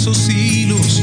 esos 0.00 0.28
hilos 0.28 1.02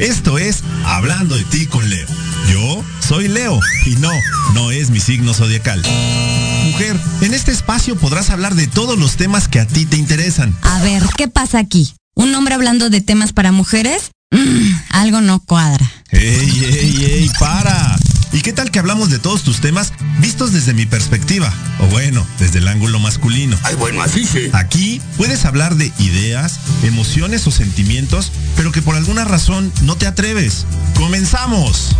Esto 0.00 0.38
es 0.38 0.64
Hablando 0.86 1.36
de 1.36 1.44
ti 1.44 1.66
con 1.66 1.86
Leo. 1.90 2.06
Yo 2.50 2.82
soy 3.06 3.28
Leo 3.28 3.60
y 3.84 3.96
no, 3.96 4.10
no 4.54 4.70
es 4.70 4.88
mi 4.88 4.98
signo 4.98 5.34
zodiacal. 5.34 5.82
Mujer, 6.64 6.98
en 7.20 7.34
este 7.34 7.52
espacio 7.52 7.96
podrás 7.96 8.30
hablar 8.30 8.54
de 8.54 8.66
todos 8.66 8.98
los 8.98 9.16
temas 9.16 9.46
que 9.46 9.60
a 9.60 9.66
ti 9.66 9.84
te 9.84 9.98
interesan. 9.98 10.56
A 10.62 10.80
ver, 10.80 11.02
¿qué 11.18 11.28
pasa 11.28 11.58
aquí? 11.58 11.92
¿Un 12.14 12.34
hombre 12.34 12.54
hablando 12.54 12.88
de 12.88 13.02
temas 13.02 13.34
para 13.34 13.52
mujeres? 13.52 14.10
Mm, 14.30 14.72
algo 14.88 15.20
no 15.20 15.40
cuadra. 15.40 15.86
¡Ey, 16.08 16.64
ey, 16.64 17.04
ey! 17.04 17.30
¡Para! 17.38 17.98
¿Y 18.32 18.42
qué 18.42 18.52
tal 18.52 18.70
que 18.70 18.78
hablamos 18.78 19.10
de 19.10 19.18
todos 19.18 19.42
tus 19.42 19.60
temas 19.60 19.92
vistos 20.20 20.52
desde 20.52 20.72
mi 20.72 20.86
perspectiva? 20.86 21.52
O 21.80 21.86
bueno, 21.86 22.26
desde 22.38 22.58
el 22.58 22.68
ángulo 22.68 22.98
masculino. 23.00 23.56
Ay, 23.62 23.74
bueno, 23.74 24.02
así 24.02 24.24
sí. 24.24 24.50
Aquí 24.52 25.00
puedes 25.16 25.44
hablar 25.44 25.74
de 25.76 25.92
ideas, 25.98 26.60
emociones 26.84 27.46
o 27.46 27.50
sentimientos, 27.50 28.30
pero 28.56 28.72
que 28.72 28.82
por 28.82 28.94
alguna 28.94 29.24
razón 29.24 29.72
no 29.82 29.96
te 29.96 30.06
atreves. 30.06 30.64
¡Comenzamos! 30.94 31.96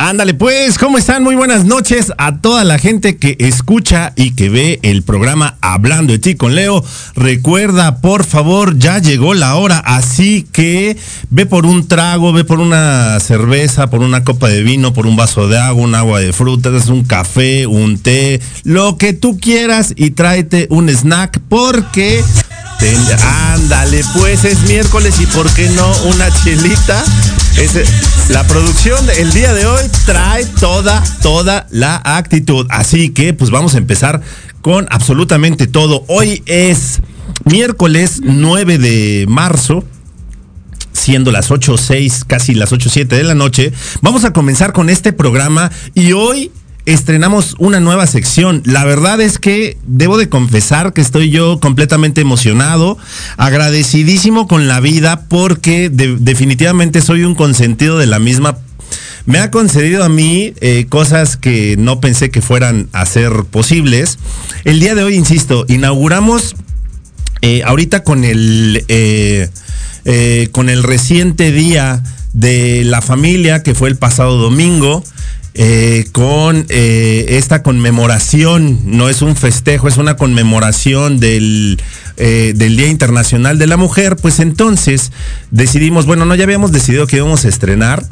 Ándale 0.00 0.32
pues, 0.32 0.78
¿cómo 0.78 0.96
están? 0.96 1.24
Muy 1.24 1.34
buenas 1.34 1.64
noches 1.64 2.12
a 2.18 2.36
toda 2.36 2.62
la 2.62 2.78
gente 2.78 3.16
que 3.16 3.36
escucha 3.40 4.12
y 4.14 4.30
que 4.30 4.48
ve 4.48 4.78
el 4.84 5.02
programa 5.02 5.56
Hablando 5.60 6.12
de 6.12 6.20
ti 6.20 6.36
con 6.36 6.54
Leo. 6.54 6.84
Recuerda, 7.16 8.00
por 8.00 8.24
favor, 8.24 8.78
ya 8.78 9.00
llegó 9.00 9.34
la 9.34 9.56
hora, 9.56 9.80
así 9.80 10.46
que 10.52 10.96
ve 11.30 11.46
por 11.46 11.66
un 11.66 11.88
trago, 11.88 12.32
ve 12.32 12.44
por 12.44 12.60
una 12.60 13.18
cerveza, 13.18 13.90
por 13.90 14.02
una 14.02 14.22
copa 14.22 14.46
de 14.46 14.62
vino, 14.62 14.92
por 14.92 15.08
un 15.08 15.16
vaso 15.16 15.48
de 15.48 15.58
agua, 15.58 15.82
un 15.82 15.96
agua 15.96 16.20
de 16.20 16.32
frutas, 16.32 16.86
un 16.86 17.02
café, 17.02 17.66
un 17.66 17.98
té, 17.98 18.40
lo 18.62 18.98
que 18.98 19.14
tú 19.14 19.36
quieras 19.36 19.94
y 19.96 20.10
tráete 20.10 20.68
un 20.70 20.88
snack 20.90 21.40
porque 21.48 22.22
ándale, 23.52 24.04
pues 24.14 24.44
es 24.44 24.60
miércoles 24.62 25.20
y 25.20 25.26
por 25.26 25.52
qué 25.54 25.68
no 25.70 25.92
una 26.04 26.30
chelita. 26.30 27.04
La 28.30 28.46
producción 28.46 29.04
el 29.18 29.32
día 29.32 29.52
de 29.52 29.66
hoy 29.66 29.82
trae 30.06 30.44
toda, 30.46 31.02
toda 31.22 31.66
la 31.70 32.00
actitud. 32.04 32.66
Así 32.70 33.10
que 33.10 33.34
pues 33.34 33.50
vamos 33.50 33.74
a 33.74 33.78
empezar 33.78 34.20
con 34.62 34.86
absolutamente 34.90 35.66
todo. 35.66 36.04
Hoy 36.08 36.42
es 36.46 37.00
miércoles 37.44 38.20
9 38.22 38.78
de 38.78 39.26
marzo 39.28 39.84
siendo 40.92 41.32
las 41.32 41.50
8 41.50 41.76
6, 41.78 42.24
casi 42.26 42.54
las 42.54 42.72
8 42.72 42.90
7 42.90 43.16
de 43.16 43.24
la 43.24 43.34
noche. 43.34 43.72
Vamos 44.02 44.24
a 44.24 44.32
comenzar 44.32 44.72
con 44.72 44.90
este 44.90 45.12
programa 45.12 45.70
y 45.94 46.12
hoy 46.12 46.50
estrenamos 46.92 47.54
una 47.58 47.80
nueva 47.80 48.06
sección. 48.06 48.62
La 48.64 48.84
verdad 48.84 49.20
es 49.20 49.38
que 49.38 49.76
debo 49.86 50.16
de 50.16 50.28
confesar 50.28 50.94
que 50.94 51.02
estoy 51.02 51.30
yo 51.30 51.60
completamente 51.60 52.22
emocionado, 52.22 52.96
agradecidísimo 53.36 54.48
con 54.48 54.68
la 54.68 54.80
vida 54.80 55.26
porque 55.28 55.90
definitivamente 55.90 57.02
soy 57.02 57.24
un 57.24 57.34
consentido 57.34 57.98
de 57.98 58.06
la 58.06 58.18
misma. 58.18 58.58
Me 59.26 59.38
ha 59.38 59.50
concedido 59.50 60.02
a 60.02 60.08
mí 60.08 60.54
eh, 60.62 60.86
cosas 60.88 61.36
que 61.36 61.76
no 61.78 62.00
pensé 62.00 62.30
que 62.30 62.40
fueran 62.40 62.88
a 62.92 63.04
ser 63.04 63.44
posibles. 63.50 64.18
El 64.64 64.80
día 64.80 64.94
de 64.94 65.02
hoy, 65.02 65.14
insisto, 65.14 65.66
inauguramos 65.68 66.56
eh, 67.42 67.62
ahorita 67.64 68.02
con 68.02 68.24
el, 68.24 68.84
eh, 68.88 69.50
con 70.52 70.70
el 70.70 70.82
reciente 70.82 71.52
día 71.52 72.02
de 72.32 72.84
la 72.84 73.02
familia 73.02 73.62
que 73.62 73.74
fue 73.74 73.90
el 73.90 73.96
pasado 73.96 74.38
domingo. 74.38 75.04
Eh, 75.54 76.06
con 76.12 76.66
eh, 76.68 77.26
esta 77.30 77.62
conmemoración, 77.62 78.80
no 78.84 79.08
es 79.08 79.22
un 79.22 79.34
festejo, 79.34 79.88
es 79.88 79.96
una 79.96 80.16
conmemoración 80.16 81.18
del, 81.18 81.82
eh, 82.16 82.52
del 82.54 82.76
Día 82.76 82.86
Internacional 82.86 83.58
de 83.58 83.66
la 83.66 83.76
Mujer, 83.76 84.14
pues 84.16 84.38
entonces 84.38 85.10
decidimos, 85.50 86.06
bueno, 86.06 86.24
no, 86.26 86.34
ya 86.36 86.44
habíamos 86.44 86.70
decidido 86.70 87.08
que 87.08 87.16
íbamos 87.16 87.44
a 87.44 87.48
estrenar 87.48 88.04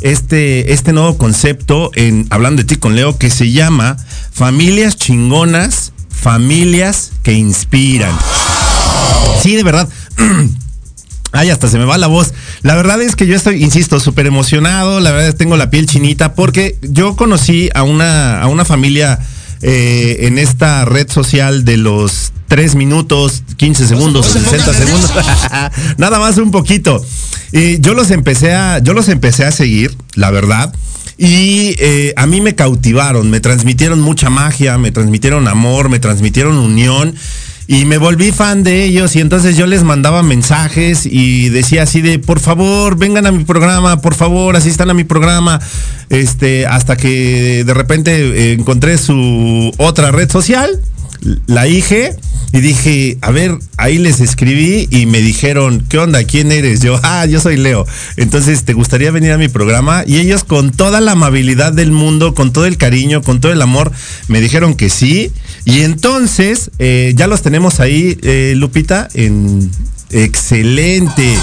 este, 0.00 0.72
este 0.72 0.92
nuevo 0.92 1.18
concepto 1.18 1.90
en 1.94 2.26
Hablando 2.30 2.62
de 2.62 2.68
ti 2.68 2.76
con 2.76 2.96
Leo 2.96 3.18
que 3.18 3.30
se 3.30 3.52
llama 3.52 3.96
Familias 4.32 4.96
chingonas, 4.96 5.92
familias 6.08 7.12
que 7.22 7.34
inspiran. 7.34 8.16
Sí, 9.42 9.56
de 9.56 9.62
verdad. 9.62 9.88
Ay, 11.34 11.50
hasta 11.50 11.66
se 11.66 11.78
me 11.78 11.84
va 11.84 11.98
la 11.98 12.06
voz. 12.06 12.32
La 12.62 12.76
verdad 12.76 13.02
es 13.02 13.16
que 13.16 13.26
yo 13.26 13.34
estoy, 13.34 13.60
insisto, 13.60 13.98
súper 13.98 14.26
emocionado. 14.26 15.00
La 15.00 15.10
verdad 15.10 15.26
es 15.26 15.34
que 15.34 15.38
tengo 15.38 15.56
la 15.56 15.68
piel 15.68 15.86
chinita 15.86 16.34
porque 16.34 16.78
yo 16.80 17.16
conocí 17.16 17.70
a 17.74 17.82
una, 17.82 18.40
a 18.40 18.46
una 18.46 18.64
familia 18.64 19.18
eh, 19.60 20.26
en 20.28 20.38
esta 20.38 20.84
red 20.84 21.10
social 21.10 21.64
de 21.64 21.76
los 21.76 22.32
3 22.46 22.76
minutos, 22.76 23.42
15 23.56 23.88
segundos, 23.88 24.26
60 24.26 24.74
segundos. 24.74 25.10
Nada 25.98 26.20
más 26.20 26.38
un 26.38 26.52
poquito. 26.52 27.04
Y 27.50 27.80
yo 27.80 27.94
los 27.94 28.12
empecé 28.12 28.54
a, 28.54 28.78
yo 28.78 28.92
los 28.92 29.08
empecé 29.08 29.44
a 29.44 29.50
seguir, 29.50 29.96
la 30.14 30.30
verdad. 30.30 30.72
Y 31.18 31.74
eh, 31.78 32.14
a 32.16 32.26
mí 32.26 32.40
me 32.42 32.54
cautivaron, 32.54 33.28
me 33.28 33.40
transmitieron 33.40 34.00
mucha 34.00 34.30
magia, 34.30 34.78
me 34.78 34.92
transmitieron 34.92 35.48
amor, 35.48 35.88
me 35.88 35.98
transmitieron 35.98 36.58
unión 36.58 37.16
y 37.66 37.84
me 37.86 37.98
volví 37.98 38.30
fan 38.30 38.62
de 38.62 38.84
ellos 38.84 39.16
y 39.16 39.20
entonces 39.20 39.56
yo 39.56 39.66
les 39.66 39.82
mandaba 39.84 40.22
mensajes 40.22 41.06
y 41.06 41.48
decía 41.48 41.84
así 41.84 42.02
de 42.02 42.18
por 42.18 42.40
favor 42.40 42.98
vengan 42.98 43.26
a 43.26 43.32
mi 43.32 43.44
programa 43.44 44.00
por 44.00 44.14
favor 44.14 44.56
asistan 44.56 44.90
a 44.90 44.94
mi 44.94 45.04
programa 45.04 45.60
este 46.10 46.66
hasta 46.66 46.96
que 46.96 47.64
de 47.64 47.74
repente 47.74 48.12
eh, 48.12 48.52
encontré 48.52 48.98
su 48.98 49.72
otra 49.78 50.10
red 50.10 50.30
social 50.30 50.78
la 51.46 51.66
IG 51.66 52.16
y 52.52 52.60
dije, 52.60 53.18
a 53.20 53.30
ver, 53.30 53.58
ahí 53.78 53.98
les 53.98 54.20
escribí 54.20 54.86
y 54.90 55.06
me 55.06 55.20
dijeron, 55.20 55.84
¿qué 55.88 55.98
onda? 55.98 56.22
¿Quién 56.24 56.52
eres? 56.52 56.80
Yo, 56.82 57.00
ah, 57.02 57.26
yo 57.26 57.40
soy 57.40 57.56
Leo. 57.56 57.86
Entonces, 58.16 58.64
¿te 58.64 58.74
gustaría 58.74 59.10
venir 59.10 59.32
a 59.32 59.38
mi 59.38 59.48
programa? 59.48 60.04
Y 60.06 60.18
ellos 60.18 60.44
con 60.44 60.70
toda 60.70 61.00
la 61.00 61.12
amabilidad 61.12 61.72
del 61.72 61.90
mundo, 61.90 62.34
con 62.34 62.52
todo 62.52 62.66
el 62.66 62.76
cariño, 62.76 63.22
con 63.22 63.40
todo 63.40 63.52
el 63.52 63.62
amor, 63.62 63.90
me 64.28 64.40
dijeron 64.40 64.74
que 64.74 64.88
sí. 64.88 65.32
Y 65.64 65.80
entonces, 65.80 66.70
eh, 66.78 67.12
ya 67.16 67.26
los 67.26 67.42
tenemos 67.42 67.80
ahí, 67.80 68.18
eh, 68.22 68.54
Lupita, 68.56 69.08
en 69.14 69.70
excelente. 70.10 71.36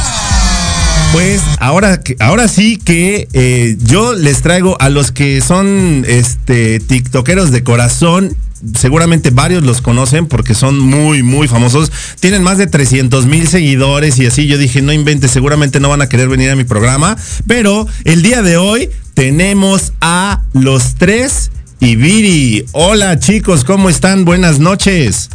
Pues 1.12 1.42
ahora, 1.60 2.02
ahora 2.20 2.48
sí 2.48 2.78
que 2.78 3.28
eh, 3.34 3.78
yo 3.82 4.14
les 4.14 4.42
traigo 4.42 4.78
a 4.80 4.90
los 4.90 5.12
que 5.12 5.42
son 5.42 6.06
este 6.08 6.80
tiktokeros 6.80 7.52
de 7.52 7.64
corazón 7.64 8.36
seguramente 8.78 9.32
varios 9.32 9.64
los 9.64 9.82
conocen 9.82 10.28
porque 10.28 10.54
son 10.54 10.80
muy, 10.80 11.24
muy 11.24 11.48
famosos. 11.48 11.92
Tienen 12.20 12.44
más 12.44 12.58
de 12.58 12.68
300 12.68 13.26
mil 13.26 13.48
seguidores 13.48 14.20
y 14.20 14.28
así 14.28 14.48
yo 14.48 14.58
dije, 14.58 14.82
no 14.82 14.94
inventes, 14.94 15.32
seguramente 15.32 15.80
no 15.80 15.90
van 15.90 16.02
a 16.02 16.10
querer 16.10 16.30
venir 16.30 16.52
a 16.52 16.56
mi 16.56 16.64
programa. 16.64 17.18
Pero 17.48 17.88
el 18.06 18.22
día 18.22 18.42
de 18.42 18.58
hoy 18.58 18.90
tenemos 19.14 19.94
a 20.02 20.42
los 20.54 20.96
tres 20.96 21.52
Ibiri. 21.80 22.66
Hola 22.74 23.20
chicos, 23.20 23.64
¿cómo 23.64 23.90
están? 23.90 24.24
Buenas 24.24 24.60
noches. 24.60 25.30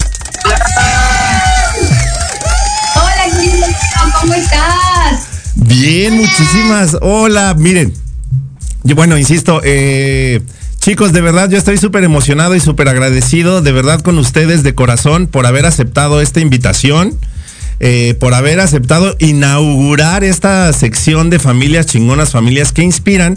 Hola 2.94 3.26
¿cómo 4.20 4.34
estás? 4.34 4.85
Bien, 5.68 6.16
muchísimas. 6.16 6.96
Hola, 7.00 7.54
miren. 7.54 7.92
Yo, 8.84 8.94
bueno, 8.94 9.18
insisto, 9.18 9.60
eh, 9.64 10.40
Chicos, 10.86 11.12
de 11.12 11.20
verdad 11.20 11.50
yo 11.50 11.58
estoy 11.58 11.78
súper 11.78 12.04
emocionado 12.04 12.54
y 12.54 12.60
súper 12.60 12.88
agradecido 12.88 13.60
de 13.60 13.72
verdad 13.72 14.02
con 14.02 14.19
ustedes 14.19 14.62
de 14.62 14.76
corazón 14.76 15.26
por 15.26 15.44
haber 15.44 15.67
aceptado 15.67 16.20
esta 16.20 16.38
invitación. 16.38 17.12
Eh, 17.78 18.14
por 18.18 18.32
haber 18.32 18.60
aceptado 18.60 19.16
inaugurar 19.18 20.24
esta 20.24 20.72
sección 20.72 21.28
de 21.28 21.38
familias 21.38 21.86
chingonas, 21.86 22.30
familias 22.30 22.72
que 22.72 22.82
inspiran. 22.82 23.36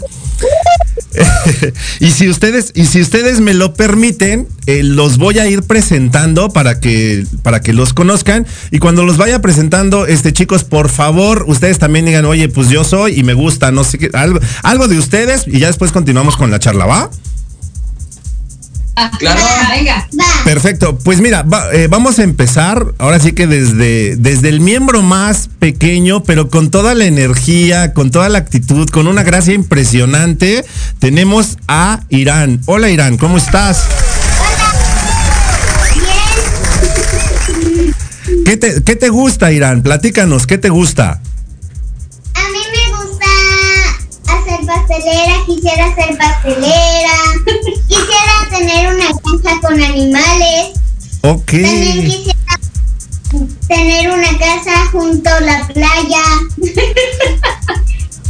y 2.00 2.10
si 2.10 2.28
ustedes, 2.28 2.72
y 2.74 2.86
si 2.86 3.02
ustedes 3.02 3.40
me 3.40 3.52
lo 3.52 3.74
permiten, 3.74 4.48
eh, 4.66 4.82
los 4.82 5.18
voy 5.18 5.38
a 5.38 5.46
ir 5.46 5.62
presentando 5.62 6.50
para 6.50 6.80
que, 6.80 7.26
para 7.42 7.60
que 7.60 7.72
los 7.72 7.92
conozcan. 7.92 8.46
Y 8.70 8.78
cuando 8.78 9.04
los 9.04 9.18
vaya 9.18 9.42
presentando, 9.42 10.06
este 10.06 10.32
chicos, 10.32 10.64
por 10.64 10.88
favor, 10.88 11.44
ustedes 11.46 11.78
también 11.78 12.06
digan, 12.06 12.24
oye, 12.24 12.48
pues 12.48 12.70
yo 12.70 12.84
soy 12.84 13.18
y 13.18 13.22
me 13.24 13.34
gusta, 13.34 13.72
no 13.72 13.84
sé 13.84 13.98
qué, 13.98 14.10
algo, 14.14 14.40
algo 14.62 14.88
de 14.88 14.98
ustedes, 14.98 15.46
y 15.46 15.58
ya 15.58 15.66
después 15.66 15.92
continuamos 15.92 16.36
con 16.36 16.50
la 16.50 16.58
charla, 16.58 16.86
¿va? 16.86 17.10
Claro. 19.18 19.40
Venga. 19.70 20.08
Perfecto. 20.44 20.98
Pues 20.98 21.20
mira, 21.20 21.44
eh, 21.72 21.88
vamos 21.90 22.18
a 22.18 22.22
empezar 22.22 22.86
ahora 22.98 23.20
sí 23.20 23.32
que 23.32 23.46
desde, 23.46 24.16
desde 24.16 24.48
el 24.48 24.60
miembro 24.60 25.02
más 25.02 25.48
pequeño, 25.58 26.22
pero 26.22 26.48
con 26.50 26.70
toda 26.70 26.94
la 26.94 27.04
energía, 27.04 27.92
con 27.92 28.10
toda 28.10 28.28
la 28.28 28.38
actitud, 28.38 28.88
con 28.88 29.06
una 29.06 29.22
gracia 29.22 29.54
impresionante, 29.54 30.64
tenemos 30.98 31.56
a 31.68 32.00
Irán. 32.08 32.60
Hola 32.66 32.90
Irán, 32.90 33.16
¿cómo 33.16 33.38
estás? 33.38 33.84
Hola. 34.40 34.70
¿Qué 38.44 38.56
te, 38.56 38.82
¿Qué 38.82 38.96
te 38.96 39.08
gusta, 39.08 39.52
Irán? 39.52 39.82
Platícanos, 39.82 40.46
¿qué 40.46 40.58
te 40.58 40.68
gusta? 40.68 41.20
Pastelera, 44.90 45.44
quisiera 45.46 45.94
ser 45.94 46.18
pastelera, 46.18 47.12
quisiera 47.88 48.48
tener 48.50 48.94
una 48.94 49.06
granja 49.06 49.60
con 49.60 49.82
animales. 49.82 50.78
Ok. 51.22 51.52
También 51.52 52.04
quisiera 52.04 52.34
tener 53.68 54.10
una 54.10 54.38
casa 54.38 54.86
junto 54.90 55.30
a 55.30 55.40
la 55.40 55.68
playa. 55.68 56.22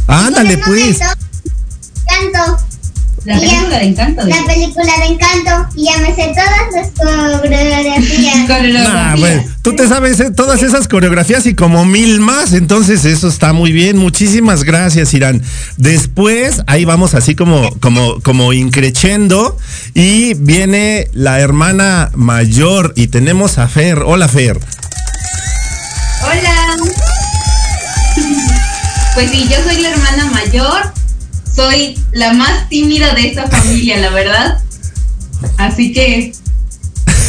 Ándale, 0.07 0.57
pues. 0.59 0.99
Canto. 2.05 2.70
La 3.23 3.39
película 3.39 3.77
de 3.77 3.85
Encanto. 3.85 4.25
La 4.25 4.45
película 4.47 4.97
de 4.97 5.05
Encanto. 5.05 5.67
Y 5.75 5.85
ya 5.85 5.97
me 5.99 6.15
sé 6.15 6.33
todas 6.33 6.73
las 6.73 7.39
coreografías. 7.39 8.01
Ah, 8.93 9.15
bueno, 9.17 9.43
tú 9.61 9.75
te 9.75 9.87
sabes 9.87 10.19
eh, 10.19 10.31
todas 10.31 10.63
esas 10.63 10.87
coreografías 10.87 11.45
y 11.45 11.53
como 11.53 11.85
mil 11.85 12.19
más. 12.19 12.53
Entonces 12.53 13.05
eso 13.05 13.27
está 13.27 13.53
muy 13.53 13.71
bien. 13.71 13.97
Muchísimas 13.97 14.63
gracias, 14.63 15.13
Irán. 15.13 15.41
Después, 15.77 16.61
ahí 16.67 16.85
vamos 16.85 17.13
así 17.13 17.35
como, 17.35 17.69
como, 17.79 18.19
como 18.21 18.53
increchendo. 18.53 19.57
Y 19.93 20.33
viene 20.33 21.07
la 21.13 21.39
hermana 21.39 22.09
mayor. 22.15 22.93
Y 22.95 23.07
tenemos 23.07 23.57
a 23.57 23.67
Fer. 23.67 23.99
Hola, 23.99 24.27
Fer. 24.27 24.59
Hola. 26.23 26.77
Pues 29.13 29.29
sí, 29.29 29.45
yo 29.49 29.57
soy 29.65 29.81
la 29.81 29.89
hermana 29.89 30.31
mayor 30.31 31.00
soy 31.61 31.95
la 32.11 32.33
más 32.33 32.69
tímida 32.69 33.13
de 33.13 33.27
esta 33.27 33.47
familia, 33.47 33.97
la 33.97 34.09
verdad. 34.09 34.59
Así 35.57 35.93
que 35.93 36.33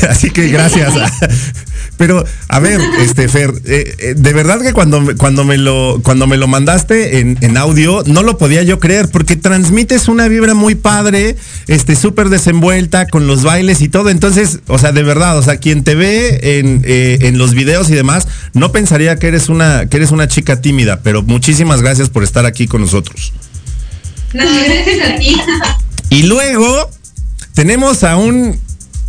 Así 0.08 0.30
que 0.30 0.48
gracias. 0.48 0.92
Pero, 1.98 2.24
a 2.48 2.58
ver, 2.58 2.80
este 2.98 3.28
Fer, 3.28 3.52
eh, 3.64 3.94
eh, 3.98 4.14
de 4.16 4.32
verdad 4.32 4.60
que 4.60 4.72
cuando, 4.72 5.00
cuando, 5.18 5.44
me 5.44 5.56
lo, 5.56 6.00
cuando 6.02 6.26
me 6.26 6.36
lo 6.36 6.48
mandaste 6.48 7.20
en, 7.20 7.56
audio, 7.56 8.02
no 8.06 8.22
lo 8.22 8.38
podía 8.38 8.62
yo 8.64 8.80
creer, 8.80 9.08
porque 9.08 9.36
transmites 9.36 10.08
una 10.08 10.26
vibra 10.26 10.54
muy 10.54 10.74
padre, 10.74 11.36
este, 11.68 11.94
súper 11.94 12.28
desenvuelta, 12.28 13.06
con 13.06 13.28
los 13.28 13.44
bailes 13.44 13.82
y 13.82 13.88
todo. 13.88 14.10
Entonces, 14.10 14.60
o 14.66 14.78
sea, 14.78 14.90
de 14.90 15.04
verdad, 15.04 15.38
o 15.38 15.42
sea, 15.42 15.58
quien 15.58 15.84
te 15.84 15.94
ve 15.94 16.58
en, 16.58 16.82
eh, 16.84 17.18
en 17.20 17.38
los 17.38 17.54
videos 17.54 17.88
y 17.90 17.94
demás, 17.94 18.26
no 18.52 18.72
pensaría 18.72 19.16
que 19.16 19.28
eres 19.28 19.48
una, 19.48 19.86
que 19.86 19.98
eres 19.98 20.10
una 20.10 20.26
chica 20.26 20.60
tímida, 20.60 21.02
pero 21.02 21.22
muchísimas 21.22 21.82
gracias 21.82 22.08
por 22.08 22.24
estar 22.24 22.46
aquí 22.46 22.66
con 22.66 22.80
nosotros. 22.80 23.32
No, 24.32 24.44
gracias 24.44 25.10
a 25.10 25.16
ti. 25.16 25.36
Y 26.10 26.22
luego 26.24 26.90
tenemos 27.54 28.02
a 28.04 28.16
un 28.16 28.58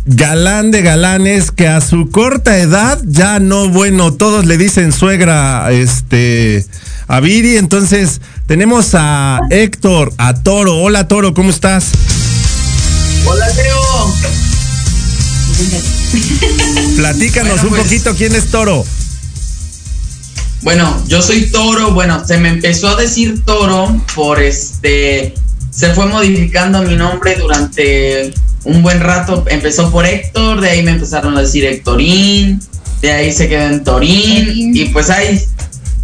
galán 0.06 0.70
de 0.70 0.82
galanes 0.82 1.50
que 1.50 1.66
a 1.66 1.80
su 1.80 2.10
corta 2.10 2.58
edad 2.58 3.00
ya 3.06 3.40
no, 3.40 3.70
bueno, 3.70 4.12
todos 4.12 4.44
le 4.44 4.58
dicen 4.58 4.92
suegra 4.92 5.70
este, 5.72 6.66
a 7.08 7.20
Viri. 7.20 7.56
Entonces 7.56 8.20
tenemos 8.46 8.90
a 8.94 9.40
Héctor, 9.50 10.12
a 10.18 10.34
Toro. 10.34 10.76
Hola 10.76 11.08
Toro, 11.08 11.32
¿cómo 11.32 11.50
estás? 11.50 11.92
Hola 13.26 13.46
Teo. 13.48 14.14
Platícanos 16.96 17.62
un 17.62 17.70
pues. 17.70 17.82
poquito 17.82 18.14
quién 18.14 18.34
es 18.34 18.50
Toro. 18.50 18.84
Bueno, 20.64 21.00
yo 21.06 21.22
soy 21.22 21.50
Toro. 21.50 21.92
Bueno, 21.92 22.24
se 22.26 22.38
me 22.38 22.48
empezó 22.48 22.88
a 22.88 22.96
decir 22.96 23.44
Toro 23.44 23.94
por 24.14 24.42
este. 24.42 25.34
Se 25.70 25.90
fue 25.94 26.06
modificando 26.06 26.82
mi 26.82 26.96
nombre 26.96 27.36
durante 27.36 28.32
un 28.64 28.82
buen 28.82 29.00
rato 29.00 29.44
empezó 29.48 29.90
por 29.90 30.06
Héctor, 30.06 30.60
de 30.60 30.70
ahí 30.70 30.82
me 30.82 30.92
empezaron 30.92 31.36
a 31.36 31.42
decir 31.42 31.64
Héctorín, 31.64 32.60
de 33.00 33.12
ahí 33.12 33.32
se 33.32 33.48
quedó 33.48 33.68
en 33.68 33.84
Torín, 33.84 34.74
y 34.74 34.86
pues 34.86 35.10
ahí 35.10 35.40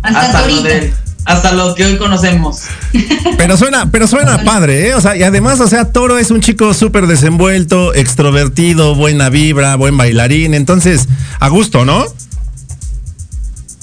hasta, 0.02 0.46
lo 0.46 0.62
de, 0.62 0.92
hasta 1.24 1.52
lo 1.52 1.74
que 1.74 1.86
hoy 1.86 1.96
conocemos. 1.96 2.62
Pero 3.38 3.56
suena, 3.56 3.90
pero 3.90 4.06
suena 4.06 4.44
padre, 4.44 4.88
¿eh? 4.88 4.94
O 4.94 5.00
sea, 5.00 5.16
y 5.16 5.22
además, 5.22 5.60
o 5.60 5.68
sea, 5.68 5.86
Toro 5.92 6.18
es 6.18 6.30
un 6.30 6.40
chico 6.40 6.74
súper 6.74 7.06
desenvuelto, 7.06 7.94
extrovertido, 7.94 8.94
buena 8.94 9.30
vibra, 9.30 9.76
buen 9.76 9.96
bailarín, 9.96 10.52
entonces, 10.52 11.08
a 11.38 11.48
gusto, 11.48 11.84
¿no? 11.86 12.04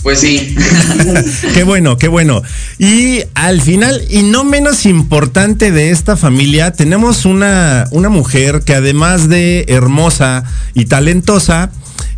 Pues 0.08 0.22
sí. 0.22 0.56
qué 1.54 1.66
bueno, 1.66 1.98
qué 1.98 2.08
bueno. 2.08 2.42
Y 2.80 3.24
al 3.34 3.60
final, 3.60 4.02
y 4.10 4.24
no 4.24 4.46
menos 4.46 4.86
importante 4.86 5.70
de 5.70 5.92
esta 5.92 6.16
familia, 6.16 6.72
tenemos 6.72 7.26
una, 7.26 7.84
una 7.92 8.08
mujer 8.08 8.62
que 8.62 8.74
además 8.74 9.28
de 9.28 9.66
hermosa 9.68 10.46
y 10.74 10.86
talentosa, 10.86 11.72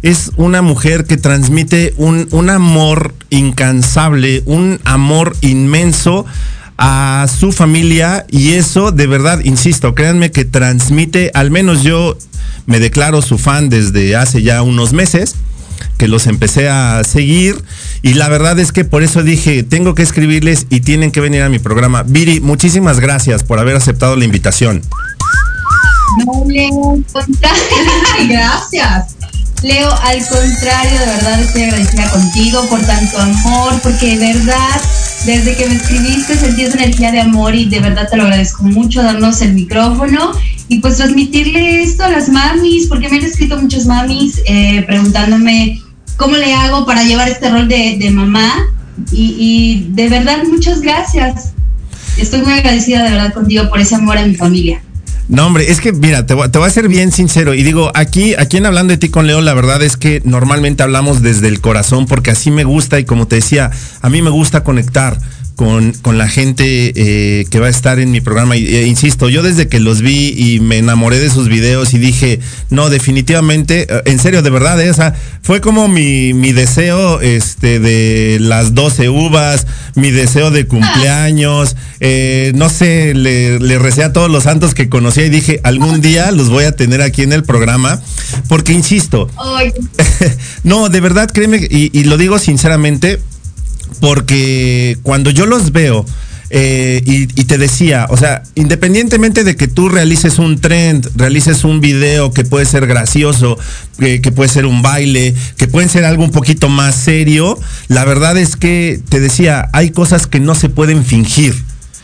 es 0.03 0.33
una 0.35 0.61
mujer 0.61 1.05
que 1.05 1.17
transmite 1.17 1.95
un, 1.97 2.27
un 2.29 2.51
amor 2.51 3.15
incansable, 3.31 4.43
un 4.45 4.79
amor 4.83 5.35
inmenso 5.41 6.27
a 6.77 7.25
su 7.39 7.51
familia 7.51 8.23
y 8.29 8.51
eso 8.51 8.91
de 8.91 9.07
verdad, 9.07 9.39
insisto, 9.43 9.95
créanme 9.95 10.29
que 10.29 10.45
transmite, 10.45 11.31
al 11.33 11.49
menos 11.49 11.81
yo 11.81 12.15
me 12.67 12.79
declaro 12.79 13.23
su 13.23 13.39
fan 13.39 13.67
desde 13.69 14.15
hace 14.15 14.43
ya 14.43 14.61
unos 14.61 14.93
meses 14.93 15.33
que 15.99 16.07
los 16.07 16.27
empecé 16.27 16.69
a 16.69 17.03
seguir 17.03 17.61
y 18.01 18.13
la 18.13 18.29
verdad 18.29 18.57
es 18.57 18.71
que 18.71 18.85
por 18.85 19.03
eso 19.03 19.21
dije, 19.21 19.63
tengo 19.63 19.93
que 19.95 20.01
escribirles 20.01 20.65
y 20.69 20.79
tienen 20.79 21.11
que 21.11 21.19
venir 21.19 21.43
a 21.43 21.49
mi 21.49 21.59
programa. 21.59 22.03
Viri, 22.03 22.39
muchísimas 22.39 23.01
gracias 23.01 23.43
por 23.43 23.59
haber 23.59 23.75
aceptado 23.75 24.15
la 24.15 24.23
invitación. 24.23 24.81
No, 26.25 26.45
Leo, 26.47 27.03
gracias. 28.29 29.15
Leo, 29.61 29.91
al 29.91 30.25
contrario, 30.25 30.99
de 30.99 31.05
verdad 31.05 31.41
estoy 31.41 31.63
agradecida 31.63 32.09
contigo 32.09 32.65
por 32.69 32.79
tanto 32.79 33.17
amor, 33.19 33.73
porque 33.83 34.17
de 34.17 34.33
verdad, 34.33 34.81
desde 35.25 35.57
que 35.57 35.67
me 35.67 35.75
escribiste 35.75 36.37
sentí 36.37 36.63
esa 36.63 36.77
energía 36.77 37.11
de 37.11 37.19
amor 37.19 37.53
y 37.53 37.65
de 37.65 37.81
verdad 37.81 38.07
te 38.09 38.15
lo 38.15 38.23
agradezco 38.23 38.63
mucho 38.63 39.03
darnos 39.03 39.41
el 39.41 39.53
micrófono 39.53 40.31
y 40.69 40.79
pues 40.79 40.95
transmitirle 40.95 41.83
esto 41.83 42.05
a 42.05 42.09
las 42.09 42.29
mamis, 42.29 42.87
porque 42.87 43.09
me 43.09 43.17
han 43.17 43.25
escrito 43.25 43.57
muchas 43.57 43.85
mamis 43.85 44.41
eh, 44.45 44.81
preguntándome 44.87 45.81
cómo 46.19 46.35
le 46.35 46.53
hago 46.53 46.85
para 46.85 47.03
llevar 47.03 47.29
este 47.29 47.49
rol 47.49 47.67
de, 47.67 48.11
mamá. 48.11 48.67
Y, 49.11 49.87
de 49.91 50.09
verdad, 50.09 50.43
muchas 50.47 50.81
gracias. 50.81 51.53
Estoy 52.17 52.41
muy 52.41 52.51
agradecida 52.51 53.03
de 53.03 53.11
verdad 53.11 53.33
contigo 53.33 53.69
por 53.69 53.79
ese 53.79 53.95
amor 53.95 54.17
a 54.17 54.25
mi 54.25 54.35
familia. 54.35 54.83
No, 55.29 55.45
hombre, 55.45 55.71
es 55.71 55.79
que 55.79 55.93
mira, 55.93 56.25
te 56.25 56.35
te 56.35 56.57
voy, 56.57 56.67
a 56.67 56.71
ser 56.71 56.89
bien 56.89 57.11
sincero 57.11 57.53
y 57.53 57.63
digo, 57.63 57.91
aquí, 57.93 58.33
aquí 58.35 58.57
en 58.57 58.65
Hablando 58.65 58.91
de 58.91 58.97
ti 58.97 59.09
con 59.09 59.27
Leo, 59.27 59.41
la 59.41 59.53
verdad 59.53 59.81
es 59.83 59.95
que 59.95 60.21
normalmente 60.25 60.81
hablamos 60.81 61.21
desde 61.21 61.47
el 61.47 61.61
corazón 61.61 62.07
porque 62.07 62.31
así 62.31 62.49
me 62.49 62.63
gusta 62.63 62.99
y 62.99 63.05
como 63.05 63.27
te 63.27 63.35
decía, 63.35 63.69
a 64.01 64.09
mí 64.09 64.23
me 64.23 64.31
gusta 64.31 64.63
conectar 64.63 65.19
con, 65.59 66.17
la 66.17 66.29
gente 66.29 66.93
eh, 66.95 67.45
que 67.49 67.59
va 67.59 67.67
a 67.67 67.69
estar 67.69 67.99
en 67.99 68.11
mi 68.11 68.21
programa. 68.21 68.55
Y, 68.55 68.65
eh, 68.65 68.87
insisto, 68.87 69.27
yo 69.27 69.43
desde 69.43 69.67
que 69.67 69.81
los 69.81 70.01
vi 70.01 70.33
y 70.37 70.61
me 70.61 70.77
enamoré 70.77 71.19
de 71.19 71.29
sus 71.29 71.49
videos 71.49 71.93
y 71.93 71.97
dije, 71.97 72.39
no, 72.69 72.89
definitivamente, 72.89 73.85
eh, 73.89 74.01
en 74.05 74.19
serio, 74.19 74.41
de 74.41 74.51
verdad, 74.51 74.81
esa 74.81 75.15
fue 75.41 75.59
como 75.59 75.89
mi, 75.89 76.31
deseo 76.53 77.19
este, 77.19 77.81
de 77.81 78.37
las 78.39 78.73
12 78.73 79.09
uvas, 79.09 79.67
mi 79.95 80.11
deseo 80.11 80.49
de 80.49 80.65
cumpleaños, 80.65 81.75
no 82.53 82.69
sé, 82.69 83.13
le, 83.13 83.59
le 83.59 83.79
recé 83.79 84.05
a 84.05 84.13
todos 84.13 84.31
los 84.31 84.43
santos 84.43 84.73
que 84.73 84.87
conocía 84.87 85.25
y 85.25 85.29
dije, 85.29 85.59
algún 85.63 85.99
día 85.99 86.31
los 86.31 86.47
voy 86.47 86.63
a 86.63 86.71
tener 86.71 87.01
aquí 87.01 87.23
en 87.23 87.33
el 87.33 87.43
programa, 87.43 88.01
porque 88.47 88.71
insisto, 88.71 89.29
no, 90.63 90.87
de 90.87 91.01
verdad, 91.01 91.29
créeme, 91.29 91.67
y 91.69 92.03
lo 92.05 92.17
digo 92.17 92.39
sinceramente, 92.39 93.19
porque 93.99 94.97
cuando 95.03 95.29
yo 95.29 95.45
los 95.45 95.71
veo, 95.71 96.05
eh, 96.51 97.03
y, 97.05 97.27
te 97.27 97.59
decía, 97.59 98.07
o 98.09 98.17
sea, 98.17 98.41
independientemente 98.55 99.43
de 99.43 99.55
que 99.55 99.67
tú 99.67 99.87
realices 99.87 100.39
un 100.39 100.59
trend, 100.59 101.07
realices 101.15 101.63
un 101.63 101.79
video 101.79 102.31
que 102.31 102.43
puede 102.43 102.65
ser 102.65 102.87
gracioso, 102.87 103.57
que 103.99 104.31
puede 104.31 104.49
ser 104.49 104.65
un 104.65 104.81
baile, 104.81 105.35
que 105.57 105.67
puede 105.67 105.89
ser 105.89 106.05
algo 106.05 106.23
un 106.23 106.31
poquito 106.31 106.67
más 106.67 106.95
serio, 106.95 107.59
la 107.87 108.03
verdad 108.03 108.35
es 108.37 108.55
que 108.55 108.99
te 109.09 109.19
decía, 109.19 109.69
hay 109.73 109.91
cosas 109.91 110.25
que 110.25 110.39
no 110.39 110.55
se 110.55 110.69
pueden 110.69 111.05
fingir. 111.05 111.55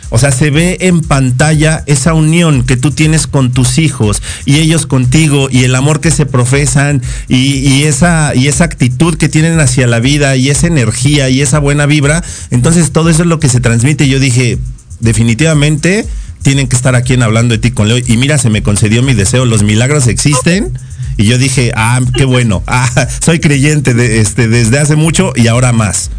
O 0.10 0.18
sea, 0.18 0.32
se 0.32 0.50
ve 0.52 0.78
en 0.82 1.02
pantalla 1.02 1.84
esa 1.88 2.14
unión 2.14 2.64
que 2.64 2.78
tú 2.78 2.92
tienes 2.92 3.28
con 3.28 3.52
tus 3.52 3.78
hijos 3.80 4.22
y 4.46 4.58
ellos 4.58 4.86
contigo 4.86 5.48
y 5.52 5.64
el 5.64 5.76
amor 5.76 6.00
que 6.00 6.12
se 6.12 6.26
profesan 6.26 7.02
y, 7.28 7.84
esa, 7.84 8.34
y 8.36 8.48
esa 8.48 8.64
actitud 8.66 9.18
que 9.18 9.30
tienen 9.30 9.60
hacia 9.60 9.88
la 9.88 10.00
vida 10.00 10.36
y 10.36 10.50
esa 10.50 10.68
energía 10.68 11.30
y 11.30 11.42
esa 11.42 11.60
buena 11.60 11.86
vibra. 11.86 12.24
Entonces 12.52 12.92
todo 12.92 13.10
eso 13.10 13.24
es 13.24 13.28
lo 13.28 13.40
que 13.40 13.50
se 13.50 13.60
transmite. 13.60 14.08
Yo 14.08 14.20
dije, 14.20 14.60
definitivamente 15.00 16.08
tienen 16.42 16.68
que 16.68 16.76
estar 16.76 16.96
aquí 16.96 17.14
en 17.14 17.24
Hablando 17.24 17.56
de 17.56 17.60
ti 17.60 17.72
con 17.72 17.88
Leo. 17.88 17.98
Y 17.98 18.18
mira, 18.18 18.38
se 18.38 18.50
me 18.50 18.62
concedió 18.62 19.02
mi 19.02 19.16
deseo. 19.16 19.46
Los 19.46 19.64
milagros 19.64 20.08
existen. 20.08 20.78
Y 21.18 21.26
yo 21.26 21.38
dije, 21.38 21.72
ah, 21.76 22.00
qué 22.16 22.26
bueno. 22.26 22.62
Ah, 22.68 23.08
soy 23.20 23.40
creyente 23.40 23.94
de, 23.94 24.20
este, 24.20 24.48
desde 24.48 24.78
hace 24.78 24.96
mucho 24.96 25.34
y 25.36 25.48
ahora 25.48 25.72
más. 25.72 26.12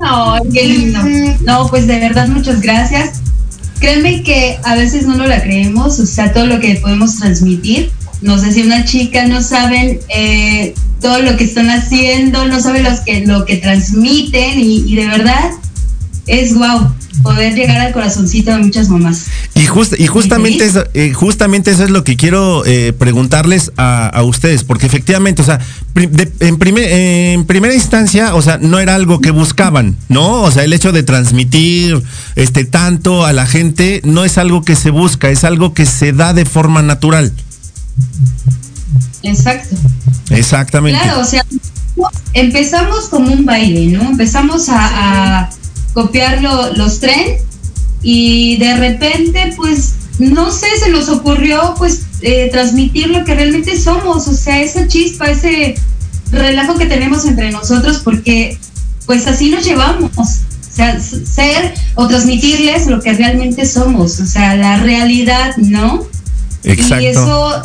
Oh, 0.00 0.38
qué 0.52 0.64
lindo. 0.64 1.00
No, 1.44 1.68
pues 1.68 1.86
de 1.86 1.98
verdad, 1.98 2.28
muchas 2.28 2.60
gracias. 2.60 3.20
Créanme 3.80 4.22
que 4.22 4.58
a 4.64 4.74
veces 4.74 5.06
no 5.06 5.16
lo 5.16 5.26
la 5.26 5.42
creemos, 5.42 5.98
o 5.98 6.06
sea, 6.06 6.32
todo 6.32 6.46
lo 6.46 6.60
que 6.60 6.76
podemos 6.76 7.16
transmitir. 7.16 7.90
No 8.20 8.38
sé 8.38 8.52
si 8.52 8.62
una 8.62 8.84
chica 8.84 9.26
no 9.26 9.40
saben 9.40 10.00
eh, 10.08 10.74
todo 11.00 11.20
lo 11.20 11.36
que 11.36 11.44
están 11.44 11.70
haciendo, 11.70 12.46
no 12.46 12.60
saben 12.60 12.84
los 12.84 13.00
que, 13.00 13.24
lo 13.24 13.44
que 13.44 13.56
transmiten 13.58 14.58
y, 14.58 14.84
y 14.86 14.96
de 14.96 15.06
verdad 15.06 15.50
es 16.26 16.54
guau 16.54 16.92
poder 17.22 17.54
llegar 17.54 17.78
al 17.78 17.92
corazoncito 17.92 18.52
de 18.52 18.58
muchas 18.58 18.88
mamás. 18.88 19.26
Y, 19.54 19.62
y 19.62 20.06
justamente, 20.06 20.64
eso, 20.64 20.84
eh, 20.94 21.12
justamente 21.12 21.70
eso 21.70 21.84
es 21.84 21.90
lo 21.90 22.04
que 22.04 22.16
quiero 22.16 22.64
eh, 22.64 22.92
preguntarles 22.92 23.72
a, 23.76 24.22
ustedes, 24.22 24.64
porque 24.64 24.86
efectivamente, 24.86 25.42
o 25.42 25.44
sea, 25.44 25.60
en, 25.96 26.58
en 26.60 27.44
primera 27.44 27.74
instancia, 27.74 28.34
o 28.34 28.42
sea, 28.42 28.58
no 28.58 28.78
era 28.78 28.94
algo 28.94 29.20
que 29.20 29.30
buscaban, 29.30 29.96
¿no? 30.08 30.42
O 30.42 30.50
sea, 30.50 30.64
el 30.64 30.72
hecho 30.72 30.92
de 30.92 31.02
transmitir 31.02 32.02
este 32.36 32.64
tanto 32.64 33.24
a 33.24 33.32
la 33.32 33.46
gente 33.46 34.00
no 34.04 34.24
es 34.24 34.38
algo 34.38 34.62
que 34.62 34.76
se 34.76 34.90
busca, 34.90 35.30
es 35.30 35.44
algo 35.44 35.74
que 35.74 35.86
se 35.86 36.12
da 36.12 36.32
de 36.34 36.44
forma 36.44 36.82
natural. 36.82 37.32
Exacto. 39.22 39.76
Exactamente. 40.30 41.00
Claro, 41.00 41.20
o 41.20 41.24
sea, 41.24 41.44
empezamos 42.32 43.08
como 43.08 43.32
un 43.32 43.44
baile, 43.44 43.86
¿no? 43.86 44.02
Empezamos 44.02 44.68
a 44.68 45.50
copiar 45.98 46.40
los 46.40 47.00
tren 47.00 47.38
y 48.04 48.56
de 48.58 48.76
repente 48.76 49.52
pues 49.56 49.94
no 50.20 50.52
sé, 50.52 50.68
se 50.78 50.90
nos 50.90 51.08
ocurrió 51.08 51.74
pues 51.76 52.02
eh, 52.20 52.48
transmitir 52.52 53.08
lo 53.08 53.24
que 53.24 53.34
realmente 53.34 53.76
somos, 53.76 54.28
o 54.28 54.32
sea, 54.32 54.62
esa 54.62 54.86
chispa, 54.86 55.28
ese 55.28 55.74
relajo 56.30 56.76
que 56.76 56.86
tenemos 56.86 57.26
entre 57.26 57.50
nosotros 57.50 57.98
porque 58.04 58.56
pues 59.06 59.26
así 59.26 59.50
nos 59.50 59.64
llevamos, 59.64 60.12
sea, 60.70 61.00
ser 61.00 61.74
o 61.96 62.06
transmitirles 62.06 62.86
lo 62.86 63.00
que 63.00 63.14
realmente 63.14 63.66
somos, 63.66 64.20
o 64.20 64.26
sea, 64.26 64.54
la 64.54 64.78
realidad, 64.78 65.56
¿no? 65.56 66.06
Exacto. 66.62 67.02
Y 67.02 67.06
eso 67.06 67.62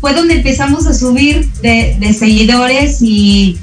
fue 0.00 0.14
donde 0.14 0.36
empezamos 0.36 0.86
a 0.86 0.94
subir 0.94 1.52
de, 1.60 1.98
de 2.00 2.14
seguidores 2.14 3.02
y 3.02 3.58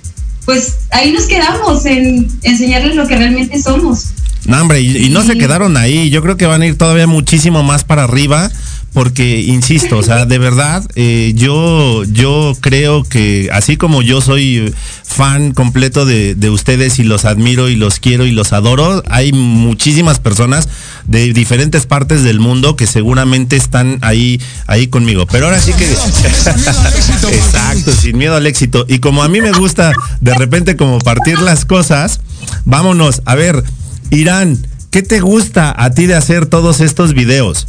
pues 0.50 0.78
ahí 0.90 1.12
nos 1.12 1.26
quedamos 1.26 1.86
en 1.86 2.28
enseñarles 2.42 2.96
lo 2.96 3.08
que 3.08 3.16
realmente 3.16 3.62
somos. 3.62 4.06
No, 4.46 4.60
hombre, 4.60 4.82
y, 4.82 4.98
y 5.06 5.10
no 5.12 5.22
se 5.22 5.38
quedaron 5.38 5.78
ahí. 5.78 6.10
Yo 6.10 6.24
creo 6.24 6.38
que 6.38 6.48
van 6.48 6.64
a 6.64 6.66
ir 6.66 6.76
todavía 6.76 7.06
muchísimo 7.06 7.62
más 7.62 7.84
para 7.84 8.06
arriba. 8.06 8.50
Porque, 8.94 9.42
insisto, 9.42 9.98
o 9.98 10.04
sea, 10.04 10.26
de 10.26 10.40
verdad, 10.40 10.84
eh, 10.96 11.34
yo, 11.36 12.04
yo 12.06 12.58
creo 12.60 13.04
que 13.04 13.50
así 13.54 13.78
como 13.78 14.02
yo 14.02 14.20
soy 14.20 14.74
fan 15.04 15.54
completo 15.54 16.06
de, 16.06 16.34
de 16.36 16.50
ustedes 16.50 17.00
y 17.00 17.04
los 17.04 17.26
admiro 17.26 17.70
y 17.70 17.76
los 17.76 18.00
quiero 18.00 18.26
y 18.26 18.32
los 18.32 18.52
adoro, 18.52 19.04
hay 19.08 19.32
muchísimas 19.32 20.20
personas 20.20 20.70
de 21.06 21.34
diferentes 21.34 21.86
partes 21.86 22.24
del 22.24 22.40
mundo 22.40 22.76
que 22.76 22.88
seguramente 22.88 23.56
están 23.56 23.98
ahí, 24.02 24.40
ahí 24.68 24.88
conmigo. 24.88 25.26
Pero 25.28 25.46
ahora 25.46 25.60
sí 25.60 25.74
que. 25.74 25.86
Exacto, 27.36 27.92
sin 27.94 28.18
miedo 28.18 28.36
al 28.36 28.46
éxito. 28.46 28.86
Y 28.88 29.00
como 29.00 29.24
a 29.24 29.30
mí 29.30 29.42
me 29.42 29.52
gusta 29.52 29.92
de 30.22 30.34
repente 30.36 30.78
como 30.78 31.00
partir 31.00 31.40
las 31.40 31.66
cosas, 31.66 32.22
vámonos. 32.66 33.22
A 33.26 33.36
ver, 33.36 33.64
Irán, 34.12 34.58
¿qué 34.92 35.02
te 35.02 35.20
gusta 35.20 35.74
a 35.78 35.92
ti 35.92 36.06
de 36.06 36.16
hacer 36.16 36.46
todos 36.46 36.80
estos 36.80 37.14
videos? 37.14 37.68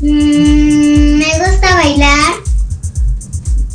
Mm, 0.00 1.18
me 1.18 1.26
gusta 1.38 1.74
bailar. 1.74 2.34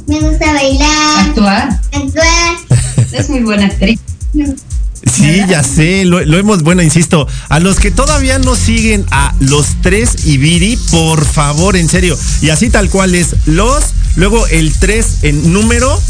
Me 0.07 0.19
gusta 0.19 0.53
bailar. 0.53 1.27
Actuar. 1.27 1.79
Actuar. 1.93 2.57
Es 3.11 3.29
muy 3.29 3.43
buena 3.43 3.67
actriz. 3.67 3.99
Sí, 4.33 5.41
ya 5.47 5.63
sé, 5.63 6.03
lo, 6.03 6.25
lo, 6.25 6.37
hemos, 6.37 6.63
bueno, 6.63 6.81
insisto, 6.81 7.27
a 7.47 7.59
los 7.59 7.79
que 7.79 7.91
todavía 7.91 8.39
no 8.39 8.55
siguen 8.55 9.05
a 9.11 9.33
los 9.39 9.67
tres 9.81 10.25
Ibiri, 10.25 10.77
por 10.91 11.23
favor, 11.23 11.77
en 11.77 11.87
serio, 11.87 12.17
y 12.41 12.49
así 12.49 12.69
tal 12.69 12.89
cual 12.89 13.15
es, 13.15 13.35
los, 13.45 13.83
luego 14.15 14.45
el 14.47 14.73
tres 14.77 15.19
en 15.21 15.53
número 15.53 16.01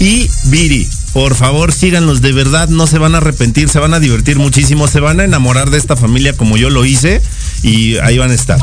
y 0.00 0.28
Viri. 0.44 0.88
Por 1.12 1.34
favor, 1.34 1.72
síganlos, 1.72 2.22
de 2.22 2.32
verdad, 2.32 2.68
no 2.68 2.86
se 2.86 2.98
van 2.98 3.14
a 3.14 3.18
arrepentir, 3.18 3.68
se 3.68 3.78
van 3.78 3.92
a 3.92 4.00
divertir 4.00 4.38
muchísimo, 4.38 4.88
se 4.88 5.00
van 5.00 5.20
a 5.20 5.24
enamorar 5.24 5.70
de 5.70 5.76
esta 5.78 5.96
familia 5.96 6.34
como 6.34 6.56
yo 6.56 6.70
lo 6.70 6.84
hice 6.86 7.20
y 7.62 7.98
ahí 7.98 8.16
van 8.18 8.30
a 8.30 8.34
estar. 8.34 8.58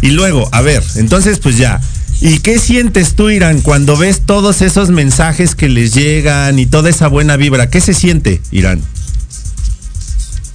Y 0.00 0.08
luego, 0.10 0.48
a 0.52 0.60
ver, 0.60 0.82
entonces 0.96 1.38
pues 1.38 1.56
ya, 1.56 1.80
¿Y 2.24 2.38
qué 2.38 2.60
sientes 2.60 3.16
tú, 3.16 3.30
Irán, 3.30 3.62
cuando 3.62 3.96
ves 3.96 4.22
todos 4.24 4.62
esos 4.62 4.90
mensajes 4.90 5.56
que 5.56 5.68
les 5.68 5.92
llegan 5.92 6.56
y 6.60 6.66
toda 6.66 6.88
esa 6.88 7.08
buena 7.08 7.36
vibra? 7.36 7.68
¿Qué 7.68 7.80
se 7.80 7.94
siente, 7.94 8.40
Irán? 8.52 8.80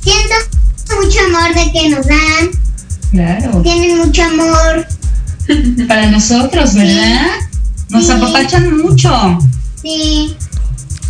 Siento 0.02 0.36
mucho 1.02 1.20
amor 1.28 1.54
de 1.54 1.72
que 1.74 1.90
nos 1.90 2.08
dan. 2.08 2.50
Claro. 3.12 3.62
Tienen 3.64 3.98
mucho 3.98 4.24
amor. 4.24 4.88
Para 5.90 6.10
nosotros, 6.10 6.74
¿verdad? 6.74 7.28
Nos 7.90 8.06
Sí. 8.06 8.12
apapachan 8.12 8.78
mucho. 8.78 9.38
Sí. 9.82 10.38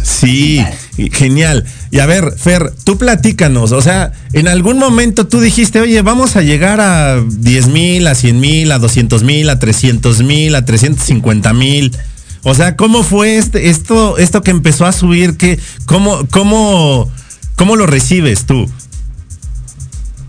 Sí, 0.08 0.64
genial. 1.12 1.66
Y 1.92 2.00
a 2.00 2.06
ver, 2.06 2.34
Fer, 2.38 2.72
tú 2.86 2.98
platícanos, 2.98 3.74
o 3.74 3.82
sea, 3.82 4.14
en 4.32 4.48
algún 4.48 4.80
momento 4.80 5.28
tú 5.28 5.42
dijiste, 5.42 5.82
oye, 5.82 6.02
vamos 6.02 6.38
a 6.38 6.42
llegar 6.42 6.80
a 6.80 7.22
10 7.22 7.68
mil, 7.68 8.08
a 8.08 8.16
100 8.16 8.40
mil, 8.40 8.72
a 8.72 8.80
200 8.80 9.24
mil, 9.24 9.50
a 9.50 9.60
300 9.60 10.24
mil, 10.24 10.56
a 10.56 10.64
350 10.64 11.54
mil. 11.54 11.96
O 12.44 12.56
sea, 12.56 12.78
¿cómo 12.78 13.04
fue 13.04 13.38
este, 13.38 13.70
esto, 13.70 14.18
esto 14.18 14.42
que 14.42 14.52
empezó 14.52 14.86
a 14.86 14.94
subir? 14.94 15.36
Que, 15.36 15.60
¿cómo, 15.86 16.26
cómo, 16.32 17.12
¿Cómo 17.58 17.76
lo 17.76 17.86
recibes 17.86 18.46
tú? 18.46 18.70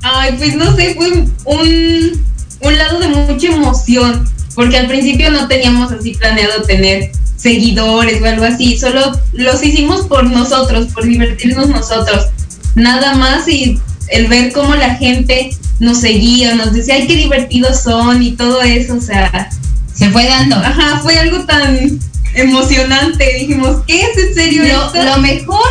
Ay, 0.03 0.35
pues 0.39 0.57
no 0.57 0.75
sé, 0.75 0.97
fue 0.97 1.09
un, 1.45 2.25
un 2.61 2.79
lado 2.79 2.99
de 2.99 3.09
mucha 3.09 3.47
emoción, 3.47 4.29
porque 4.57 4.77
al 4.77 4.89
principio 4.89 5.31
no 5.31 5.47
teníamos 5.47 5.93
así 5.93 6.15
planeado 6.15 6.63
tener 6.63 7.13
seguidores 7.39 8.21
o 8.21 8.27
algo 8.27 8.45
así, 8.45 8.77
solo 8.77 9.19
los 9.33 9.65
hicimos 9.65 10.03
por 10.07 10.25
nosotros, 10.25 10.89
por 10.93 11.05
divertirnos 11.07 11.69
nosotros, 11.69 12.27
nada 12.75 13.15
más 13.15 13.49
y 13.49 13.81
el 14.09 14.27
ver 14.27 14.53
cómo 14.53 14.75
la 14.75 14.97
gente 14.97 15.51
nos 15.81 16.01
seguía, 16.01 16.55
nos 16.57 16.73
decía, 16.73 16.95
ay, 16.95 17.07
qué 17.07 17.17
divertidos 17.17 17.83
son 17.83 18.23
y 18.23 18.33
todo 18.33 18.61
eso, 18.63 18.97
o 18.97 19.01
sea, 19.01 19.49
Se 19.95 20.11
fue 20.11 20.27
dando. 20.27 20.57
ajá, 20.57 20.99
fue 21.03 21.17
algo 21.19 21.45
tan 21.47 21.99
emocionante, 22.35 23.25
dijimos, 23.41 23.83
¿qué 23.87 24.03
es 24.03 24.19
en 24.19 24.35
serio 24.35 24.63
Lo, 24.65 24.87
esto? 24.87 25.03
lo 25.03 25.19
mejor 25.19 25.65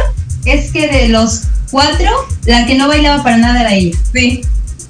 es 0.45 0.71
que 0.71 0.88
de 0.88 1.10
los 1.10 1.41
cuatro, 1.69 2.10
la 2.45 2.65
que 2.65 2.75
no 2.75 2.88
bailaba 2.88 3.21
para 3.23 3.38
nada 3.38 3.62
era 3.62 3.73
ella. 3.73 3.97
Sí, 4.13 4.41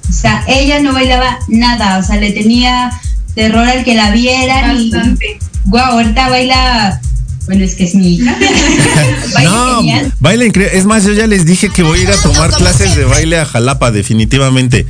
O 0.08 0.12
sea, 0.12 0.44
ella 0.46 0.80
no 0.80 0.92
bailaba 0.92 1.38
nada, 1.48 1.98
o 1.98 2.02
sea, 2.02 2.16
le 2.16 2.30
tenía 2.32 2.90
terror 3.34 3.66
al 3.68 3.84
que 3.84 3.94
la 3.94 4.10
vieran 4.12 4.76
y 4.76 4.90
bastante. 4.90 5.38
Guau, 5.68 5.92
ahorita 5.98 6.28
baila, 6.28 7.00
bueno, 7.46 7.64
es 7.64 7.74
que 7.74 7.84
es 7.84 7.94
mi 7.94 8.14
hija. 8.14 8.36
baila 9.34 9.50
no, 9.50 9.76
genial. 9.78 10.12
baila 10.20 10.44
increíble. 10.44 10.76
Es 10.78 10.84
más, 10.86 11.04
yo 11.04 11.12
ya 11.12 11.26
les 11.26 11.44
dije 11.46 11.70
que 11.70 11.82
voy 11.82 12.00
a 12.00 12.02
ir 12.02 12.10
a 12.10 12.16
tomar 12.22 12.50
clases 12.52 12.94
de 12.96 13.04
baile 13.04 13.38
a 13.38 13.46
Jalapa, 13.46 13.90
definitivamente. 13.90 14.86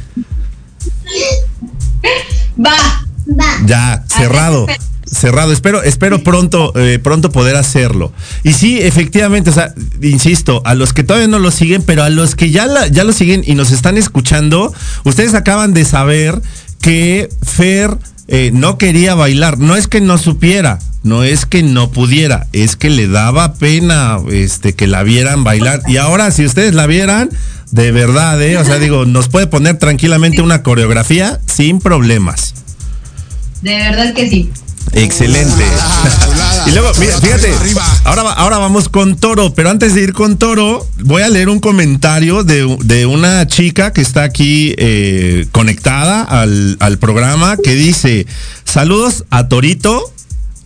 Va, 2.65 3.05
Va. 3.31 3.45
Ya, 3.67 4.05
cerrado. 4.09 4.67
Cerrado. 5.11 5.53
Espero, 5.53 5.83
espero 5.83 6.23
pronto, 6.23 6.73
eh, 6.77 6.99
pronto 6.99 7.31
poder 7.33 7.57
hacerlo. 7.57 8.13
Y 8.43 8.53
sí, 8.53 8.79
efectivamente, 8.79 9.51
o 9.51 9.53
sea, 9.53 9.73
insisto, 10.03 10.61
a 10.67 10.75
los 10.75 10.93
que 10.93 11.03
todavía 11.03 11.29
no 11.29 11.39
lo 11.39 11.51
siguen, 11.51 11.83
pero 11.83 12.03
a 12.03 12.11
los 12.11 12.35
que 12.35 12.51
ya, 12.51 12.67
la- 12.67 12.89
ya 12.89 13.05
lo 13.05 13.13
siguen 13.13 13.43
y 13.47 13.55
nos 13.55 13.71
están 13.71 13.97
escuchando, 13.97 14.73
ustedes 15.05 15.35
acaban 15.35 15.73
de 15.73 15.85
saber 15.87 16.41
que 16.83 17.29
Fer 17.43 17.97
eh, 18.29 18.51
no 18.53 18.79
quería 18.79 19.15
bailar. 19.15 19.59
No 19.59 19.75
es 19.75 19.89
que 19.89 20.01
no 20.01 20.19
supiera, 20.19 20.79
no 21.03 21.25
es 21.25 21.47
que 21.47 21.63
no 21.63 21.91
pudiera, 21.91 22.47
es 22.53 22.77
que 22.77 22.91
le 22.91 23.09
daba 23.09 23.55
pena 23.55 24.19
este, 24.31 24.75
que 24.75 24.87
la 24.87 25.03
vieran 25.03 25.45
bailar. 25.45 25.83
Y 25.89 25.97
ahora, 25.97 26.31
si 26.31 26.45
ustedes 26.45 26.75
la 26.75 26.87
vieran, 26.87 27.31
de 27.71 27.91
verdad, 27.91 28.41
¿eh? 28.43 28.57
O 28.59 28.65
sea, 28.65 28.79
digo, 28.79 29.05
nos 29.07 29.29
puede 29.29 29.47
poner 29.47 29.79
tranquilamente 29.79 30.43
una 30.43 30.63
coreografía 30.63 31.41
sin 31.47 31.81
problemas. 31.81 32.55
de 33.63 33.77
verdad 33.77 34.15
que 34.15 34.29
sí. 34.29 34.51
Excelente. 34.93 35.65
Y 36.69 36.73
luego, 36.73 36.93
mira, 36.99 37.19
fíjate, 37.19 37.51
ahora, 38.05 38.23
ahora 38.33 38.59
vamos 38.59 38.89
con 38.89 39.17
Toro, 39.17 39.55
pero 39.55 39.71
antes 39.71 39.95
de 39.95 40.03
ir 40.03 40.13
con 40.13 40.37
Toro, 40.39 40.87
voy 40.99 41.23
a 41.23 41.29
leer 41.29 41.49
un 41.49 41.61
comentario 41.61 42.45
de, 42.45 42.77
de 42.85 43.07
una 43.07 43.47
chica 43.47 43.93
que 43.93 44.03
está 44.03 44.23
aquí 44.23 44.75
eh, 44.77 45.47
conectada 45.53 46.23
al, 46.23 46.77
al 46.81 46.99
programa 46.99 47.57
que 47.57 47.75
dice, 47.75 48.27
saludos 48.65 49.25
a 49.31 49.49
Torito, 49.49 50.13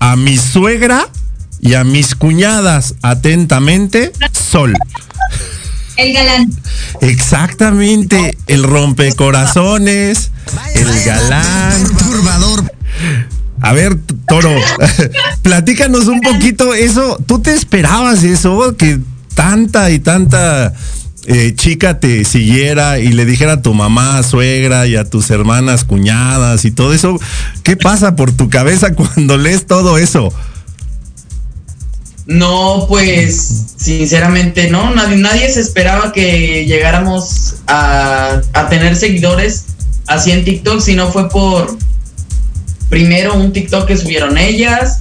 a 0.00 0.16
mi 0.16 0.38
suegra 0.38 1.08
y 1.60 1.74
a 1.74 1.84
mis 1.84 2.16
cuñadas, 2.16 2.94
atentamente, 3.02 4.12
Sol. 4.32 4.74
El 5.96 6.12
galán. 6.14 6.50
Exactamente, 7.00 8.36
el 8.48 8.64
rompecorazones, 8.64 10.32
el 10.74 11.04
galán. 11.04 11.96
Turbador. 11.96 12.72
A 13.62 13.72
ver, 13.72 13.96
Toro, 14.26 14.50
platícanos 15.42 16.08
un 16.08 16.20
poquito 16.20 16.74
eso. 16.74 17.16
¿Tú 17.26 17.40
te 17.40 17.54
esperabas 17.54 18.24
eso? 18.24 18.76
Que 18.76 18.98
tanta 19.34 19.90
y 19.90 20.00
tanta 20.00 20.74
eh, 21.26 21.54
chica 21.54 22.00
te 22.00 22.24
siguiera 22.24 22.98
y 22.98 23.12
le 23.12 23.24
dijera 23.24 23.52
a 23.54 23.62
tu 23.62 23.72
mamá, 23.72 24.20
suegra 24.24 24.88
y 24.88 24.96
a 24.96 25.08
tus 25.08 25.30
hermanas, 25.30 25.84
cuñadas 25.84 26.64
y 26.64 26.72
todo 26.72 26.92
eso. 26.92 27.20
¿Qué 27.62 27.76
pasa 27.76 28.16
por 28.16 28.32
tu 28.32 28.50
cabeza 28.50 28.92
cuando 28.94 29.38
lees 29.38 29.66
todo 29.66 29.96
eso? 29.96 30.32
No, 32.26 32.86
pues 32.88 33.74
sinceramente 33.76 34.70
no, 34.70 34.92
nadie, 34.94 35.16
nadie 35.18 35.52
se 35.52 35.60
esperaba 35.60 36.12
que 36.12 36.66
llegáramos 36.66 37.56
a, 37.68 38.40
a 38.52 38.68
tener 38.68 38.96
seguidores 38.96 39.66
así 40.06 40.32
en 40.32 40.44
TikTok, 40.44 40.80
si 40.80 40.94
no 40.94 41.12
fue 41.12 41.28
por 41.28 41.76
primero 42.92 43.32
un 43.32 43.54
TikTok 43.54 43.86
que 43.86 43.96
subieron 43.96 44.36
ellas 44.36 45.00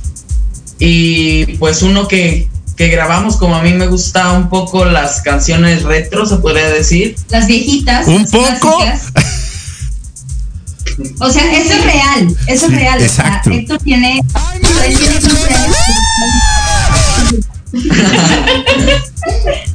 y 0.80 1.58
pues 1.58 1.82
uno 1.82 2.08
que, 2.08 2.47
que 2.77 2.88
grabamos 2.88 3.36
como 3.36 3.58
a 3.58 3.62
mí 3.62 3.73
me 3.73 3.88
gusta 3.88 4.32
un 4.32 4.47
poco 4.47 4.86
las 4.86 5.19
canciones 5.19 5.84
retro, 5.84 6.25
se 6.25 6.38
podría 6.38 6.69
decir. 6.69 7.17
Las 7.27 7.47
viejitas. 7.47 8.08
¿Un 8.08 8.21
las 8.21 8.32
poco? 8.32 8.77
clásicas. 8.80 9.12
O 11.19 11.30
sea, 11.30 11.51
eso 11.51 11.73
es 11.73 11.84
real, 11.84 12.38
eso 12.47 12.67
Sí, 12.67 12.73
es 12.73 12.80
real. 12.80 12.95
O 12.95 12.99
sea, 12.99 13.08
exacto. 13.08 13.51
Héctor 13.51 13.80
tiene, 13.80 14.21
él 14.86 14.97
tiene 14.97 15.19
15 15.19 15.54
años. 15.54 15.75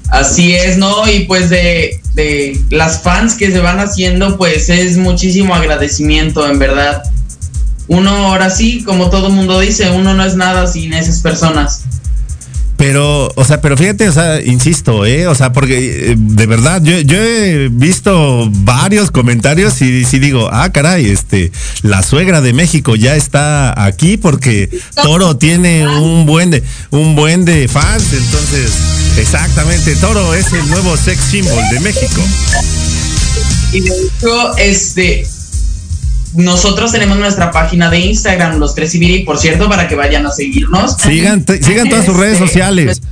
Así 0.09 0.55
es, 0.55 0.79
¿no? 0.79 1.07
Y 1.07 1.26
pues 1.26 1.50
de, 1.50 2.00
de 2.14 2.59
las 2.70 3.02
fans 3.02 3.35
que 3.35 3.52
se 3.52 3.59
van 3.59 3.79
haciendo, 3.79 4.38
pues 4.38 4.70
es 4.70 4.96
muchísimo 4.96 5.55
agradecimiento, 5.55 6.48
en 6.48 6.59
verdad. 6.59 7.02
Uno 7.88 8.11
ahora 8.11 8.51
sí, 8.51 8.83
como 8.85 9.11
todo 9.11 9.31
mundo 9.31 9.61
dice, 9.61 9.90
uno 9.90 10.14
no 10.14 10.25
es 10.25 10.37
nada 10.37 10.66
sin 10.66 10.92
esas 10.92 11.20
personas. 11.20 11.83
Pero, 12.77 13.33
o 13.35 13.44
sea, 13.44 13.62
pero 13.62 13.77
fíjate, 13.77 14.09
o 14.09 14.12
sea, 14.12 14.42
insisto, 14.42 15.07
¿eh? 15.07 15.27
O 15.29 15.35
sea, 15.35 15.53
porque 15.53 16.12
eh, 16.12 16.14
de 16.16 16.46
verdad, 16.46 16.83
yo, 16.83 16.99
yo 17.01 17.16
he 17.16 17.68
visto 17.70 18.51
varios 18.51 19.11
comentarios 19.11 19.81
y 19.81 20.05
sí 20.05 20.18
digo, 20.18 20.51
ah, 20.53 20.70
caray, 20.70 21.07
este, 21.07 21.53
la 21.83 22.03
suegra 22.03 22.42
de 22.42 22.53
México 22.53 22.94
ya 22.94 23.16
está 23.16 23.83
aquí 23.83 24.18
porque 24.18 24.68
Toro 25.03 25.38
tiene 25.38 25.88
un 25.88 26.27
buen 26.27 26.51
de, 26.51 26.62
un 26.90 27.16
buen 27.16 27.46
de 27.46 27.66
fans, 27.66 28.12
entonces, 28.12 28.72
exactamente, 29.18 29.96
Toro 29.96 30.35
es 30.35 30.53
el 30.53 30.68
nuevo 30.68 30.99
sex 30.99 31.18
symbol 31.18 31.64
de 31.70 31.81
México. 31.81 32.22
Y 33.72 33.81
de 33.81 33.90
hecho, 33.90 34.57
este, 34.59 35.27
nosotros 36.37 36.92
tenemos 36.92 37.18
nuestra 37.18 37.51
página 37.51 37.90
de 37.90 37.99
Instagram, 38.01 38.59
los 38.59 38.75
tres 38.75 38.94
y 38.94 39.20
por 39.20 39.38
cierto, 39.38 39.68
para 39.68 39.88
que 39.88 39.94
vayan 39.94 40.27
a 40.27 40.31
seguirnos. 40.31 40.96
Sigan, 40.96 41.44
sigan 41.62 41.88
todas 41.88 42.07
sus 42.07 42.16
redes 42.16 42.35
Este, 42.35 42.46
sociales. 42.46 43.03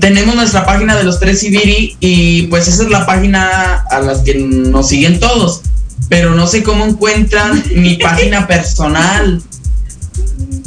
Tenemos 0.00 0.36
nuestra 0.36 0.64
página 0.64 0.96
de 0.96 1.04
los 1.04 1.18
tres 1.18 1.42
Ibiri 1.42 1.96
y 2.00 2.42
pues 2.48 2.68
esa 2.68 2.84
es 2.84 2.90
la 2.90 3.04
página 3.04 3.84
a 3.90 4.00
la 4.00 4.22
que 4.22 4.34
nos 4.34 4.88
siguen 4.88 5.18
todos. 5.18 5.62
Pero 6.08 6.34
no 6.34 6.46
sé 6.46 6.62
cómo 6.62 6.86
encuentran 6.86 7.62
mi 7.74 7.96
página 7.96 8.46
personal. 8.46 9.42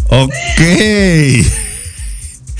Ok. 0.09 0.31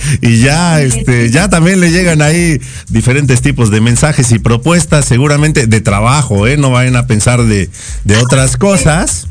Y 0.21 0.39
ya, 0.39 0.81
este, 0.81 1.29
ya 1.29 1.49
también 1.49 1.79
le 1.79 1.91
llegan 1.91 2.21
ahí 2.21 2.59
diferentes 2.89 3.41
tipos 3.41 3.71
de 3.71 3.81
mensajes 3.81 4.31
y 4.31 4.39
propuestas, 4.39 5.05
seguramente 5.05 5.67
de 5.67 5.81
trabajo, 5.81 6.47
¿eh? 6.47 6.57
No 6.57 6.71
vayan 6.71 6.95
a 6.95 7.07
pensar 7.07 7.43
de, 7.43 7.69
de 8.03 8.17
otras 8.17 8.57
cosas. 8.57 9.27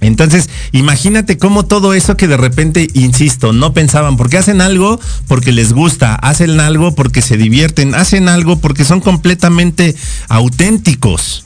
Entonces, 0.00 0.50
imagínate 0.72 1.38
cómo 1.38 1.64
todo 1.64 1.94
eso 1.94 2.16
que 2.16 2.28
de 2.28 2.36
repente, 2.36 2.88
insisto, 2.92 3.52
no 3.52 3.72
pensaban, 3.72 4.16
porque 4.16 4.36
hacen 4.36 4.60
algo 4.60 5.00
porque 5.26 5.52
les 5.52 5.72
gusta, 5.72 6.14
hacen 6.14 6.60
algo 6.60 6.94
porque 6.94 7.22
se 7.22 7.36
divierten, 7.36 7.94
hacen 7.94 8.28
algo 8.28 8.58
porque 8.58 8.84
son 8.84 9.00
completamente 9.00 9.96
auténticos. 10.28 11.45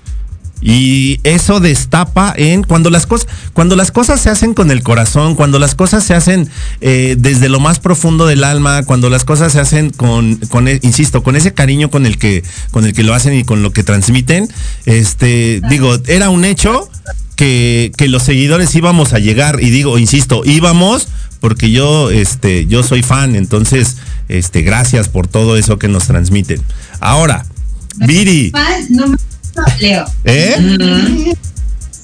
Y 0.61 1.21
eso 1.25 1.61
destapa 1.61 2.35
en 2.37 2.63
cuando 2.63 2.91
las 2.91 3.07
cosas, 3.07 3.29
cuando 3.53 3.77
las 3.77 3.91
cosas 3.91 4.21
se 4.21 4.29
hacen 4.29 4.53
con 4.55 4.71
el 4.71 4.83
corazón, 4.83 5.35
cuando 5.35 5.59
las 5.59 5.75
cosas 5.75 6.05
se 6.05 6.15
hacen 6.15 6.49
eh, 6.81 7.17
desde 7.19 7.49
lo 7.49 7.61
más 7.61 7.79
profundo 7.79 8.27
del 8.27 8.45
alma, 8.45 8.83
cuando 8.83 9.09
las 9.09 9.25
cosas 9.25 9.53
se 9.53 9.61
hacen 9.61 9.91
con, 9.91 10.37
con 10.49 10.69
e- 10.69 10.81
insisto, 10.83 11.23
con 11.23 11.37
ese 11.37 11.55
cariño 11.55 11.91
con 11.91 12.05
el 12.05 12.19
que, 12.19 12.45
con 12.71 12.85
el 12.85 12.93
que 12.93 13.05
lo 13.05 13.15
hacen 13.15 13.35
y 13.35 13.45
con 13.45 13.63
lo 13.63 13.73
que 13.73 13.83
transmiten, 13.83 14.49
este, 14.85 15.63
digo, 15.71 15.97
era 16.07 16.29
un 16.29 16.45
hecho 16.45 16.91
que, 17.37 17.93
que 17.97 18.09
los 18.09 18.23
seguidores 18.23 18.75
íbamos 18.75 19.15
a 19.15 19.19
llegar, 19.19 19.63
y 19.63 19.71
digo, 19.71 19.99
insisto, 19.99 20.43
íbamos 20.45 21.09
porque 21.41 21.71
yo, 21.71 22.11
este, 22.11 22.67
yo 22.67 22.83
soy 22.83 23.03
fan, 23.03 23.35
entonces, 23.35 23.97
este, 24.29 24.61
gracias 24.61 25.09
por 25.09 25.27
todo 25.27 25.57
eso 25.57 25.79
que 25.79 25.89
nos 25.89 26.07
transmiten. 26.07 26.61
Ahora, 27.01 27.47
Viri, 27.97 28.53
Leo. 29.81 30.05
¿eh? 30.25 31.35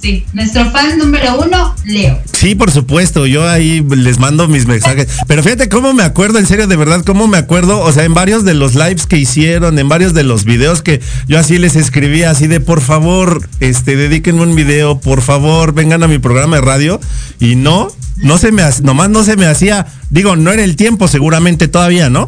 Sí, 0.00 0.24
nuestro 0.35 0.70
fan 0.70 0.98
número 0.98 1.40
uno, 1.40 1.74
Leo. 1.85 2.20
Sí, 2.32 2.54
por 2.54 2.70
supuesto, 2.70 3.26
yo 3.26 3.48
ahí 3.48 3.85
les 3.96 4.18
mando 4.18 4.46
mis 4.46 4.66
mensajes. 4.66 5.09
Pero 5.26 5.42
fíjate 5.42 5.68
cómo 5.68 5.94
me 5.94 6.02
acuerdo, 6.02 6.38
en 6.38 6.46
serio, 6.46 6.66
de 6.66 6.76
verdad, 6.76 7.02
cómo 7.04 7.26
me 7.26 7.38
acuerdo, 7.38 7.80
o 7.80 7.92
sea, 7.92 8.04
en 8.04 8.14
varios 8.14 8.44
de 8.44 8.54
los 8.54 8.74
lives 8.74 9.06
que 9.06 9.16
hicieron, 9.16 9.78
en 9.78 9.88
varios 9.88 10.14
de 10.14 10.22
los 10.22 10.44
videos 10.44 10.82
que 10.82 11.00
yo 11.26 11.38
así 11.38 11.59
les 11.59 11.76
escribía, 11.76 12.30
así 12.30 12.46
de, 12.46 12.61
por 12.61 12.82
favor, 12.82 13.48
este, 13.61 13.96
dedíquenme 13.96 14.42
un 14.42 14.54
video, 14.54 15.00
por 15.00 15.22
favor, 15.22 15.72
vengan 15.72 16.02
a 16.02 16.09
mi 16.09 16.18
programa 16.18 16.56
de 16.56 16.62
radio. 16.62 17.00
Y 17.40 17.56
no, 17.56 17.88
no 18.18 18.38
se 18.38 18.52
me, 18.52 18.62
nomás 18.82 19.11
no 19.11 19.24
se 19.24 19.37
me 19.37 19.46
hacía, 19.46 19.87
digo, 20.11 20.37
no 20.37 20.52
era 20.52 20.62
el 20.62 20.76
tiempo 20.76 21.09
seguramente 21.09 21.68
todavía, 21.68 22.11
¿no? 22.11 22.26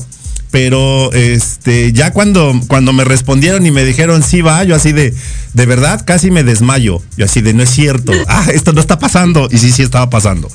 Pero 0.50 1.12
este, 1.12 1.92
ya 1.92 2.12
cuando, 2.12 2.58
cuando 2.68 2.92
me 2.92 3.04
respondieron 3.04 3.66
y 3.66 3.70
me 3.70 3.84
dijeron 3.84 4.22
sí 4.22 4.40
va, 4.40 4.64
yo 4.64 4.74
así 4.74 4.92
de, 4.92 5.14
de 5.52 5.66
verdad 5.66 6.02
casi 6.04 6.30
me 6.30 6.42
desmayo. 6.42 7.02
Yo 7.16 7.26
así 7.26 7.40
de 7.40 7.54
no 7.54 7.62
es 7.62 7.70
cierto. 7.70 8.12
Ah, 8.30 8.46
esto 8.52 8.72
no 8.72 8.80
está 8.80 8.98
pasando. 8.98 9.48
Y 9.50 9.58
sí, 9.58 9.72
sí 9.72 9.82
estaba 9.82 10.10
pasando. 10.10 10.50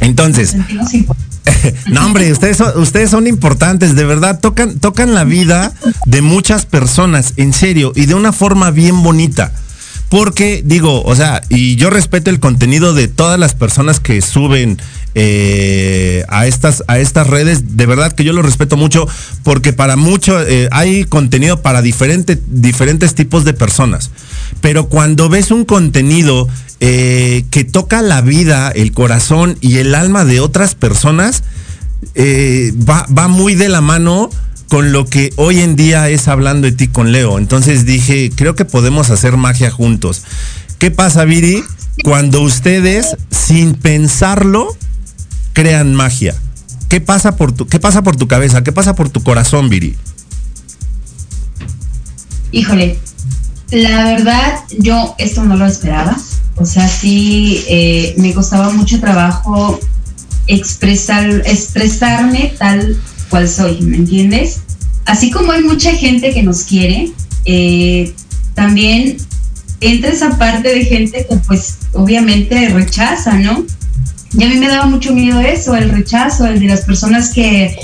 Entonces, 0.00 0.56
no, 1.90 2.06
hombre, 2.06 2.30
ustedes 2.32 2.56
son, 2.56 2.78
ustedes 2.80 3.10
son 3.10 3.26
importantes, 3.26 3.94
de 3.94 4.04
verdad, 4.04 4.40
tocan, 4.40 4.78
tocan 4.78 5.14
la 5.14 5.24
vida 5.24 5.72
de 6.06 6.22
muchas 6.22 6.66
personas, 6.66 7.34
en 7.36 7.52
serio, 7.52 7.92
y 7.94 8.06
de 8.06 8.14
una 8.14 8.32
forma 8.32 8.70
bien 8.70 9.02
bonita. 9.02 9.52
Porque, 10.08 10.62
digo, 10.64 11.02
o 11.02 11.14
sea, 11.14 11.42
y 11.50 11.76
yo 11.76 11.90
respeto 11.90 12.30
el 12.30 12.40
contenido 12.40 12.94
de 12.94 13.08
todas 13.08 13.38
las 13.38 13.54
personas 13.54 14.00
que 14.00 14.22
suben 14.22 14.78
eh, 15.14 16.24
a, 16.28 16.46
estas, 16.46 16.84
a 16.86 16.98
estas 16.98 17.26
redes, 17.26 17.76
de 17.76 17.86
verdad 17.86 18.12
que 18.12 18.24
yo 18.24 18.32
lo 18.32 18.42
respeto 18.42 18.76
mucho, 18.76 19.06
porque 19.42 19.72
para 19.72 19.96
mucho 19.96 20.40
eh, 20.40 20.68
hay 20.70 21.04
contenido 21.04 21.62
para 21.62 21.82
diferente, 21.82 22.38
diferentes 22.46 23.14
tipos 23.14 23.44
de 23.44 23.54
personas. 23.54 24.10
Pero 24.60 24.88
cuando 24.88 25.28
ves 25.28 25.50
un 25.50 25.64
contenido 25.64 26.48
eh, 26.80 27.44
que 27.50 27.64
toca 27.64 28.02
la 28.02 28.20
vida, 28.20 28.70
el 28.70 28.92
corazón 28.92 29.56
y 29.60 29.78
el 29.78 29.94
alma 29.94 30.24
de 30.24 30.40
otras 30.40 30.74
personas, 30.74 31.42
eh, 32.14 32.72
va, 32.88 33.06
va 33.06 33.28
muy 33.28 33.54
de 33.54 33.68
la 33.68 33.80
mano 33.80 34.30
con 34.68 34.92
lo 34.92 35.06
que 35.06 35.32
hoy 35.36 35.60
en 35.60 35.76
día 35.76 36.08
es 36.08 36.28
hablando 36.28 36.66
de 36.66 36.72
ti 36.72 36.88
con 36.88 37.10
Leo. 37.10 37.38
Entonces 37.38 37.84
dije, 37.84 38.30
creo 38.34 38.54
que 38.54 38.64
podemos 38.64 39.10
hacer 39.10 39.36
magia 39.36 39.70
juntos. 39.70 40.22
¿Qué 40.78 40.90
pasa, 40.90 41.24
Viri? 41.24 41.64
Cuando 42.04 42.42
ustedes, 42.42 43.16
sin 43.30 43.74
pensarlo, 43.74 44.76
crean 45.58 45.92
magia. 45.92 46.36
¿Qué 46.88 47.00
pasa 47.00 47.34
por 47.34 47.50
tu, 47.50 47.66
qué 47.66 47.80
pasa 47.80 48.02
por 48.02 48.14
tu 48.14 48.28
cabeza? 48.28 48.62
¿Qué 48.62 48.70
pasa 48.70 48.94
por 48.94 49.10
tu 49.10 49.24
corazón, 49.24 49.68
Viri? 49.68 49.96
Híjole, 52.52 52.96
la 53.72 54.04
verdad, 54.04 54.60
yo 54.78 55.16
esto 55.18 55.44
no 55.44 55.56
lo 55.56 55.66
esperaba. 55.66 56.16
O 56.54 56.64
sea, 56.64 56.86
sí, 56.86 57.64
eh, 57.68 58.14
me 58.18 58.32
costaba 58.34 58.70
mucho 58.70 59.00
trabajo 59.00 59.80
expresar, 60.46 61.28
expresarme 61.44 62.54
tal 62.56 62.96
cual 63.28 63.48
soy, 63.48 63.80
¿me 63.80 63.96
entiendes? 63.96 64.60
Así 65.06 65.32
como 65.32 65.50
hay 65.50 65.64
mucha 65.64 65.92
gente 65.92 66.32
que 66.32 66.44
nos 66.44 66.62
quiere, 66.62 67.10
eh, 67.46 68.14
también 68.54 69.16
entra 69.80 70.10
esa 70.10 70.38
parte 70.38 70.68
de 70.68 70.84
gente 70.84 71.26
que 71.28 71.36
pues 71.48 71.78
obviamente 71.94 72.68
rechaza, 72.68 73.34
¿no? 73.40 73.66
Y 74.36 74.44
a 74.44 74.48
mí 74.48 74.56
me 74.56 74.68
daba 74.68 74.86
mucho 74.86 75.14
miedo 75.14 75.40
eso, 75.40 75.74
el 75.74 75.90
rechazo, 75.90 76.46
el 76.46 76.60
de 76.60 76.66
las 76.66 76.82
personas 76.82 77.30
que, 77.30 77.76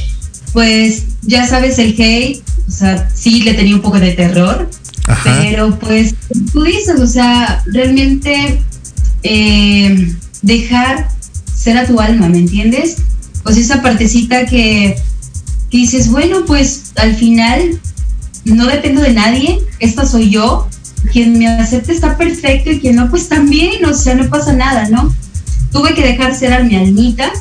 pues, 0.52 1.04
ya 1.22 1.46
sabes, 1.46 1.78
el 1.78 1.94
hate, 1.98 2.42
o 2.68 2.70
sea, 2.70 3.08
sí 3.14 3.42
le 3.42 3.54
tenía 3.54 3.76
un 3.76 3.82
poco 3.82 3.98
de 3.98 4.12
terror, 4.12 4.68
Ajá. 5.06 5.38
pero 5.40 5.78
pues 5.78 6.14
tú 6.52 6.64
dices, 6.64 7.00
o 7.00 7.06
sea, 7.06 7.62
realmente 7.66 8.60
eh, 9.22 10.14
dejar 10.42 11.08
ser 11.54 11.78
a 11.78 11.86
tu 11.86 12.00
alma, 12.00 12.28
¿me 12.28 12.38
entiendes? 12.38 12.96
Pues 13.42 13.56
esa 13.56 13.82
partecita 13.82 14.46
que, 14.46 14.96
que 15.70 15.78
dices, 15.78 16.10
bueno, 16.10 16.44
pues 16.46 16.92
al 16.96 17.14
final 17.14 17.80
no 18.44 18.66
dependo 18.66 19.00
de 19.00 19.12
nadie, 19.12 19.60
esta 19.78 20.06
soy 20.06 20.30
yo, 20.30 20.68
quien 21.12 21.38
me 21.38 21.48
acepte 21.48 21.92
está 21.92 22.16
perfecto 22.16 22.70
y 22.70 22.80
quien 22.80 22.96
no, 22.96 23.10
pues 23.10 23.28
también, 23.28 23.84
o 23.84 23.94
sea, 23.94 24.14
no 24.14 24.28
pasa 24.28 24.52
nada, 24.52 24.88
¿no? 24.88 25.14
Tuve 25.74 25.92
que 25.92 26.02
dejar 26.02 26.36
ser 26.36 26.52
a 26.52 26.62
mi 26.62 26.76
almita 26.76 27.32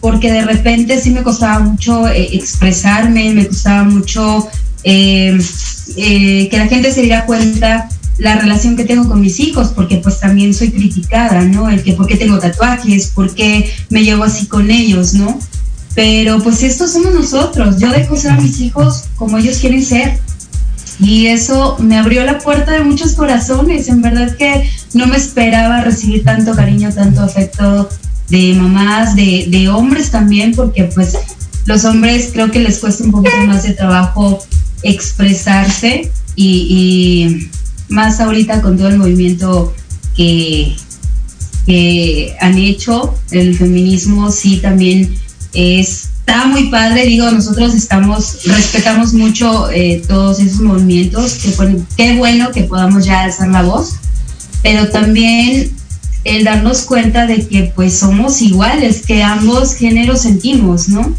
porque 0.00 0.30
de 0.30 0.42
repente 0.44 1.00
sí 1.00 1.10
me 1.10 1.22
costaba 1.22 1.60
mucho 1.60 2.06
eh, 2.08 2.28
expresarme, 2.36 3.32
me 3.32 3.46
costaba 3.46 3.84
mucho 3.84 4.46
eh, 4.84 5.38
eh, 5.96 6.48
que 6.50 6.58
la 6.58 6.68
gente 6.68 6.92
se 6.92 7.00
diera 7.00 7.24
cuenta 7.24 7.88
la 8.18 8.36
relación 8.36 8.76
que 8.76 8.84
tengo 8.84 9.08
con 9.08 9.18
mis 9.18 9.40
hijos, 9.40 9.68
porque 9.68 9.96
pues 9.96 10.20
también 10.20 10.52
soy 10.52 10.70
criticada, 10.70 11.40
¿no? 11.40 11.70
El 11.70 11.82
que 11.82 11.94
por 11.94 12.06
qué 12.06 12.16
tengo 12.16 12.38
tatuajes, 12.38 13.06
por 13.08 13.34
qué 13.34 13.72
me 13.88 14.04
llevo 14.04 14.24
así 14.24 14.44
con 14.44 14.70
ellos, 14.70 15.14
¿no? 15.14 15.38
Pero 15.94 16.38
pues 16.42 16.62
estos 16.62 16.92
somos 16.92 17.14
nosotros, 17.14 17.78
yo 17.78 17.90
dejo 17.90 18.14
ser 18.14 18.32
a 18.32 18.36
mis 18.36 18.60
hijos 18.60 19.04
como 19.16 19.38
ellos 19.38 19.56
quieren 19.56 19.82
ser. 19.82 20.18
Y 21.00 21.26
eso 21.28 21.76
me 21.78 21.96
abrió 21.96 22.24
la 22.24 22.38
puerta 22.38 22.72
de 22.72 22.82
muchos 22.82 23.14
corazones, 23.14 23.88
en 23.88 24.02
verdad 24.02 24.36
que 24.36 24.68
no 24.92 25.06
me 25.06 25.16
esperaba 25.16 25.80
recibir 25.80 26.24
tanto 26.24 26.54
cariño, 26.54 26.92
tanto 26.92 27.22
afecto 27.22 27.88
de 28.28 28.54
mamás, 28.54 29.16
de, 29.16 29.46
de 29.48 29.68
hombres 29.68 30.10
también, 30.10 30.52
porque 30.54 30.84
pues 30.84 31.16
los 31.66 31.84
hombres 31.84 32.30
creo 32.32 32.50
que 32.50 32.60
les 32.60 32.78
cuesta 32.78 33.04
un 33.04 33.12
poquito 33.12 33.36
más 33.46 33.62
de 33.62 33.72
trabajo 33.72 34.44
expresarse 34.82 36.10
y, 36.36 37.48
más 37.88 38.20
ahorita 38.20 38.62
con 38.62 38.76
todo 38.76 38.88
el 38.88 38.98
movimiento 38.98 39.74
que, 40.16 40.76
que 41.66 42.36
han 42.40 42.56
hecho, 42.56 43.14
el 43.32 43.56
feminismo 43.56 44.30
sí 44.30 44.58
también 44.58 45.14
está 46.30 46.46
muy 46.46 46.68
padre, 46.68 47.06
digo, 47.06 47.28
nosotros 47.32 47.74
estamos, 47.74 48.44
respetamos 48.44 49.12
mucho 49.14 49.68
eh, 49.72 50.00
todos 50.06 50.38
esos 50.38 50.60
movimientos, 50.60 51.34
que 51.34 51.52
qué 51.96 52.16
bueno 52.16 52.52
que 52.52 52.62
podamos 52.62 53.04
ya 53.04 53.22
alzar 53.22 53.48
la 53.48 53.62
voz, 53.62 53.94
pero 54.62 54.90
también 54.90 55.72
el 56.22 56.44
darnos 56.44 56.82
cuenta 56.82 57.26
de 57.26 57.48
que 57.48 57.72
pues 57.74 57.98
somos 57.98 58.42
iguales, 58.42 59.04
que 59.04 59.24
ambos 59.24 59.74
géneros 59.74 60.20
sentimos, 60.20 60.88
¿no? 60.88 61.12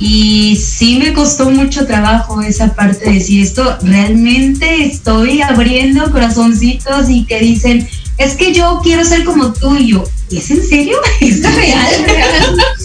Y 0.00 0.56
sí 0.56 0.96
me 0.98 1.12
costó 1.12 1.50
mucho 1.50 1.86
trabajo 1.86 2.40
esa 2.40 2.74
parte 2.74 3.04
de 3.04 3.14
decir 3.18 3.42
esto, 3.42 3.76
realmente 3.82 4.86
estoy 4.86 5.42
abriendo 5.42 6.10
corazoncitos 6.10 7.10
y 7.10 7.26
que 7.26 7.38
dicen, 7.38 7.86
es 8.16 8.32
que 8.32 8.54
yo 8.54 8.80
quiero 8.82 9.04
ser 9.04 9.24
como 9.24 9.52
tú 9.52 9.76
y 9.76 9.90
yo, 9.90 10.04
¿es 10.30 10.50
en 10.50 10.66
serio? 10.66 10.96
¿Es 11.20 11.42
real? 11.42 12.06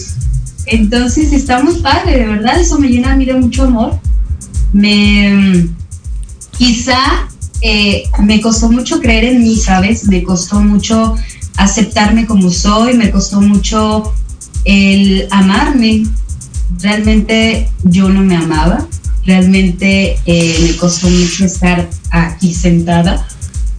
Entonces 0.70 1.32
está 1.32 1.62
muy 1.62 1.76
padre, 1.80 2.18
de 2.18 2.26
verdad, 2.26 2.60
eso 2.60 2.78
me 2.78 2.88
llena 2.88 3.12
a 3.12 3.16
mí 3.16 3.24
de 3.24 3.34
mucho 3.34 3.64
amor. 3.64 3.98
Me 4.72 5.68
quizá 6.56 7.28
eh, 7.60 8.04
me 8.20 8.40
costó 8.40 8.70
mucho 8.70 9.00
creer 9.00 9.24
en 9.24 9.42
mí, 9.42 9.56
¿sabes? 9.56 10.06
Me 10.06 10.22
costó 10.22 10.60
mucho 10.60 11.16
aceptarme 11.56 12.26
como 12.26 12.50
soy, 12.50 12.94
me 12.94 13.10
costó 13.10 13.40
mucho 13.40 14.12
el 14.64 15.26
amarme. 15.30 16.04
Realmente 16.80 17.68
yo 17.82 18.08
no 18.08 18.20
me 18.20 18.36
amaba, 18.36 18.86
realmente 19.24 20.18
eh, 20.26 20.58
me 20.62 20.76
costó 20.76 21.08
mucho 21.08 21.46
estar 21.46 21.88
aquí 22.10 22.54
sentada, 22.54 23.26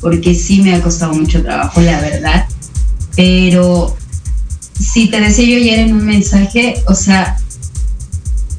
porque 0.02 0.36
sí 0.36 0.62
me 0.62 0.74
ha 0.74 0.82
costado 0.82 1.14
mucho 1.14 1.42
trabajo, 1.42 1.80
la 1.80 2.02
verdad. 2.02 2.46
Pero 3.16 3.96
si 4.80 5.08
te 5.08 5.20
decía 5.20 5.46
yo 5.46 5.58
ayer 5.58 5.80
en 5.80 5.94
un 5.94 6.06
mensaje, 6.06 6.76
o 6.88 6.96
sea, 6.96 7.38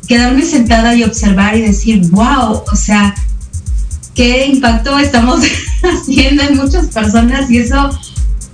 quedarme 0.06 0.42
sentada 0.42 0.94
y 0.94 1.04
observar 1.04 1.56
y 1.56 1.62
decir, 1.62 2.02
wow, 2.10 2.62
o 2.70 2.76
sea, 2.76 3.14
qué 4.14 4.46
impacto 4.46 4.98
estamos 4.98 5.40
haciendo 5.82 6.42
en 6.42 6.56
muchas 6.56 6.86
personas 6.88 7.50
y 7.50 7.58
eso 7.58 7.90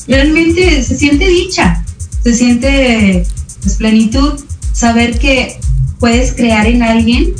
realmente 0.06 0.82
se 0.82 0.96
siente 0.96 1.26
dicha, 1.28 1.84
se 2.22 2.34
siente 2.34 3.26
pues, 3.62 3.76
plenitud, 3.76 4.40
saber 4.72 5.18
que 5.18 5.58
puedes 5.98 6.32
crear 6.34 6.66
en 6.66 6.82
alguien 6.82 7.34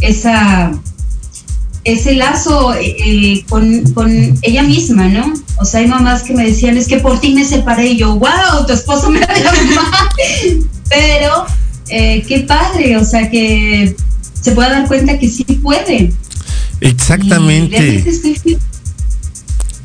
esa 0.00 0.72
ese 1.84 2.14
lazo 2.14 2.74
eh, 2.74 2.96
eh, 3.04 3.44
con, 3.48 3.82
con, 3.92 4.38
ella 4.42 4.62
misma, 4.62 5.08
¿no? 5.08 5.32
O 5.58 5.64
sea, 5.64 5.80
hay 5.80 5.86
mamás 5.86 6.22
que 6.22 6.34
me 6.34 6.44
decían, 6.44 6.76
es 6.76 6.86
que 6.86 6.98
por 6.98 7.20
ti 7.20 7.34
me 7.34 7.44
separé 7.44 7.88
y 7.88 7.98
yo, 7.98 8.16
wow, 8.16 8.66
tu 8.66 8.72
esposo 8.72 9.10
me 9.10 9.20
mamá. 9.74 10.10
Pero 10.88 11.46
eh, 11.88 12.24
qué 12.26 12.40
padre, 12.40 12.96
o 12.96 13.04
sea, 13.04 13.30
que 13.30 13.96
se 14.40 14.52
pueda 14.52 14.70
dar 14.70 14.88
cuenta 14.88 15.18
que 15.18 15.28
sí 15.28 15.44
puede. 15.44 16.12
Exactamente. 16.80 18.04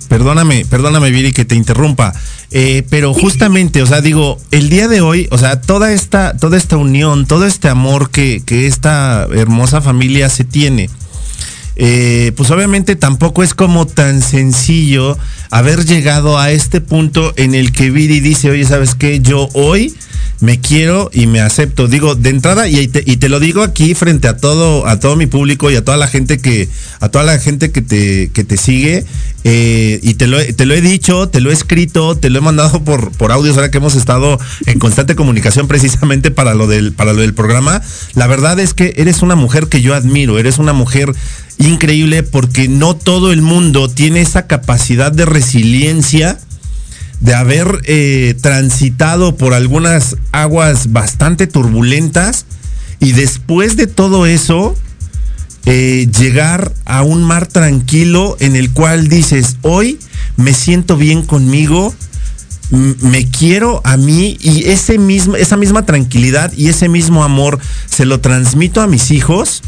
Perdóname, 0.07 0.65
perdóname, 0.65 1.11
Viri, 1.11 1.33
que 1.33 1.45
te 1.45 1.55
interrumpa. 1.55 2.13
Eh, 2.51 2.83
pero 2.89 3.13
justamente, 3.13 3.81
o 3.81 3.85
sea, 3.85 3.99
digo, 3.99 4.39
el 4.51 4.69
día 4.69 4.87
de 4.87 5.01
hoy, 5.01 5.27
o 5.31 5.37
sea, 5.37 5.59
toda 5.59 5.91
esta, 5.91 6.37
toda 6.37 6.57
esta 6.57 6.77
unión, 6.77 7.25
todo 7.25 7.45
este 7.45 7.67
amor 7.67 8.09
que, 8.09 8.41
que 8.45 8.67
esta 8.67 9.27
hermosa 9.35 9.81
familia 9.81 10.29
se 10.29 10.45
tiene, 10.45 10.89
eh, 11.79 12.31
pues 12.35 12.49
obviamente 12.49 12.95
tampoco 12.95 13.43
es 13.43 13.53
como 13.53 13.85
tan 13.85 14.21
sencillo 14.21 15.15
haber 15.49 15.85
llegado 15.85 16.37
a 16.37 16.51
este 16.51 16.81
punto 16.81 17.33
en 17.37 17.55
el 17.55 17.71
que 17.71 17.91
Viri 17.91 18.19
dice, 18.19 18.49
oye, 18.49 18.65
¿sabes 18.65 18.95
qué? 18.95 19.19
Yo 19.19 19.49
hoy 19.53 19.95
me 20.39 20.59
quiero 20.59 21.09
y 21.13 21.27
me 21.27 21.41
acepto. 21.41 21.87
Digo, 21.87 22.15
de 22.15 22.29
entrada, 22.29 22.67
y 22.67 22.87
te, 22.87 23.29
lo 23.29 23.39
digo 23.39 23.63
aquí 23.63 23.95
frente 23.95 24.27
a 24.27 24.37
todo, 24.37 24.87
a 24.87 24.99
todo 24.99 25.15
mi 25.15 25.25
público 25.25 25.71
y 25.71 25.75
a 25.75 25.83
toda 25.83 25.97
la 25.97 26.07
gente 26.07 26.39
que, 26.39 26.69
a 26.99 27.09
toda 27.09 27.23
la 27.23 27.39
gente 27.39 27.71
que 27.71 27.81
te, 27.81 28.29
que 28.31 28.43
te 28.43 28.57
sigue, 28.57 29.05
eh, 29.43 29.99
y 30.03 30.15
te 30.15 30.27
lo, 30.27 30.43
te 30.43 30.65
lo 30.65 30.73
he 30.73 30.81
dicho, 30.81 31.29
te 31.29 31.39
lo 31.39 31.49
he 31.49 31.53
escrito, 31.53 32.17
te 32.17 32.29
lo 32.29 32.39
he 32.39 32.41
mandado 32.41 32.83
por, 32.83 33.11
por 33.11 33.31
audios 33.31 33.55
ahora 33.55 33.71
que 33.71 33.77
hemos 33.77 33.95
estado 33.95 34.39
en 34.65 34.79
constante 34.79 35.15
comunicación 35.15 35.67
precisamente 35.67 36.31
para 36.31 36.53
lo 36.53 36.67
del, 36.67 36.93
para 36.93 37.13
lo 37.13 37.21
del 37.21 37.33
programa. 37.33 37.81
La 38.13 38.27
verdad 38.27 38.59
es 38.59 38.73
que 38.73 38.93
eres 38.97 39.21
una 39.21 39.35
mujer 39.35 39.67
que 39.67 39.81
yo 39.81 39.95
admiro, 39.95 40.37
eres 40.37 40.57
una 40.57 40.73
mujer 40.73 41.13
increíble 41.59 42.23
porque 42.23 42.67
no 42.67 42.95
todo 42.95 43.31
el 43.31 43.41
mundo 43.41 43.89
tiene 43.89 44.21
esa 44.21 44.47
capacidad 44.47 45.11
de 45.11 45.25
resiliencia 45.37 46.39
de 47.19 47.35
haber 47.35 47.81
eh, 47.83 48.35
transitado 48.41 49.35
por 49.37 49.53
algunas 49.53 50.15
aguas 50.31 50.91
bastante 50.91 51.45
turbulentas 51.45 52.47
y 52.99 53.11
después 53.11 53.77
de 53.77 53.85
todo 53.85 54.25
eso 54.25 54.75
eh, 55.67 56.07
llegar 56.17 56.73
a 56.85 57.03
un 57.03 57.23
mar 57.23 57.45
tranquilo 57.45 58.35
en 58.39 58.55
el 58.55 58.71
cual 58.71 59.09
dices, 59.09 59.57
hoy 59.61 59.99
me 60.37 60.53
siento 60.55 60.97
bien 60.97 61.21
conmigo, 61.21 61.93
me 62.71 63.29
quiero 63.29 63.81
a 63.83 63.95
mí 63.95 64.37
y 64.41 64.69
ese 64.69 64.97
mismo, 64.97 65.35
esa 65.35 65.55
misma 65.55 65.85
tranquilidad 65.85 66.51
y 66.53 66.69
ese 66.69 66.89
mismo 66.89 67.23
amor 67.23 67.59
se 67.85 68.05
lo 68.05 68.21
transmito 68.21 68.81
a 68.81 68.87
mis 68.87 69.11
hijos. 69.11 69.61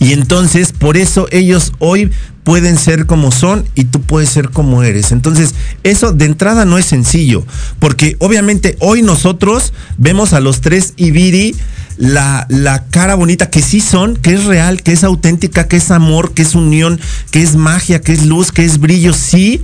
Y 0.00 0.12
entonces 0.12 0.72
por 0.72 0.96
eso 0.96 1.26
ellos 1.32 1.72
hoy 1.80 2.10
pueden 2.48 2.78
ser 2.78 3.04
como 3.04 3.30
son 3.30 3.66
y 3.74 3.84
tú 3.84 4.00
puedes 4.00 4.30
ser 4.30 4.48
como 4.48 4.82
eres. 4.82 5.12
Entonces, 5.12 5.54
eso 5.82 6.12
de 6.12 6.24
entrada 6.24 6.64
no 6.64 6.78
es 6.78 6.86
sencillo, 6.86 7.44
porque 7.78 8.16
obviamente 8.20 8.74
hoy 8.80 9.02
nosotros 9.02 9.74
vemos 9.98 10.32
a 10.32 10.40
los 10.40 10.62
tres 10.62 10.94
Ibiri 10.96 11.54
la, 11.98 12.46
la 12.48 12.86
cara 12.86 13.16
bonita 13.16 13.50
que 13.50 13.60
sí 13.60 13.82
son, 13.82 14.16
que 14.16 14.32
es 14.32 14.46
real, 14.46 14.82
que 14.82 14.92
es 14.92 15.04
auténtica, 15.04 15.68
que 15.68 15.76
es 15.76 15.90
amor, 15.90 16.32
que 16.32 16.40
es 16.40 16.54
unión, 16.54 16.98
que 17.32 17.42
es 17.42 17.54
magia, 17.54 18.00
que 18.00 18.14
es 18.14 18.24
luz, 18.24 18.50
que 18.50 18.64
es 18.64 18.78
brillo, 18.78 19.12
sí, 19.12 19.62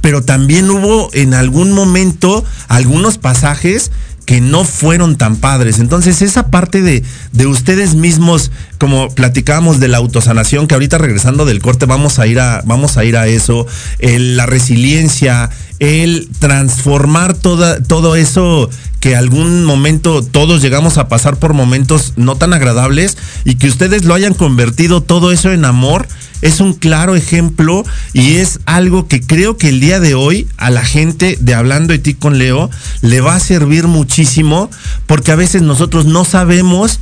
pero 0.00 0.22
también 0.22 0.70
hubo 0.70 1.10
en 1.12 1.34
algún 1.34 1.72
momento 1.72 2.44
algunos 2.68 3.18
pasajes 3.18 3.90
que 4.30 4.40
no 4.40 4.64
fueron 4.64 5.16
tan 5.16 5.34
padres. 5.34 5.80
Entonces, 5.80 6.22
esa 6.22 6.52
parte 6.52 6.82
de, 6.82 7.02
de 7.32 7.46
ustedes 7.48 7.96
mismos, 7.96 8.52
como 8.78 9.12
platicábamos 9.12 9.80
de 9.80 9.88
la 9.88 9.98
autosanación, 9.98 10.68
que 10.68 10.74
ahorita 10.74 10.98
regresando 10.98 11.46
del 11.46 11.60
corte 11.60 11.84
vamos 11.84 12.20
a 12.20 12.28
ir 12.28 12.38
a, 12.38 12.62
vamos 12.64 12.96
a 12.96 13.04
ir 13.04 13.16
a 13.16 13.26
eso, 13.26 13.66
la 13.98 14.46
resiliencia, 14.46 15.50
el 15.80 16.28
transformar 16.38 17.34
toda, 17.34 17.82
todo 17.82 18.14
eso 18.14 18.70
que 19.00 19.16
algún 19.16 19.64
momento 19.64 20.22
todos 20.22 20.60
llegamos 20.60 20.98
a 20.98 21.08
pasar 21.08 21.38
por 21.38 21.54
momentos 21.54 22.12
no 22.16 22.36
tan 22.36 22.52
agradables 22.52 23.16
y 23.44 23.54
que 23.54 23.66
ustedes 23.66 24.04
lo 24.04 24.12
hayan 24.12 24.34
convertido 24.34 25.02
todo 25.02 25.32
eso 25.32 25.50
en 25.50 25.64
amor 25.64 26.06
es 26.42 26.60
un 26.60 26.74
claro 26.74 27.16
ejemplo 27.16 27.84
y 28.12 28.36
es 28.36 28.60
algo 28.66 29.08
que 29.08 29.22
creo 29.22 29.56
que 29.56 29.70
el 29.70 29.80
día 29.80 30.00
de 30.00 30.14
hoy 30.14 30.46
a 30.58 30.70
la 30.70 30.84
gente 30.84 31.38
de 31.40 31.54
Hablando 31.54 31.94
de 31.94 31.98
ti 31.98 32.12
con 32.12 32.38
Leo 32.38 32.70
le 33.00 33.22
va 33.22 33.34
a 33.34 33.40
servir 33.40 33.86
muchísimo 33.86 34.70
porque 35.06 35.32
a 35.32 35.36
veces 35.36 35.62
nosotros 35.62 36.04
no 36.04 36.26
sabemos 36.26 37.00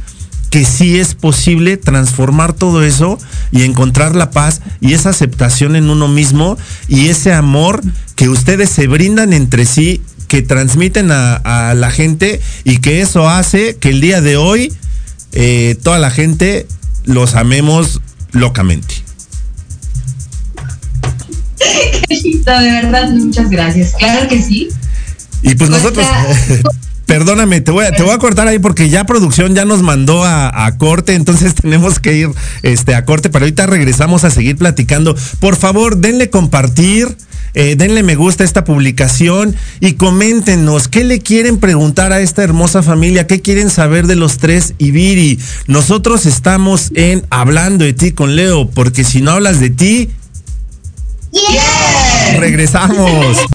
que 0.50 0.64
sí 0.64 0.98
es 0.98 1.14
posible 1.14 1.76
transformar 1.76 2.52
todo 2.52 2.82
eso 2.82 3.18
y 3.52 3.62
encontrar 3.62 4.14
la 4.14 4.30
paz 4.30 4.61
y 4.80 4.94
esa 4.94 5.11
aceptación 5.11 5.76
en 5.76 5.90
uno 5.90 6.08
mismo 6.08 6.56
y 6.88 7.08
ese 7.08 7.32
amor 7.32 7.82
que 8.14 8.28
ustedes 8.28 8.70
se 8.70 8.87
brindan 8.87 9.32
entre 9.32 9.66
sí, 9.66 10.02
que 10.26 10.42
transmiten 10.42 11.11
a, 11.11 11.74
la 11.74 11.90
gente 11.90 12.40
y 12.64 12.78
que 12.78 13.00
eso 13.00 13.28
hace 13.28 13.76
que 13.76 13.90
el 13.90 14.00
día 14.00 14.20
de 14.20 14.37
hoy 14.37 14.72
eh, 15.32 15.76
toda 15.82 15.98
la 15.98 16.11
gente 16.11 16.66
los 17.04 17.34
amemos 17.34 18.00
locamente. 18.32 18.94
Qué 22.08 22.16
de 22.16 22.82
verdad, 22.82 23.11
muchas 23.11 23.50
gracias. 23.50 23.92
Claro 23.98 24.28
que 24.28 24.42
sí. 24.42 24.68
Y 25.42 25.54
pues 25.54 25.70
nosotros, 25.70 26.06
perdóname, 27.08 27.62
te 27.62 27.70
voy, 27.70 27.86
a, 27.86 27.92
te 27.92 28.02
voy 28.02 28.12
a 28.12 28.18
cortar 28.18 28.46
ahí 28.46 28.58
porque 28.58 28.90
ya 28.90 29.04
producción 29.04 29.54
ya 29.54 29.64
nos 29.64 29.82
mandó 29.82 30.24
a, 30.24 30.70
corte, 30.76 31.14
entonces 31.14 31.54
tenemos 31.60 31.98
que 31.98 32.14
ir 32.14 32.28
este, 32.62 32.94
a 32.94 33.04
corte, 33.04 33.30
pero 33.30 33.46
ahorita 33.46 33.66
regresamos 33.66 34.22
a 34.24 34.30
seguir 34.30 34.56
platicando. 34.56 35.16
Por 35.40 35.56
favor, 35.56 35.96
denle 35.96 36.30
compartir. 36.30 37.16
Eh, 37.54 37.76
denle 37.76 38.02
me 38.02 38.14
gusta 38.14 38.44
a 38.44 38.46
esta 38.46 38.62
publicación 38.62 39.56
y 39.80 39.94
coméntenos 39.94 40.86
qué 40.86 41.02
le 41.02 41.18
quieren 41.18 41.56
preguntar 41.56 42.12
a 42.12 42.20
esta 42.20 42.44
hermosa 42.44 42.82
familia, 42.82 43.26
qué 43.26 43.40
quieren 43.40 43.70
saber 43.70 44.06
de 44.06 44.14
los 44.14 44.36
tres 44.36 44.74
Ibiri. 44.76 45.40
Nosotros 45.66 46.26
estamos 46.26 46.92
en 46.94 47.24
Hablando 47.30 47.86
de 47.86 47.94
ti 47.94 48.12
con 48.12 48.36
Leo, 48.36 48.68
porque 48.68 49.02
si 49.02 49.22
no 49.22 49.30
hablas 49.30 49.60
de 49.60 49.70
ti, 49.70 50.10
Regresamos. 52.38 53.48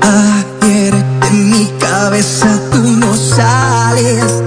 Ayer 0.00 0.94
en 1.30 1.50
mi 1.50 1.66
cabeza 1.78 2.58
tú 2.72 2.82
no 2.82 3.14
sales. 3.14 4.37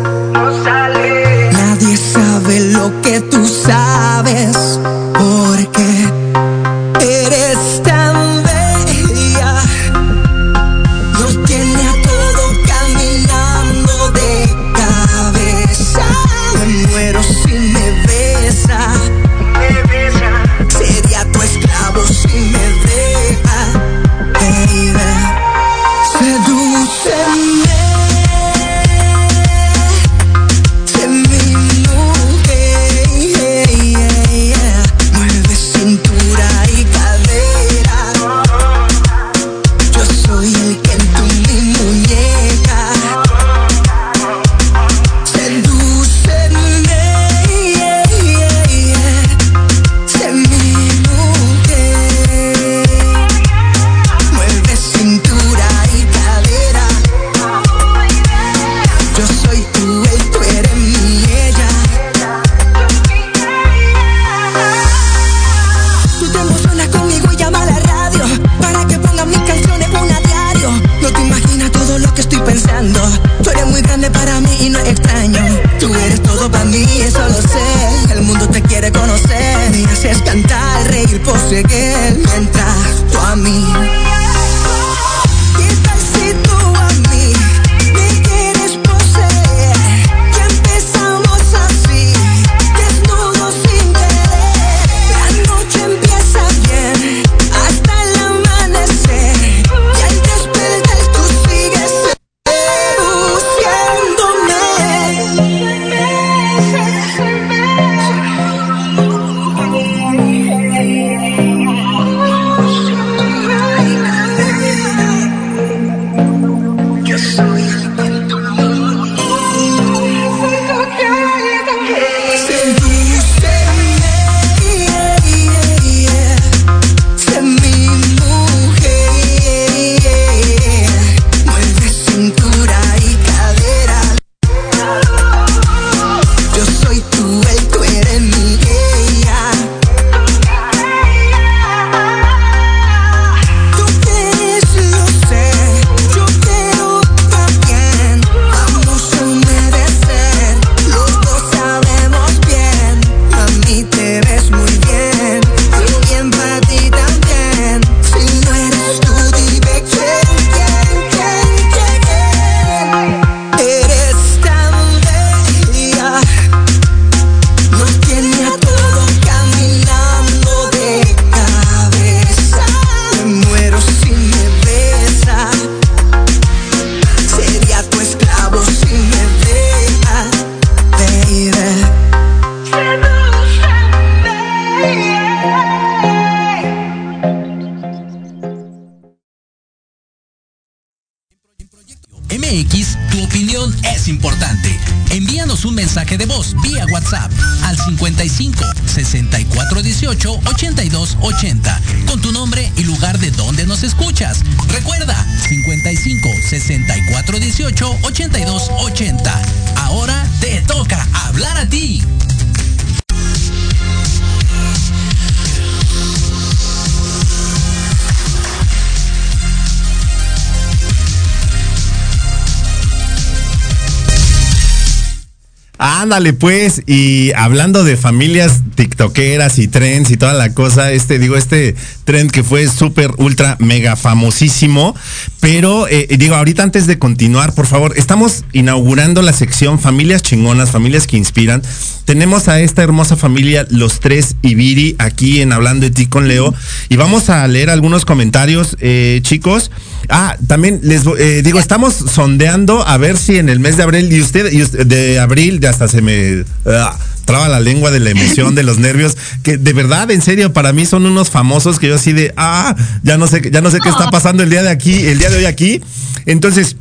Ándale 225.83 226.33
pues, 226.33 226.83
y 226.85 227.31
hablando 227.35 227.83
de 227.83 227.97
familias 227.97 228.61
tiktokeras 228.75 229.57
y 229.57 229.67
trends 229.67 230.11
y 230.11 230.17
toda 230.17 230.33
la 230.33 230.53
cosa, 230.53 230.91
este, 230.91 231.17
digo, 231.17 231.35
este 231.35 231.75
trend 232.03 232.29
que 232.29 232.43
fue 232.43 232.67
súper, 232.67 233.09
ultra, 233.17 233.57
mega 233.57 233.95
famosísimo, 233.95 234.95
pero 235.39 235.87
eh, 235.87 236.05
digo, 236.19 236.35
ahorita 236.35 236.61
antes 236.61 236.85
de 236.85 236.99
continuar, 236.99 237.55
por 237.55 237.65
favor, 237.65 237.95
estamos 237.97 238.45
inaugurando 238.53 239.23
la 239.23 239.33
sección 239.33 239.79
Familias 239.79 240.21
Chingonas, 240.21 240.69
Familias 240.69 241.07
que 241.07 241.17
Inspiran. 241.17 241.63
Tenemos 242.05 242.47
a 242.47 242.59
esta 242.59 242.83
hermosa 242.83 243.15
familia, 243.15 243.65
los 243.71 243.99
tres 243.99 244.35
Ibiri, 244.43 244.97
aquí 244.99 245.41
en 245.41 245.51
Hablando 245.51 245.87
de 245.87 245.89
ti 245.89 246.05
con 246.05 246.27
Leo, 246.27 246.53
y 246.89 246.95
vamos 246.95 247.31
a 247.31 247.47
leer 247.47 247.71
algunos 247.71 248.05
comentarios, 248.05 248.77
eh, 248.81 249.21
chicos. 249.23 249.71
Ah, 250.09 250.37
también 250.47 250.79
les 250.83 251.03
eh, 251.19 251.41
digo, 251.43 251.59
estamos 251.59 251.93
sondeando 251.93 252.85
a 252.87 252.97
ver 252.97 253.17
si 253.17 253.37
en 253.37 253.49
el 253.49 253.59
mes 253.59 253.77
de 253.77 253.83
abril, 253.83 254.11
y 254.11 254.21
usted, 254.21 254.51
y 254.51 254.61
de 254.61 255.19
abril, 255.19 255.59
de 255.59 255.67
hasta 255.67 255.87
se 255.87 256.01
me 256.01 256.43
ah, 256.65 256.97
traba 257.25 257.47
la 257.47 257.59
lengua 257.59 257.91
de 257.91 257.99
la 257.99 258.09
emoción, 258.09 258.55
de 258.55 258.63
los 258.63 258.77
nervios, 258.77 259.17
que 259.43 259.57
de 259.57 259.73
verdad, 259.73 260.11
en 260.11 260.21
serio, 260.21 260.53
para 260.53 260.73
mí 260.73 260.85
son 260.85 261.05
unos 261.05 261.29
famosos 261.29 261.79
que 261.79 261.87
yo 261.87 261.95
así 261.95 262.13
de, 262.13 262.33
ah, 262.37 262.75
ya 263.03 263.17
no 263.17 263.27
sé, 263.27 263.49
ya 263.51 263.61
no 263.61 263.71
sé 263.71 263.79
qué 263.81 263.89
está 263.89 264.09
pasando 264.11 264.43
el 264.43 264.49
día 264.49 264.63
de 264.63 264.69
aquí, 264.69 265.05
el 265.07 265.19
día 265.19 265.29
de 265.29 265.37
hoy 265.37 265.45
aquí. 265.45 265.81
Entonces, 266.25 266.75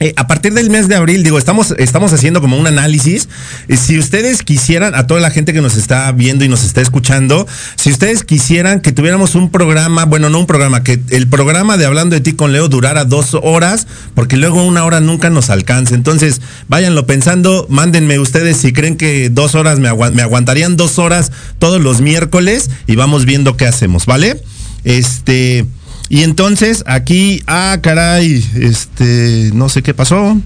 eh, 0.00 0.12
a 0.16 0.26
partir 0.26 0.52
del 0.54 0.70
mes 0.70 0.88
de 0.88 0.96
abril, 0.96 1.22
digo, 1.22 1.38
estamos, 1.38 1.72
estamos 1.78 2.12
haciendo 2.12 2.40
como 2.40 2.58
un 2.58 2.66
análisis. 2.66 3.28
Eh, 3.68 3.76
si 3.76 3.98
ustedes 3.98 4.42
quisieran, 4.42 4.94
a 4.94 5.06
toda 5.06 5.20
la 5.20 5.30
gente 5.30 5.52
que 5.52 5.60
nos 5.60 5.76
está 5.76 6.10
viendo 6.12 6.44
y 6.44 6.48
nos 6.48 6.64
está 6.64 6.80
escuchando, 6.80 7.46
si 7.76 7.90
ustedes 7.90 8.24
quisieran 8.24 8.80
que 8.80 8.90
tuviéramos 8.90 9.36
un 9.36 9.50
programa, 9.50 10.04
bueno, 10.04 10.30
no 10.30 10.40
un 10.40 10.46
programa, 10.46 10.82
que 10.82 11.00
el 11.10 11.28
programa 11.28 11.76
de 11.76 11.86
Hablando 11.86 12.16
de 12.16 12.20
ti 12.20 12.32
con 12.32 12.52
Leo 12.52 12.68
durara 12.68 13.04
dos 13.04 13.34
horas, 13.40 13.86
porque 14.14 14.36
luego 14.36 14.64
una 14.64 14.84
hora 14.84 15.00
nunca 15.00 15.30
nos 15.30 15.48
alcanza. 15.48 15.94
Entonces, 15.94 16.40
váyanlo 16.68 17.06
pensando, 17.06 17.66
mándenme 17.68 18.18
ustedes 18.18 18.56
si 18.56 18.72
creen 18.72 18.96
que 18.96 19.30
dos 19.30 19.54
horas 19.54 19.78
me, 19.78 19.90
me 20.12 20.22
aguantarían 20.22 20.76
dos 20.76 20.98
horas 20.98 21.30
todos 21.60 21.80
los 21.80 22.00
miércoles 22.00 22.68
y 22.88 22.96
vamos 22.96 23.26
viendo 23.26 23.56
qué 23.56 23.66
hacemos, 23.66 24.06
¿vale? 24.06 24.42
Este. 24.82 25.66
Y 26.08 26.22
entonces 26.22 26.84
aquí, 26.86 27.42
ah, 27.46 27.78
caray, 27.82 28.44
este, 28.56 29.50
no 29.54 29.68
sé 29.68 29.82
qué 29.82 29.94
pasó. 29.94 30.40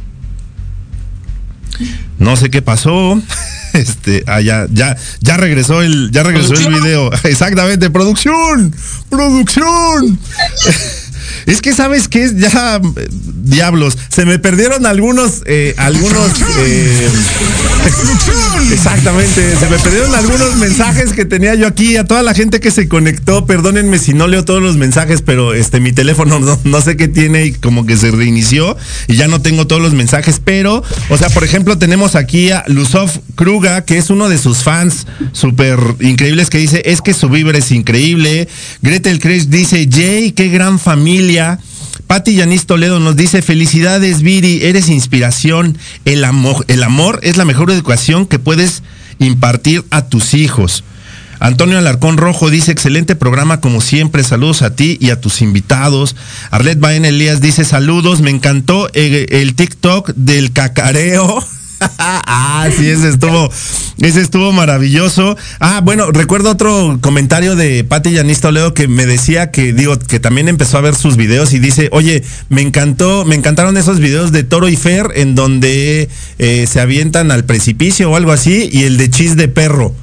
No 2.19 2.37
sé 2.37 2.51
qué 2.51 2.63
pasó. 2.63 3.21
Este, 3.75 4.25
ah, 4.27 4.41
ya, 4.41 4.67
ya, 4.73 4.97
ya 5.21 5.37
regresó 5.37 5.83
el, 5.83 6.11
ya 6.11 6.23
regresó 6.23 6.55
el 6.55 6.73
video. 6.73 7.13
Exactamente, 7.25 7.91
producción, 7.91 8.75
producción. 9.11 10.19
Es 11.47 11.61
que 11.61 11.72
sabes 11.72 12.09
que 12.09 12.24
es 12.24 12.37
ya 12.37 12.81
diablos. 13.43 13.99
Se 14.09 14.24
me 14.24 14.39
perdieron 14.39 14.87
algunos, 14.87 15.43
eh, 15.47 15.74
algunos. 15.76 16.33
Eh, 16.59 17.09
exactamente. 18.72 19.57
Se 19.57 19.68
me 19.68 19.79
perdieron 19.79 20.14
algunos 20.14 20.57
mensajes 20.57 21.12
que 21.12 21.24
tenía 21.24 21.55
yo 21.55 21.66
aquí 21.66 21.97
a 21.97 22.05
toda 22.05 22.22
la 22.22 22.35
gente 22.35 22.61
que 22.61 22.70
se 22.70 22.89
conectó. 22.89 23.47
Perdónenme 23.47 23.99
si 23.99 24.14
no 24.14 24.26
leo 24.26 24.45
todos 24.45 24.62
los 24.62 24.76
mensajes, 24.76 25.22
pero 25.22 25.55
este 25.55 25.81
mi 25.81 25.93
teléfono 25.93 26.41
no, 26.64 26.81
sé 26.81 26.97
qué 26.97 27.09
tiene 27.09 27.47
y 27.47 27.53
como 27.53 27.87
que 27.87 27.97
se 27.97 28.11
reinició 28.11 28.76
y 29.07 29.16
ya 29.16 29.29
no 29.29 29.41
tengo 29.41 29.66
todos 29.66 29.83
los 29.83 29.95
mensajes. 29.95 30.41
Pero, 30.45 30.83
o 31.09 31.16
sea, 31.16 31.29
por 31.31 31.45
ejemplo, 31.45 31.79
tenemos 31.79 32.14
aquí 32.14 32.51
a 32.51 32.64
Luzov 32.66 33.11
Kruga, 33.35 33.85
que 33.85 33.99
es 33.99 34.11
uno 34.11 34.29
de 34.29 34.39
sus 34.39 34.62
fans 34.62 35.07
súper 35.33 35.79
increíbles, 36.01 36.51
que 36.51 36.59
dice 36.59 36.83
es 36.85 37.01
que 37.03 37.14
su 37.14 37.29
vibra 37.29 37.59
es 37.59 37.72
increíble. 37.72 38.49
Gretel 38.83 39.18
Kresh 39.18 39.47
dice 39.47 39.89
Jay, 39.91 40.33
qué 40.33 40.49
gran 40.49 40.79
familia 40.79 41.18
Pati 42.07 42.35
Yanis 42.35 42.66
Toledo 42.66 43.01
nos 43.01 43.16
dice, 43.16 43.43
felicidades 43.43 44.23
Viri, 44.23 44.64
eres 44.64 44.89
inspiración. 44.89 45.77
El 46.05 46.25
amor, 46.25 46.64
el 46.69 46.83
amor 46.83 47.21
es 47.23 47.37
la 47.37 47.45
mejor 47.45 47.71
educación 47.71 48.27
que 48.27 48.39
puedes 48.39 48.83
impartir 49.19 49.85
a 49.91 50.07
tus 50.07 50.35
hijos. 50.35 50.85
Antonio 51.41 51.79
Alarcón 51.79 52.16
Rojo 52.16 52.51
dice, 52.51 52.73
excelente 52.73 53.14
programa 53.14 53.61
como 53.61 53.81
siempre, 53.81 54.25
saludos 54.25 54.62
a 54.62 54.75
ti 54.75 54.97
y 55.01 55.11
a 55.11 55.21
tus 55.21 55.41
invitados. 55.43 56.16
Arlet 56.51 56.81
Baen 56.81 57.05
Elías 57.05 57.41
dice, 57.41 57.64
saludos, 57.64 58.21
me 58.21 58.31
encantó 58.31 58.89
eh, 58.95 59.27
el 59.31 59.55
TikTok 59.55 60.11
del 60.14 60.53
cacareo. 60.53 61.45
ah, 61.99 62.68
sí, 62.76 62.89
ese 62.89 63.09
estuvo, 63.09 63.51
ese 63.99 64.20
estuvo 64.20 64.53
maravilloso. 64.53 65.37
Ah, 65.61 65.81
bueno, 65.83 66.11
recuerdo 66.11 66.51
otro 66.51 66.99
comentario 67.01 67.57
de 67.57 67.85
Pati 67.85 68.12
Yanis 68.12 68.41
Toledo 68.41 68.74
que 68.74 68.89
me 68.89 69.07
decía 69.07 69.51
que, 69.51 69.72
digo, 69.72 69.99
que 69.99 70.20
también 70.20 70.49
empezó 70.49 70.79
a 70.79 70.83
ver 70.83 70.95
sus 70.95 71.16
videos 71.16 71.53
y 71.53 71.59
dice, 71.59 71.89
oye, 71.93 72.22
me 72.49 72.62
encantó, 72.62 73.24
me 73.24 73.35
encantaron 73.35 73.76
esos 73.76 74.01
videos 74.01 74.33
de 74.33 74.45
Toro 74.45 74.68
y 74.68 74.76
Fer 74.76 75.12
en 75.14 75.35
donde 75.35 76.09
eh, 76.39 76.66
se 76.68 76.81
avientan 76.81 77.31
al 77.31 77.45
precipicio 77.45 78.11
o 78.11 78.16
algo 78.16 78.33
así 78.33 78.68
y 78.72 78.85
el 78.85 78.97
de 78.97 79.11
chis 79.11 79.37
de 79.37 79.49
perro. 79.49 79.95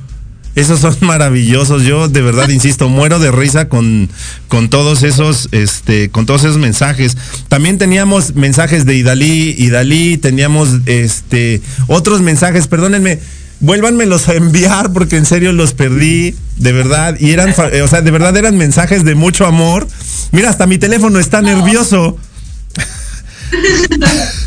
Esos 0.56 0.80
son 0.80 0.96
maravillosos. 1.02 1.84
Yo 1.84 2.08
de 2.08 2.22
verdad 2.22 2.50
insisto, 2.50 2.90
muero 2.90 3.20
de 3.20 3.32
risa 3.32 3.70
con, 3.70 4.10
con 4.48 4.70
todos 4.70 5.04
esos, 5.04 5.50
este, 5.52 6.10
con 6.10 6.26
todos 6.26 6.44
esos 6.44 6.58
mensajes. 6.58 7.18
También 7.48 7.78
teníamos 7.78 8.36
mensajes 8.36 8.86
de 8.86 8.96
Idalí, 8.96 9.56
Idalí, 9.58 10.18
teníamos 10.18 10.70
este 10.86 11.62
otros 11.88 12.22
mensajes, 12.22 12.68
perdónenme. 12.68 13.20
Vuélvanmelos 13.62 14.28
a 14.28 14.34
enviar 14.34 14.92
porque 14.92 15.16
en 15.16 15.26
serio 15.26 15.54
los 15.54 15.74
perdí, 15.74 16.36
de 16.58 16.72
verdad, 16.74 17.16
y 17.20 17.32
eran, 17.32 17.56
o 17.84 17.88
sea, 17.88 18.02
de 18.02 18.12
verdad 18.12 18.36
eran 18.36 18.58
mensajes 18.58 19.06
de 19.06 19.16
mucho 19.16 19.46
amor. 19.46 19.88
Mira, 20.32 20.50
hasta 20.50 20.68
mi 20.68 20.78
teléfono 20.78 21.20
está 21.20 21.42
nervioso. 21.42 22.18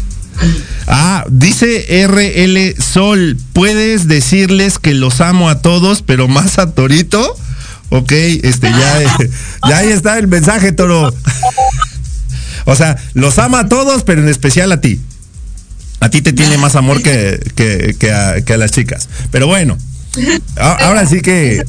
Ah, 0.86 1.24
dice 1.28 2.07
RL 2.07 2.82
Sol, 2.82 3.36
¿puedes 3.53 4.09
decirles 4.09 4.78
que 4.78 4.95
los 4.95 5.20
amo 5.20 5.49
a 5.49 5.61
todos, 5.61 6.03
pero 6.03 6.28
más 6.28 6.59
a 6.59 6.72
Torito? 6.72 7.36
Ok, 7.91 8.12
este 8.12 8.70
ya, 8.70 9.18
ya 9.68 9.78
ahí 9.78 9.89
está 9.89 10.18
el 10.18 10.28
mensaje, 10.28 10.72
Toro. 10.72 11.12
O 12.64 12.76
sea, 12.76 12.97
los 13.14 13.39
ama 13.39 13.61
a 13.61 13.68
todos, 13.68 14.03
pero 14.03 14.20
en 14.20 14.28
especial 14.28 14.70
a 14.72 14.80
ti. 14.80 15.01
A 16.01 16.11
ti 16.11 16.22
te 16.22 16.32
tiene 16.32 16.59
más 16.59 16.76
amor 16.76 17.03
que, 17.03 17.41
que, 17.99 18.12
a, 18.12 18.57
las 18.57 18.70
chicas. 18.72 19.09
Pero 19.30 19.47
bueno, 19.47 19.76
ahora 20.57 21.07
sí 21.07 21.22
que, 21.22 21.64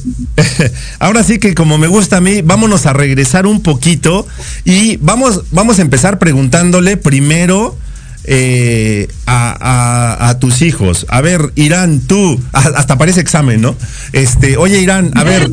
ahora 0.98 1.24
sí 1.24 1.38
que 1.38 1.54
como 1.54 1.78
me 1.78 1.88
gusta 1.88 2.18
a 2.18 2.20
mí, 2.20 2.42
vámonos 2.42 2.86
a 2.86 2.92
regresar 2.92 3.46
un 3.46 3.62
poquito 3.62 4.26
y 4.64 4.98
vamos, 4.98 5.44
vamos 5.52 5.78
a 5.78 5.82
empezar 5.82 6.18
preguntándole 6.18 6.96
primero 6.96 7.76
eh, 8.24 9.08
a, 9.26 10.36
tus 10.40 10.62
hijos. 10.62 11.06
A 11.08 11.20
ver, 11.20 11.52
Irán, 11.54 12.00
tú, 12.00 12.40
hasta 12.52 12.96
parece 12.96 13.20
examen, 13.20 13.60
¿no? 13.60 13.76
Este, 14.12 14.56
oye, 14.56 14.80
Irán, 14.80 15.10
a 15.14 15.24
ver, 15.24 15.50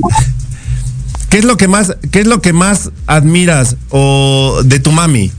¿qué 1.30 1.40
es 1.40 1.46
lo 1.46 1.58
que 1.58 1.68
más, 1.68 1.96
qué 2.12 2.22
es 2.22 2.28
lo 2.28 2.42
que 2.42 2.54
más 2.54 2.92
admiras 3.06 3.76
o 3.90 4.62
de 4.64 4.80
tu 4.80 4.92
mami? 4.92 5.32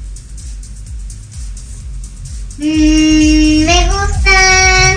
Mm, 2.58 3.64
me 3.64 3.86
gusta. 3.86 4.96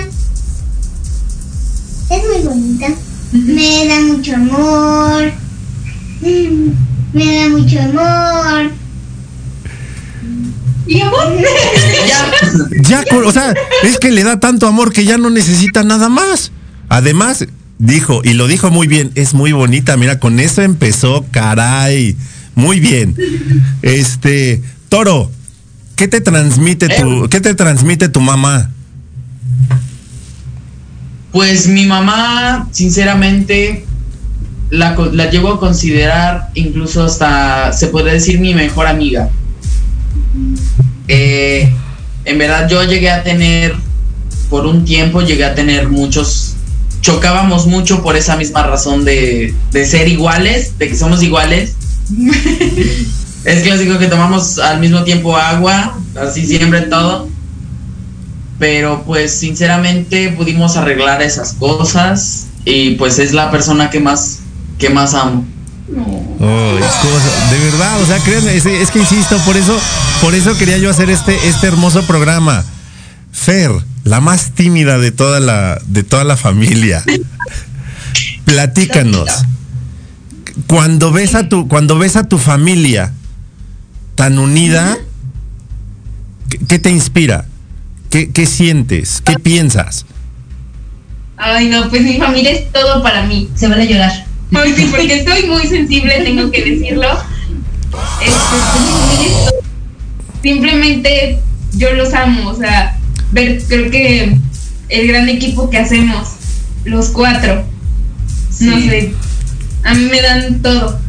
Es 2.10 2.22
muy 2.28 2.42
bonita. 2.44 2.88
Me 3.32 3.86
da 3.86 4.00
mucho 4.00 4.34
amor. 4.34 5.32
Mm, 6.20 6.70
me 7.12 7.36
da 7.36 7.48
mucho 7.48 7.80
amor. 7.80 8.81
¿Y 10.86 11.00
amor? 11.00 11.36
ya, 12.88 13.04
o 13.24 13.32
sea, 13.32 13.54
es 13.84 13.98
que 13.98 14.10
le 14.10 14.24
da 14.24 14.40
tanto 14.40 14.66
amor 14.66 14.92
que 14.92 15.04
ya 15.04 15.18
no 15.18 15.30
necesita 15.30 15.82
nada 15.82 16.08
más. 16.08 16.52
Además, 16.88 17.46
dijo, 17.78 18.20
y 18.24 18.34
lo 18.34 18.46
dijo 18.46 18.70
muy 18.70 18.86
bien, 18.86 19.12
es 19.14 19.34
muy 19.34 19.52
bonita, 19.52 19.96
mira, 19.96 20.18
con 20.18 20.40
eso 20.40 20.62
empezó, 20.62 21.24
caray. 21.30 22.16
Muy 22.54 22.80
bien. 22.80 23.16
Este, 23.80 24.62
Toro, 24.88 25.30
¿qué 25.96 26.06
te 26.08 26.20
transmite 26.20 26.88
tu, 26.88 27.24
eh. 27.24 27.28
qué 27.30 27.40
te 27.40 27.54
transmite 27.54 28.08
tu 28.08 28.20
mamá? 28.20 28.70
Pues 31.30 31.66
mi 31.66 31.86
mamá, 31.86 32.68
sinceramente, 32.72 33.86
la, 34.68 34.94
la 35.12 35.30
llevo 35.30 35.54
a 35.54 35.60
considerar 35.60 36.50
incluso 36.54 37.04
hasta, 37.04 37.72
se 37.72 37.86
puede 37.86 38.12
decir, 38.12 38.38
mi 38.38 38.54
mejor 38.54 38.86
amiga. 38.86 39.30
Eh, 41.14 41.70
en 42.24 42.38
verdad 42.38 42.66
yo 42.70 42.82
llegué 42.84 43.10
a 43.10 43.22
tener, 43.22 43.74
por 44.48 44.64
un 44.64 44.86
tiempo 44.86 45.20
llegué 45.20 45.44
a 45.44 45.54
tener 45.54 45.90
muchos, 45.90 46.54
chocábamos 47.02 47.66
mucho 47.66 48.02
por 48.02 48.16
esa 48.16 48.34
misma 48.36 48.62
razón 48.62 49.04
de, 49.04 49.54
ser 49.72 50.08
iguales, 50.08 50.78
de 50.78 50.88
que 50.88 50.96
somos 50.96 51.22
iguales. 51.22 51.74
es 53.44 53.62
clásico 53.62 53.98
que 53.98 54.06
tomamos 54.06 54.58
al 54.58 54.80
mismo 54.80 55.04
tiempo 55.04 55.36
agua, 55.36 55.98
así 56.18 56.46
siempre 56.46 56.80
todo. 56.82 57.28
Pero 58.58 59.02
pues 59.04 59.34
sinceramente 59.34 60.30
pudimos 60.30 60.78
arreglar 60.78 61.20
esas 61.20 61.52
cosas 61.52 62.46
y 62.64 62.92
pues 62.92 63.18
es 63.18 63.34
la 63.34 63.50
persona 63.50 63.90
que 63.90 64.00
más, 64.00 64.38
que 64.78 64.88
más 64.88 65.12
amo. 65.12 65.44
Oh, 66.40 66.74
de 67.50 67.58
verdad, 67.58 68.00
o 68.02 68.06
sea, 68.06 68.18
créanme, 68.18 68.56
es, 68.56 68.90
que 68.90 68.98
insisto, 68.98 69.36
por 69.44 69.56
eso, 69.56 69.78
por 70.20 70.34
eso 70.34 70.56
quería 70.56 70.78
yo 70.78 70.90
hacer 70.90 71.10
este, 71.10 71.48
este 71.48 71.66
hermoso 71.66 72.06
programa. 72.06 72.64
Fer, 73.30 73.70
la 74.04 74.20
más 74.20 74.52
tímida 74.52 74.98
de 74.98 75.12
toda 75.12 75.40
la, 75.40 75.80
de 75.86 76.02
toda 76.02 76.24
la 76.24 76.36
familia. 76.36 77.02
Platícanos. 78.44 79.28
Cuando 80.66 81.12
ves 81.12 81.34
a 81.34 81.48
tu, 81.48 81.68
cuando 81.68 81.98
ves 81.98 82.16
a 82.16 82.28
tu 82.28 82.38
familia 82.38 83.12
tan 84.14 84.38
unida, 84.38 84.96
¿qué, 86.68 86.78
te 86.78 86.90
inspira? 86.90 87.46
¿Qué, 88.10 88.30
¿Qué 88.30 88.46
sientes? 88.46 89.22
¿Qué 89.24 89.38
piensas? 89.38 90.04
Ay, 91.36 91.68
no, 91.68 91.88
pues 91.88 92.02
mi 92.02 92.18
familia 92.18 92.52
es 92.52 92.70
todo 92.70 93.02
para 93.02 93.24
mí. 93.24 93.48
Se 93.54 93.68
van 93.68 93.80
a 93.80 93.84
llorar. 93.84 94.31
Sí, 94.76 94.88
porque 94.90 95.14
estoy 95.14 95.46
muy 95.46 95.66
sensible, 95.66 96.22
tengo 96.24 96.50
que 96.50 96.64
decirlo. 96.64 97.08
Este, 98.20 99.62
simplemente 100.42 101.38
yo 101.72 101.92
los 101.94 102.12
amo, 102.12 102.50
o 102.50 102.56
sea, 102.56 102.98
ver, 103.32 103.62
creo 103.66 103.90
que 103.90 104.36
el 104.88 105.06
gran 105.08 105.28
equipo 105.28 105.70
que 105.70 105.78
hacemos, 105.78 106.28
los 106.84 107.08
cuatro, 107.08 107.64
no 108.60 108.78
sé, 108.80 109.14
a 109.84 109.94
mí 109.94 110.04
me 110.04 110.20
dan 110.20 110.60
todo. 110.60 111.00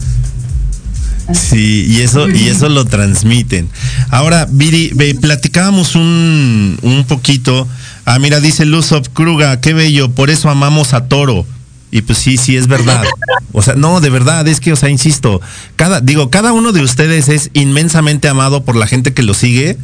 Sí, 1.33 1.85
y 1.87 2.01
eso, 2.01 2.29
y 2.29 2.47
eso 2.47 2.69
lo 2.69 2.85
transmiten. 2.85 3.69
Ahora, 4.09 4.45
Viri, 4.49 4.93
platicábamos 5.21 5.95
un, 5.95 6.77
un 6.81 7.05
poquito. 7.05 7.67
Ah, 8.05 8.19
mira, 8.19 8.41
dice 8.41 8.65
Luzov 8.65 9.09
Kruga, 9.09 9.61
qué 9.61 9.73
bello, 9.73 10.11
por 10.11 10.29
eso 10.29 10.49
amamos 10.49 10.93
a 10.93 11.07
Toro. 11.07 11.45
Y 11.93 12.01
pues 12.01 12.17
sí, 12.17 12.37
sí 12.37 12.57
es 12.57 12.65
verdad. 12.65 13.03
O 13.51 13.61
sea, 13.61 13.75
no, 13.75 14.01
de 14.01 14.09
verdad, 14.09 14.47
es 14.47 14.59
que, 14.59 14.73
o 14.73 14.75
sea, 14.75 14.89
insisto, 14.89 15.39
cada, 15.75 16.01
digo, 16.01 16.31
cada 16.31 16.51
uno 16.51 16.71
de 16.71 16.81
ustedes 16.81 17.29
es 17.29 17.51
inmensamente 17.53 18.27
amado 18.27 18.63
por 18.63 18.75
la 18.75 18.87
gente 18.87 19.13
que 19.13 19.21
lo 19.21 19.35
sigue. 19.35 19.77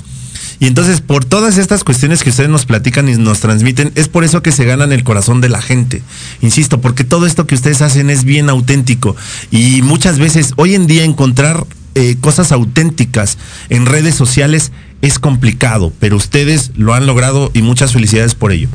Y 0.59 0.65
entonces, 0.65 1.01
por 1.01 1.23
todas 1.23 1.59
estas 1.59 1.83
cuestiones 1.83 2.23
que 2.23 2.31
ustedes 2.31 2.49
nos 2.49 2.65
platican 2.65 3.07
y 3.09 3.15
nos 3.15 3.41
transmiten, 3.41 3.91
es 3.93 4.07
por 4.07 4.23
eso 4.23 4.41
que 4.41 4.51
se 4.51 4.65
ganan 4.65 4.91
el 4.91 5.03
corazón 5.03 5.39
de 5.39 5.49
la 5.49 5.61
gente. 5.61 6.01
Insisto, 6.41 6.81
porque 6.81 7.03
todo 7.03 7.27
esto 7.27 7.45
que 7.45 7.53
ustedes 7.53 7.83
hacen 7.83 8.09
es 8.09 8.23
bien 8.23 8.49
auténtico. 8.49 9.15
Y 9.51 9.83
muchas 9.83 10.17
veces, 10.17 10.53
hoy 10.55 10.73
en 10.73 10.87
día, 10.87 11.03
encontrar 11.03 11.67
eh, 11.93 12.17
cosas 12.19 12.51
auténticas 12.51 13.37
en 13.69 13.85
redes 13.85 14.15
sociales 14.15 14.71
es 15.03 15.19
complicado, 15.19 15.93
pero 15.99 16.17
ustedes 16.17 16.71
lo 16.75 16.95
han 16.95 17.05
logrado 17.05 17.51
y 17.53 17.61
muchas 17.61 17.93
felicidades 17.93 18.33
por 18.33 18.51
ello. 18.51 18.67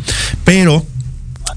Pero 0.44 0.86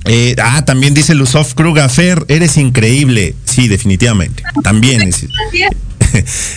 eh, 0.08 0.36
ah, 0.42 0.64
también 0.64 0.94
dice 0.94 1.14
Luzof 1.16 1.54
Krugafer, 1.54 2.26
eres 2.30 2.58
increíble. 2.58 3.36
Sí, 3.46 3.68
definitivamente. 3.68 4.44
También 4.64 5.02
es. 5.02 5.28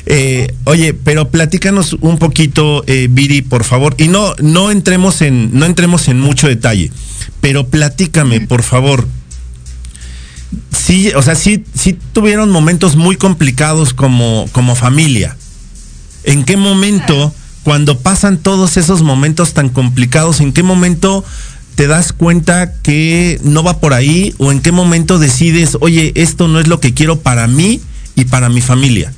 Eh, 0.06 0.54
oye, 0.64 0.94
pero 0.94 1.28
platícanos 1.28 1.94
un 2.00 2.18
poquito, 2.18 2.84
eh, 2.86 3.08
Viri, 3.10 3.42
por 3.42 3.64
favor. 3.64 3.94
Y 3.98 4.06
no, 4.08 4.34
no 4.40 4.70
entremos 4.70 5.20
en, 5.22 5.50
no 5.52 5.66
entremos 5.66 6.08
en 6.08 6.20
mucho 6.20 6.46
detalle, 6.46 6.92
pero 7.40 7.66
platícame, 7.66 8.40
por 8.40 8.62
favor. 8.62 9.06
Sí, 10.74 11.10
o 11.14 11.22
sea, 11.22 11.34
sí, 11.34 11.64
sí 11.74 11.98
tuvieron 12.12 12.50
momentos 12.50 12.96
muy 12.96 13.16
complicados 13.16 13.92
como, 13.92 14.48
como 14.52 14.76
familia. 14.76 15.36
¿En 16.24 16.44
qué 16.44 16.56
momento, 16.56 17.34
cuando 17.64 17.98
pasan 17.98 18.38
todos 18.38 18.76
esos 18.76 19.02
momentos 19.02 19.52
tan 19.52 19.68
complicados, 19.68 20.40
en 20.40 20.52
qué 20.52 20.62
momento 20.62 21.24
te 21.80 21.86
das 21.86 22.12
cuenta 22.12 22.74
que 22.82 23.40
no 23.42 23.62
va 23.62 23.80
por 23.80 23.94
ahí 23.94 24.34
o 24.36 24.52
en 24.52 24.60
qué 24.60 24.70
momento 24.70 25.18
decides, 25.18 25.78
oye, 25.80 26.12
esto 26.14 26.46
no 26.46 26.60
es 26.60 26.68
lo 26.68 26.78
que 26.78 26.92
quiero 26.92 27.20
para 27.20 27.46
mí 27.46 27.80
y 28.14 28.26
para 28.26 28.50
mi 28.50 28.60
familia? 28.60 29.14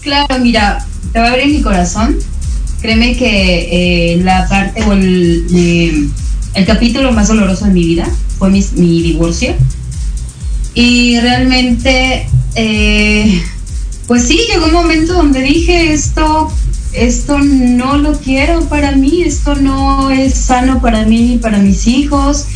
Claro, 0.00 0.38
mira, 0.38 0.86
te 1.12 1.18
va 1.18 1.26
a 1.26 1.30
abrir 1.32 1.48
mi 1.48 1.60
corazón. 1.60 2.16
Créeme 2.80 3.14
que 3.14 4.14
eh, 4.14 4.22
la 4.22 4.48
parte 4.48 4.82
o 4.84 4.94
el, 4.94 6.10
el, 6.54 6.64
capítulo 6.64 7.12
más 7.12 7.28
doloroso 7.28 7.66
de 7.66 7.72
mi 7.72 7.84
vida 7.84 8.08
fue 8.38 8.48
mi, 8.48 8.62
divorcio. 9.02 9.54
Y 10.72 11.20
realmente, 11.20 12.26
eh, 12.54 13.42
pues 14.06 14.28
sí, 14.28 14.40
llegó 14.50 14.64
un 14.64 14.72
momento 14.72 15.12
donde 15.12 15.42
dije 15.42 15.92
esto 15.92 16.50
esto 16.92 17.38
no 17.38 17.96
lo 17.96 18.18
quiero 18.18 18.68
para 18.68 18.92
mí, 18.92 19.22
esto 19.22 19.54
no 19.54 20.10
es 20.10 20.34
sano 20.34 20.80
para 20.80 21.04
mí 21.04 21.22
ni 21.22 21.38
para 21.38 21.58
mis 21.58 21.86
hijos. 21.86 22.46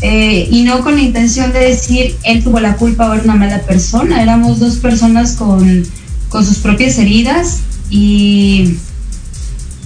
Eh, 0.00 0.48
y 0.50 0.64
no 0.64 0.82
con 0.82 0.96
la 0.96 1.02
intención 1.02 1.52
de 1.52 1.60
decir 1.60 2.16
él 2.24 2.42
tuvo 2.42 2.60
la 2.60 2.76
culpa 2.76 3.08
o 3.08 3.14
era 3.14 3.22
una 3.22 3.36
mala 3.36 3.62
persona, 3.62 4.22
éramos 4.22 4.58
dos 4.58 4.76
personas 4.76 5.32
con, 5.32 5.86
con 6.28 6.44
sus 6.44 6.58
propias 6.58 6.98
heridas 6.98 7.60
y 7.90 8.74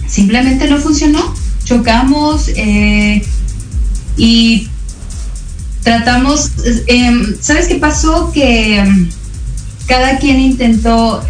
simplemente 0.09 0.69
no 0.69 0.79
funcionó, 0.79 1.35
chocamos 1.65 2.49
eh, 2.57 3.23
y 4.17 4.67
tratamos, 5.83 6.51
em, 6.87 7.37
¿sabes 7.41 7.69
qué 7.69 7.77
pasó? 7.77 8.33
Que 8.33 8.79
em, 8.79 9.09
cada 9.87 10.19
quien 10.19 10.41
intentó 10.41 11.23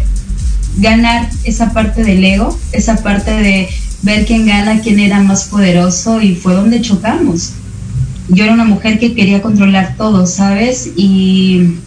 ganar 0.77 1.29
esa 1.43 1.73
parte 1.73 2.03
del 2.03 2.23
ego, 2.23 2.57
esa 2.71 2.97
parte 2.97 3.31
de 3.31 3.69
ver 4.01 4.25
quién 4.25 4.45
gana, 4.45 4.81
quién 4.81 4.99
era 4.99 5.19
más 5.21 5.45
poderoso 5.45 6.21
y 6.21 6.35
fue 6.35 6.53
donde 6.53 6.81
chocamos. 6.81 7.53
Yo 8.29 8.43
era 8.43 8.53
una 8.53 8.65
mujer 8.65 8.99
que 8.99 9.13
quería 9.13 9.41
controlar 9.41 9.95
todo, 9.97 10.25
¿sabes? 10.25 10.91
Y 10.95 11.77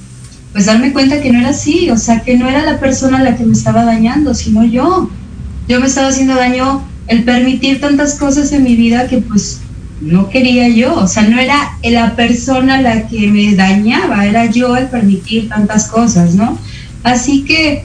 pues 0.53 0.67
darme 0.67 0.93
cuenta 0.93 1.21
que 1.21 1.33
no 1.33 1.39
era 1.39 1.51
así, 1.51 1.91
o 1.91 1.97
sea, 1.97 2.21
que 2.21 2.37
no 2.37 2.49
era 2.49 2.63
la 2.63 2.79
persona 2.81 3.23
la 3.23 3.37
que 3.37 3.45
me 3.45 3.53
estaba 3.53 3.85
dañando, 3.85 4.35
sino 4.35 4.65
yo. 4.65 5.09
Yo 5.69 5.81
me 5.81 5.87
estaba 5.87 6.09
haciendo 6.09 6.35
daño 6.35 6.85
el 7.07 7.25
permitir 7.25 7.81
tantas 7.81 8.17
cosas 8.17 8.53
en 8.53 8.65
mi 8.65 8.77
vida 8.77 9.09
que 9.09 9.19
pues 9.19 9.61
no 10.01 10.29
quería 10.29 10.69
yo, 10.69 10.95
o 10.95 11.07
sea, 11.07 11.23
no 11.23 11.39
era 11.39 11.79
la 11.83 12.17
persona 12.17 12.83
la 12.83 13.07
que 13.07 13.29
me 13.29 13.55
dañaba, 13.55 14.27
era 14.27 14.47
yo 14.47 14.77
el 14.77 14.87
permitir 14.89 15.49
tantas 15.49 15.87
cosas, 15.87 16.35
¿no? 16.35 16.59
Así 17.05 17.45
que 17.45 17.85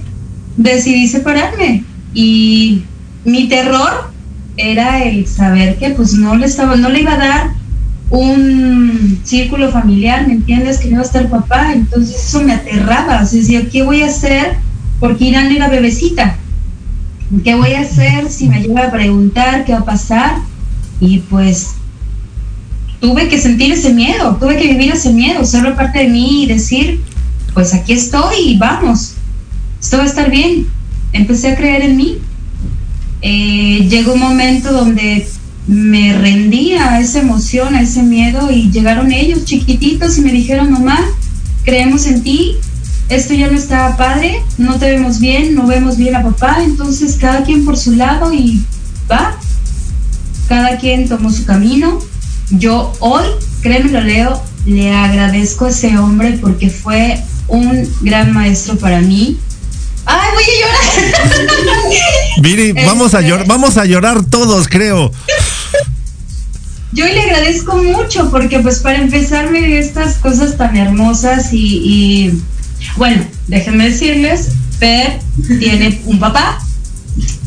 decidí 0.58 1.08
separarme 1.08 1.84
y 2.14 2.84
mi 3.24 3.48
terror 3.48 4.12
era 4.58 5.04
el 5.04 5.28
saber 5.28 5.78
que 5.78 5.92
pues 5.92 6.14
no 6.14 6.36
le 6.36 6.48
estaba, 6.48 6.76
no 6.76 6.90
le 6.90 7.02
iba 7.02 7.14
a 7.14 7.18
dar 7.18 7.50
un 8.10 9.20
círculo 9.24 9.72
familiar, 9.72 10.28
¿me 10.28 10.34
entiendes? 10.34 10.80
Que 10.80 10.86
no 10.86 10.94
iba 10.94 11.02
a 11.02 11.06
estar 11.06 11.30
papá, 11.30 11.74
entonces 11.74 12.16
eso 12.28 12.42
me 12.42 12.54
aterraba, 12.54 13.22
o 13.22 13.26
decía, 13.26 13.70
¿qué 13.70 13.84
voy 13.84 14.02
a 14.02 14.08
hacer? 14.08 14.56
Porque 15.00 15.26
Irán 15.26 15.52
era 15.52 15.68
bebecita, 15.68 16.38
¿qué 17.44 17.56
voy 17.56 17.74
a 17.74 17.82
hacer 17.82 18.30
si 18.32 18.50
me 18.50 18.62
llega 18.62 18.88
a 18.88 18.92
preguntar 18.92 19.66
qué 19.66 19.74
va 19.74 19.80
a 19.80 19.86
pasar? 19.86 20.38
Y 21.00 21.20
pues 21.20 21.72
tuve 23.00 23.28
que 23.28 23.40
sentir 23.40 23.74
ese 23.74 23.94
miedo, 23.94 24.38
tuve 24.38 24.58
que 24.58 24.70
vivir 24.70 24.94
ese 24.94 25.12
miedo, 25.12 25.46
serlo 25.46 25.76
parte 25.76 26.00
de 26.00 26.10
mí 26.10 26.44
y 26.44 26.48
decir, 26.48 27.02
pues 27.54 27.74
aquí 27.74 27.94
estoy 27.94 28.36
y 28.40 28.58
vamos, 28.58 29.17
esto 29.82 29.98
va 29.98 30.04
a 30.04 30.08
estar 30.08 30.30
bien. 30.30 30.68
Empecé 31.14 31.52
a 31.52 31.56
creer 31.56 31.84
en 31.84 31.98
mí. 31.98 32.18
Eh, 33.22 33.88
llegó 33.90 34.14
un 34.14 34.20
momento 34.20 34.72
donde 34.72 35.28
me 35.68 36.14
rendía 36.18 36.94
a 36.94 37.00
esa 37.00 37.20
emoción, 37.20 37.76
a 37.76 37.82
ese 37.82 38.04
miedo 38.04 38.52
y 38.52 38.72
llegaron 38.72 39.12
ellos 39.12 39.46
chiquititos 39.46 40.18
y 40.18 40.22
me 40.22 40.32
dijeron, 40.32 40.72
mamá, 40.72 41.00
creemos 41.66 42.06
en 42.06 42.24
ti, 42.24 42.56
esto 43.10 43.34
ya 43.34 43.48
no 43.48 43.58
está 43.58 43.98
padre, 43.98 44.42
no 44.58 44.76
te 44.76 44.90
vemos 44.92 45.20
bien, 45.20 45.56
no 45.56 45.68
vemos 45.68 45.98
bien 45.98 46.16
a 46.16 46.24
papá, 46.24 46.60
entonces 46.64 47.18
cada 47.20 47.44
quien 47.44 47.66
por 47.66 47.76
su 47.76 47.96
lado 47.96 48.32
y 48.32 48.64
va, 49.12 49.38
cada 50.48 50.78
quien 50.78 51.10
tomó 51.10 51.32
su 51.32 51.44
camino 51.44 52.00
yo 52.52 52.94
hoy, 53.00 53.26
créeme 53.62 53.92
lo 53.92 54.02
leo, 54.02 54.42
le 54.66 54.94
agradezco 54.94 55.66
a 55.66 55.70
ese 55.70 55.98
hombre 55.98 56.38
porque 56.42 56.70
fue 56.70 57.22
un 57.48 57.90
gran 58.02 58.34
maestro 58.34 58.78
para 58.78 59.02
mí. 59.02 59.38
¡Ay, 60.08 60.30
voy 60.34 60.44
a 60.44 60.48
llorar! 62.42 62.86
Vamos 62.86 63.14
a 63.14 63.22
llorar, 63.22 63.46
vamos 63.46 63.78
a 63.78 63.86
llorar 63.86 64.24
todos, 64.24 64.68
creo. 64.70 65.12
Yo 66.94 67.06
le 67.06 67.22
agradezco 67.22 67.84
mucho 67.84 68.32
porque 68.32 68.60
pues 68.60 68.80
para 68.80 69.00
empezar 69.00 69.52
me 69.52 69.62
dio 69.62 69.78
estas 69.78 70.16
cosas 70.16 70.56
tan 70.58 70.78
hermosas 70.78 71.50
y, 71.52 72.42
bueno, 72.96 73.26
déjenme 73.48 73.90
decirles, 73.90 74.52
Per 74.80 75.20
tiene 75.60 76.02
un 76.06 76.20
papá, 76.20 76.60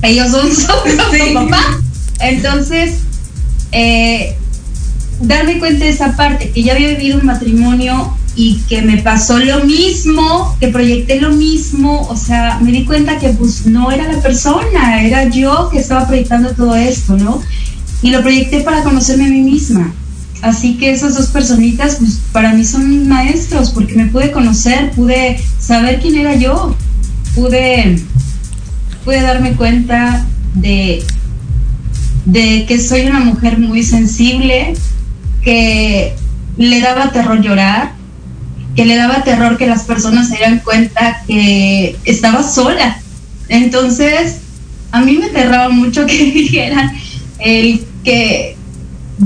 ellos 0.02 0.30
son 0.32 0.50
su, 0.54 1.32
papá, 1.32 1.80
entonces 2.18 2.98
eh, 3.72 4.36
darme 5.20 5.58
cuenta 5.58 5.84
de 5.84 5.90
esa 5.90 6.14
parte, 6.16 6.50
que 6.50 6.62
ya 6.62 6.74
había 6.74 6.88
vivido 6.88 7.18
un 7.18 7.26
matrimonio 7.26 8.16
y 8.42 8.54
que 8.70 8.80
me 8.80 8.96
pasó 9.02 9.38
lo 9.38 9.64
mismo, 9.66 10.56
que 10.58 10.68
proyecté 10.68 11.20
lo 11.20 11.28
mismo, 11.28 12.08
o 12.08 12.16
sea, 12.16 12.58
me 12.62 12.72
di 12.72 12.86
cuenta 12.86 13.18
que 13.18 13.28
pues 13.28 13.66
no 13.66 13.92
era 13.92 14.10
la 14.10 14.22
persona, 14.22 15.04
era 15.04 15.28
yo 15.28 15.68
que 15.70 15.78
estaba 15.78 16.06
proyectando 16.06 16.54
todo 16.54 16.74
esto, 16.74 17.18
¿no? 17.18 17.42
Y 18.00 18.08
lo 18.08 18.22
proyecté 18.22 18.60
para 18.60 18.82
conocerme 18.82 19.26
a 19.26 19.28
mí 19.28 19.42
misma. 19.42 19.92
Así 20.40 20.78
que 20.78 20.90
esas 20.90 21.16
dos 21.16 21.26
personitas, 21.26 21.96
pues 21.96 22.18
para 22.32 22.54
mí 22.54 22.64
son 22.64 23.06
maestros, 23.08 23.72
porque 23.72 23.94
me 23.94 24.06
pude 24.06 24.30
conocer, 24.30 24.90
pude 24.92 25.38
saber 25.58 26.00
quién 26.00 26.16
era 26.16 26.34
yo, 26.34 26.74
pude, 27.34 28.00
pude 29.04 29.20
darme 29.20 29.52
cuenta 29.52 30.26
de, 30.54 31.04
de 32.24 32.64
que 32.66 32.80
soy 32.80 33.02
una 33.02 33.20
mujer 33.20 33.58
muy 33.58 33.82
sensible, 33.82 34.72
que 35.42 36.14
le 36.56 36.80
daba 36.80 37.12
terror 37.12 37.42
llorar, 37.42 37.99
que 38.76 38.84
le 38.84 38.96
daba 38.96 39.24
terror 39.24 39.56
que 39.56 39.66
las 39.66 39.82
personas 39.82 40.28
se 40.28 40.36
dieran 40.36 40.60
cuenta 40.60 41.22
que 41.26 41.96
estaba 42.04 42.42
sola. 42.42 42.98
Entonces, 43.48 44.36
a 44.92 45.00
mí 45.00 45.16
me 45.16 45.26
aterraba 45.26 45.68
mucho 45.68 46.06
que 46.06 46.30
dijeran 46.32 46.92
el 47.38 47.84
que 48.04 48.56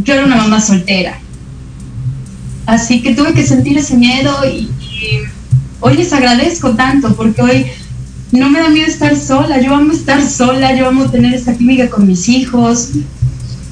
yo 0.04 0.14
era 0.14 0.24
una 0.24 0.36
mamá 0.36 0.60
soltera. 0.60 1.18
Así 2.66 3.02
que 3.02 3.14
tuve 3.14 3.34
que 3.34 3.46
sentir 3.46 3.76
ese 3.76 3.96
miedo 3.96 4.32
y, 4.46 4.70
hoy 5.80 5.96
les 5.96 6.12
agradezco 6.14 6.70
tanto 6.70 7.14
porque 7.14 7.42
hoy 7.42 7.66
no 8.32 8.48
me 8.48 8.58
da 8.58 8.70
miedo 8.70 8.86
estar 8.86 9.14
sola, 9.16 9.60
yo 9.60 9.74
amo 9.74 9.92
estar 9.92 10.26
sola, 10.26 10.74
yo 10.74 10.88
amo 10.88 11.10
tener 11.10 11.34
esta 11.34 11.54
química 11.54 11.90
con 11.90 12.06
mis 12.06 12.28
hijos, 12.28 12.90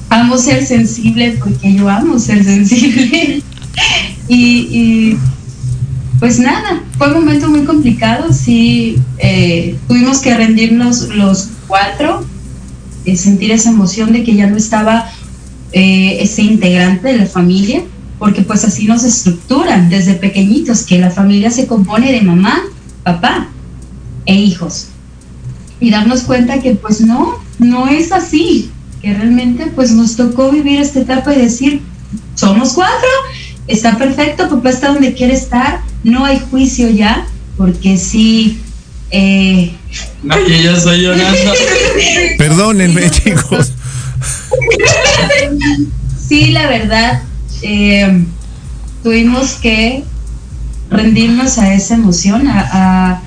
amo 0.09 0.37
ser 0.37 0.63
sensible 0.63 1.37
porque 1.43 1.73
yo 1.73 1.89
amo 1.89 2.19
ser 2.19 2.43
sensible. 2.43 3.41
y, 4.27 5.17
pues 6.23 6.39
nada, 6.39 6.81
fue 6.97 7.07
un 7.07 7.25
momento 7.25 7.49
muy 7.49 7.65
complicado, 7.65 8.31
sí, 8.31 8.97
eh, 9.17 9.77
tuvimos 9.89 10.19
que 10.19 10.33
rendirnos 10.33 11.09
los 11.09 11.49
cuatro, 11.67 12.25
eh, 13.03 13.17
sentir 13.17 13.51
esa 13.51 13.71
emoción 13.71 14.13
de 14.13 14.23
que 14.23 14.33
ya 14.33 14.47
no 14.47 14.55
estaba 14.55 15.11
eh, 15.73 16.19
ese 16.21 16.43
integrante 16.43 17.09
de 17.09 17.17
la 17.17 17.25
familia, 17.25 17.83
porque 18.19 18.41
pues 18.41 18.63
así 18.63 18.87
nos 18.87 19.03
estructuran 19.03 19.89
desde 19.89 20.13
pequeñitos, 20.13 20.83
que 20.83 20.97
la 20.97 21.11
familia 21.11 21.51
se 21.51 21.67
compone 21.67 22.13
de 22.13 22.21
mamá, 22.21 22.57
papá 23.03 23.49
e 24.25 24.33
hijos. 24.33 24.87
Y 25.81 25.89
darnos 25.89 26.21
cuenta 26.21 26.61
que 26.61 26.75
pues 26.75 27.01
no, 27.01 27.39
no 27.59 27.89
es 27.89 28.13
así, 28.13 28.71
que 29.01 29.13
realmente 29.13 29.73
pues 29.75 29.91
nos 29.91 30.15
tocó 30.15 30.51
vivir 30.51 30.79
esta 30.79 31.01
etapa 31.01 31.33
y 31.33 31.41
decir, 31.41 31.81
somos 32.35 32.71
cuatro, 32.71 33.09
está 33.67 33.97
perfecto, 33.97 34.47
papá 34.47 34.69
está 34.69 34.93
donde 34.93 35.13
quiere 35.13 35.33
estar, 35.33 35.81
no 36.03 36.25
hay 36.25 36.41
juicio 36.49 36.89
ya, 36.89 37.25
porque 37.57 37.97
sí... 37.97 38.59
Eh... 39.11 39.73
Ay, 40.29 40.63
yo 40.63 40.71
estoy 40.71 41.01
llorando. 41.01 41.53
Perdónenme, 42.37 43.09
chicos. 43.11 43.71
sí, 46.27 46.51
la 46.51 46.67
verdad, 46.67 47.23
eh, 47.61 48.23
tuvimos 49.03 49.53
que 49.53 50.03
rendirnos 50.89 51.57
a 51.57 51.73
esa 51.73 51.95
emoción, 51.95 52.47
a, 52.47 52.69
a, 52.71 53.21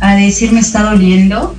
a 0.00 0.14
decir 0.16 0.52
me 0.52 0.60
está 0.60 0.82
doliendo, 0.82 1.56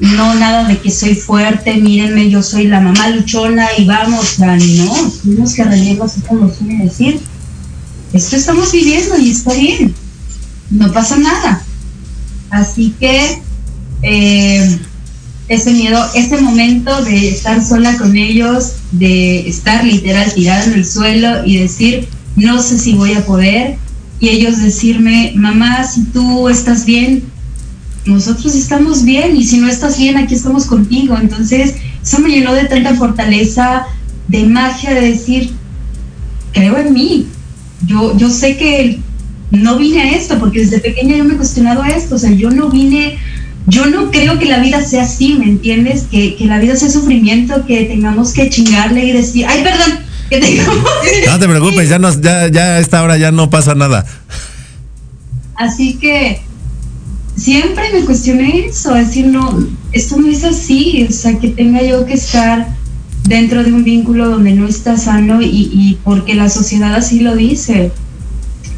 no 0.00 0.34
nada 0.34 0.64
de 0.64 0.78
que 0.78 0.90
soy 0.90 1.14
fuerte, 1.14 1.74
mírenme, 1.76 2.28
yo 2.28 2.42
soy 2.42 2.66
la 2.66 2.80
mamá 2.80 3.08
luchona 3.08 3.66
y 3.78 3.84
vamos, 3.84 4.38
no, 4.38 4.56
tenemos 5.22 5.54
que 5.54 5.64
rendirnos 5.64 6.12
así 6.12 6.20
como 6.22 6.52
suele 6.52 6.84
decir. 6.84 7.20
Esto 8.14 8.36
estamos 8.36 8.70
viviendo 8.70 9.18
y 9.18 9.32
está 9.32 9.54
bien, 9.54 9.92
no 10.70 10.92
pasa 10.92 11.16
nada. 11.18 11.64
Así 12.48 12.94
que 13.00 13.42
eh, 14.02 14.78
ese 15.48 15.72
miedo, 15.72 16.00
ese 16.14 16.40
momento 16.40 17.02
de 17.02 17.30
estar 17.30 17.64
sola 17.66 17.98
con 17.98 18.16
ellos, 18.16 18.74
de 18.92 19.48
estar 19.48 19.84
literal 19.84 20.32
tirada 20.32 20.62
en 20.62 20.74
el 20.74 20.86
suelo 20.86 21.44
y 21.44 21.56
decir, 21.56 22.06
no 22.36 22.62
sé 22.62 22.78
si 22.78 22.94
voy 22.94 23.14
a 23.14 23.26
poder, 23.26 23.78
y 24.20 24.28
ellos 24.28 24.62
decirme, 24.62 25.32
mamá, 25.34 25.82
si 25.82 26.04
tú 26.04 26.48
estás 26.48 26.86
bien, 26.86 27.24
nosotros 28.06 28.54
estamos 28.54 29.02
bien 29.02 29.36
y 29.36 29.44
si 29.44 29.58
no 29.58 29.68
estás 29.68 29.98
bien, 29.98 30.18
aquí 30.18 30.34
estamos 30.34 30.66
contigo. 30.66 31.18
Entonces, 31.20 31.74
eso 32.00 32.20
me 32.20 32.28
llenó 32.28 32.54
de 32.54 32.66
tanta 32.66 32.94
fortaleza, 32.94 33.86
de 34.28 34.44
magia, 34.44 34.94
de 34.94 35.00
decir, 35.00 35.50
creo 36.52 36.78
en 36.78 36.92
mí. 36.92 37.26
Yo, 37.86 38.16
yo 38.16 38.30
sé 38.30 38.56
que 38.56 39.00
no 39.50 39.78
vine 39.78 40.02
a 40.02 40.12
esto, 40.16 40.38
porque 40.38 40.60
desde 40.60 40.80
pequeña 40.80 41.16
yo 41.16 41.24
me 41.24 41.34
he 41.34 41.36
cuestionado 41.36 41.84
esto, 41.84 42.16
o 42.16 42.18
sea, 42.18 42.30
yo 42.30 42.50
no 42.50 42.70
vine 42.70 43.18
yo 43.66 43.86
no 43.86 44.10
creo 44.10 44.38
que 44.38 44.44
la 44.44 44.58
vida 44.58 44.84
sea 44.84 45.04
así, 45.04 45.36
¿me 45.38 45.46
entiendes? 45.46 46.06
Que, 46.10 46.36
que 46.36 46.44
la 46.46 46.58
vida 46.58 46.76
sea 46.76 46.90
sufrimiento, 46.90 47.64
que 47.66 47.84
tengamos 47.84 48.32
que 48.32 48.50
chingarle 48.50 49.04
y 49.04 49.12
decir, 49.12 49.46
ay, 49.48 49.62
perdón, 49.62 50.00
que 50.28 50.38
tengamos... 50.38 50.84
No 51.26 51.38
te 51.38 51.48
preocupes, 51.48 51.88
ya, 51.88 51.98
nos, 51.98 52.20
ya, 52.20 52.48
ya 52.48 52.62
a 52.62 52.78
esta 52.80 53.02
hora 53.02 53.16
ya 53.16 53.32
no 53.32 53.48
pasa 53.48 53.74
nada. 53.74 54.04
Así 55.54 55.94
que 55.94 56.42
siempre 57.36 57.84
me 57.92 58.04
cuestioné 58.04 58.66
eso, 58.66 58.92
decir, 58.92 59.26
no, 59.26 59.66
esto 59.92 60.18
no 60.18 60.28
es 60.28 60.44
así, 60.44 61.06
o 61.08 61.12
sea, 61.12 61.38
que 61.38 61.48
tenga 61.48 61.82
yo 61.82 62.04
que 62.04 62.14
estar 62.14 62.68
dentro 63.24 63.64
de 63.64 63.72
un 63.72 63.84
vínculo 63.84 64.28
donde 64.28 64.52
no 64.52 64.66
está 64.68 64.96
sano 64.96 65.42
y, 65.42 65.48
y 65.72 65.98
porque 66.04 66.34
la 66.34 66.48
sociedad 66.48 66.94
así 66.94 67.20
lo 67.20 67.34
dice. 67.34 67.92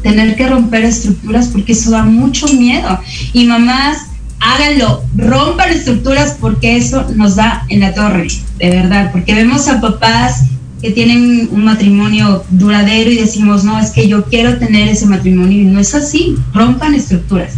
Tener 0.03 0.35
que 0.35 0.47
romper 0.47 0.85
estructuras 0.85 1.47
porque 1.47 1.73
eso 1.73 1.91
da 1.91 2.03
mucho 2.03 2.47
miedo. 2.47 2.99
Y 3.33 3.45
mamás, 3.45 3.97
háganlo, 4.39 5.03
rompan 5.15 5.71
estructuras 5.71 6.37
porque 6.39 6.77
eso 6.77 7.05
nos 7.15 7.35
da 7.35 7.65
en 7.69 7.81
la 7.81 7.93
torre, 7.93 8.27
de 8.59 8.69
verdad, 8.69 9.11
porque 9.11 9.33
vemos 9.33 9.67
a 9.67 9.81
papás 9.81 10.43
que 10.81 10.91
tienen 10.91 11.49
un 11.51 11.65
matrimonio 11.65 12.43
duradero 12.51 13.09
y 13.09 13.17
decimos, 13.17 13.63
no, 13.63 13.79
es 13.79 13.89
que 13.89 14.07
yo 14.07 14.25
quiero 14.25 14.57
tener 14.57 14.87
ese 14.87 15.07
matrimonio 15.07 15.61
y 15.61 15.65
no 15.65 15.79
es 15.79 15.95
así, 15.95 16.35
rompan 16.53 16.93
estructuras. 16.93 17.53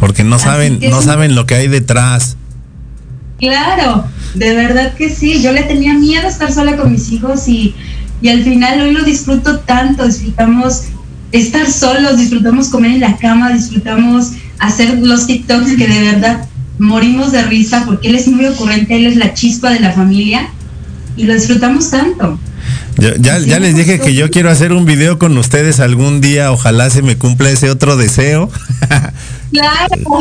Porque 0.00 0.24
no 0.24 0.38
saben, 0.38 0.80
no 0.90 1.00
saben 1.00 1.34
lo 1.34 1.46
que 1.46 1.54
hay 1.54 1.68
detrás. 1.68 2.36
Claro, 3.48 4.06
de 4.34 4.54
verdad 4.54 4.94
que 4.94 5.10
sí, 5.10 5.42
yo 5.42 5.52
le 5.52 5.62
tenía 5.64 5.94
miedo 5.94 6.26
a 6.26 6.30
estar 6.30 6.50
sola 6.50 6.76
con 6.76 6.90
mis 6.90 7.12
hijos 7.12 7.46
y, 7.46 7.74
y 8.22 8.28
al 8.28 8.42
final 8.42 8.80
hoy 8.80 8.92
lo 8.92 9.04
disfruto 9.04 9.58
tanto, 9.60 10.06
disfrutamos 10.06 10.84
estar 11.30 11.70
solos, 11.70 12.16
disfrutamos 12.16 12.68
comer 12.68 12.92
en 12.92 13.00
la 13.00 13.16
cama, 13.18 13.52
disfrutamos 13.52 14.32
hacer 14.58 14.98
los 14.98 15.26
TikToks 15.26 15.76
que 15.76 15.86
de 15.86 16.12
verdad 16.12 16.48
morimos 16.78 17.32
de 17.32 17.42
risa 17.42 17.84
porque 17.84 18.08
él 18.08 18.14
es 18.14 18.28
muy 18.28 18.46
ocurrente, 18.46 18.96
él 18.96 19.06
es 19.06 19.16
la 19.16 19.34
chispa 19.34 19.70
de 19.70 19.80
la 19.80 19.92
familia 19.92 20.48
y 21.16 21.24
lo 21.24 21.34
disfrutamos 21.34 21.90
tanto. 21.90 22.38
ya, 22.96 23.38
ya 23.38 23.58
les 23.58 23.76
dije 23.76 24.00
que 24.00 24.14
yo 24.14 24.30
quiero 24.30 24.50
hacer 24.50 24.72
un 24.72 24.86
video 24.86 25.18
con 25.18 25.36
ustedes 25.36 25.80
algún 25.80 26.22
día, 26.22 26.50
ojalá 26.50 26.88
se 26.88 27.02
me 27.02 27.18
cumpla 27.18 27.50
ese 27.50 27.68
otro 27.68 27.98
deseo. 27.98 28.50
Claro. 29.64 30.18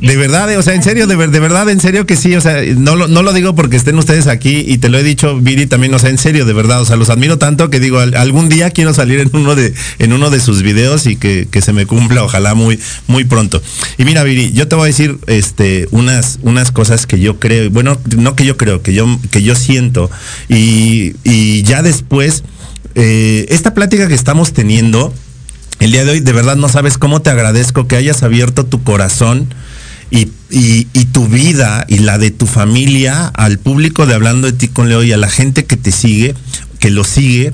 de 0.00 0.16
verdad, 0.16 0.56
o 0.56 0.62
sea, 0.62 0.74
en 0.74 0.82
serio, 0.82 1.06
de, 1.06 1.16
de, 1.16 1.40
verdad, 1.40 1.68
en 1.68 1.80
serio 1.80 2.06
que 2.06 2.16
sí, 2.16 2.34
o 2.36 2.40
sea, 2.40 2.62
no 2.76 2.94
lo, 2.94 3.08
no 3.08 3.22
lo 3.22 3.32
digo 3.32 3.54
porque 3.54 3.76
estén 3.76 3.98
ustedes 3.98 4.28
aquí 4.28 4.64
y 4.66 4.78
te 4.78 4.88
lo 4.88 4.98
he 4.98 5.02
dicho, 5.02 5.36
Viri, 5.38 5.66
también, 5.66 5.92
o 5.94 5.98
sea, 5.98 6.10
en 6.10 6.18
serio, 6.18 6.44
de 6.44 6.52
verdad, 6.52 6.80
o 6.80 6.84
sea, 6.84 6.96
los 6.96 7.10
admiro 7.10 7.38
tanto 7.38 7.68
que 7.68 7.80
digo, 7.80 7.98
algún 7.98 8.48
día 8.48 8.70
quiero 8.70 8.94
salir 8.94 9.18
en 9.18 9.30
uno 9.32 9.56
de, 9.56 9.74
en 9.98 10.12
uno 10.12 10.30
de 10.30 10.40
sus 10.40 10.62
videos 10.62 11.06
y 11.06 11.16
que, 11.16 11.48
que 11.50 11.62
se 11.62 11.72
me 11.72 11.86
cumpla, 11.86 12.22
ojalá 12.22 12.54
muy, 12.54 12.78
muy 13.08 13.24
pronto. 13.24 13.60
Y 13.98 14.04
mira, 14.04 14.22
Viri, 14.22 14.52
yo 14.52 14.68
te 14.68 14.76
voy 14.76 14.84
a 14.84 14.86
decir, 14.86 15.18
este, 15.26 15.88
unas, 15.90 16.38
unas 16.42 16.70
cosas 16.70 17.06
que 17.06 17.18
yo 17.18 17.40
creo, 17.40 17.70
bueno, 17.70 17.98
no 18.16 18.36
que 18.36 18.44
yo 18.44 18.56
creo, 18.56 18.82
que 18.82 18.94
yo, 18.94 19.18
que 19.30 19.42
yo 19.42 19.56
siento, 19.56 20.10
y, 20.48 21.14
y 21.24 21.64
ya 21.64 21.82
después, 21.82 22.44
eh, 22.94 23.46
esta 23.50 23.74
plática 23.74 24.08
que 24.08 24.14
estamos 24.14 24.52
teniendo, 24.52 25.12
el 25.80 25.92
día 25.92 26.04
de 26.04 26.12
hoy 26.12 26.20
de 26.20 26.32
verdad 26.32 26.56
no 26.56 26.68
sabes 26.68 26.98
cómo 26.98 27.22
te 27.22 27.30
agradezco 27.30 27.88
que 27.88 27.96
hayas 27.96 28.22
abierto 28.22 28.66
tu 28.66 28.82
corazón 28.84 29.52
y, 30.10 30.28
y, 30.50 30.84
tu 31.06 31.26
vida 31.28 31.84
y 31.88 31.98
la 31.98 32.18
de 32.18 32.30
tu 32.30 32.46
familia 32.46 33.26
al 33.28 33.58
público 33.58 34.06
de 34.06 34.14
Hablando 34.14 34.50
de 34.50 34.52
ti 34.52 34.68
con 34.68 34.88
Leo 34.88 35.04
y 35.04 35.12
a 35.12 35.16
la 35.16 35.30
gente 35.30 35.64
que 35.64 35.76
te 35.76 35.92
sigue, 35.92 36.34
que 36.80 36.90
lo 36.90 37.04
sigue. 37.04 37.52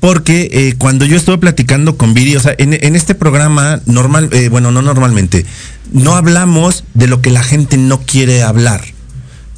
Porque 0.00 0.48
eh, 0.52 0.74
cuando 0.78 1.04
yo 1.04 1.16
estuve 1.16 1.38
platicando 1.38 1.96
con 1.96 2.14
Viri, 2.14 2.36
o 2.36 2.40
sea, 2.40 2.54
en, 2.58 2.72
en 2.72 2.96
este 2.96 3.14
programa 3.14 3.80
normal, 3.86 4.28
eh, 4.32 4.48
bueno, 4.48 4.70
no 4.70 4.82
normalmente, 4.82 5.44
no 5.92 6.16
hablamos 6.16 6.84
de 6.94 7.06
lo 7.06 7.20
que 7.20 7.30
la 7.30 7.42
gente 7.42 7.76
no 7.76 8.00
quiere 8.00 8.42
hablar. 8.42 8.82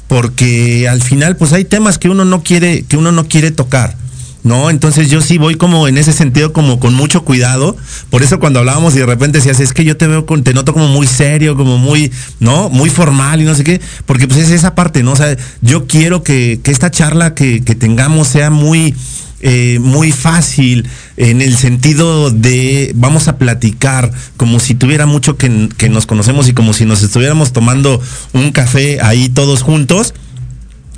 Porque 0.07 0.87
al 0.89 1.01
final, 1.01 1.37
pues 1.37 1.53
hay 1.53 1.65
temas 1.65 1.97
que 1.97 2.09
uno 2.09 2.25
no 2.25 2.43
quiere, 2.43 2.83
que 2.83 2.97
uno 2.97 3.11
no 3.11 3.27
quiere 3.27 3.51
tocar. 3.51 3.95
¿No? 4.43 4.69
Entonces 4.69 5.09
yo 5.09 5.21
sí 5.21 5.37
voy 5.37 5.55
como 5.55 5.87
en 5.87 5.97
ese 5.97 6.13
sentido 6.13 6.53
como 6.53 6.79
con 6.79 6.93
mucho 6.93 7.23
cuidado. 7.23 7.75
Por 8.09 8.23
eso 8.23 8.39
cuando 8.39 8.59
hablábamos 8.59 8.95
y 8.95 8.99
de 8.99 9.05
repente 9.05 9.39
decías, 9.39 9.59
es 9.59 9.73
que 9.73 9.83
yo 9.83 9.97
te 9.97 10.07
veo 10.07 10.25
con, 10.25 10.43
te 10.43 10.53
noto 10.53 10.73
como 10.73 10.87
muy 10.87 11.07
serio, 11.07 11.55
como 11.55 11.77
muy, 11.77 12.11
¿no? 12.39 12.69
Muy 12.69 12.89
formal 12.89 13.41
y 13.41 13.45
no 13.45 13.55
sé 13.55 13.63
qué. 13.63 13.81
Porque 14.05 14.27
pues 14.27 14.39
es 14.39 14.51
esa 14.51 14.75
parte, 14.75 15.03
¿no? 15.03 15.11
O 15.13 15.15
sea, 15.15 15.35
yo 15.61 15.87
quiero 15.87 16.23
que, 16.23 16.59
que 16.63 16.71
esta 16.71 16.91
charla 16.91 17.35
que, 17.35 17.63
que 17.63 17.75
tengamos 17.75 18.27
sea 18.27 18.49
muy, 18.49 18.95
eh, 19.41 19.79
muy 19.81 20.11
fácil 20.11 20.87
en 21.15 21.41
el 21.41 21.55
sentido 21.55 22.29
de 22.29 22.91
vamos 22.95 23.27
a 23.27 23.37
platicar 23.37 24.11
como 24.35 24.59
si 24.59 24.75
tuviera 24.75 25.05
mucho 25.05 25.37
que, 25.37 25.69
que 25.77 25.87
nos 25.89 26.05
conocemos 26.05 26.49
y 26.49 26.53
como 26.53 26.73
si 26.73 26.85
nos 26.85 27.03
estuviéramos 27.03 27.53
tomando 27.53 28.01
un 28.33 28.51
café 28.51 28.99
ahí 29.01 29.29
todos 29.29 29.61
juntos 29.61 30.13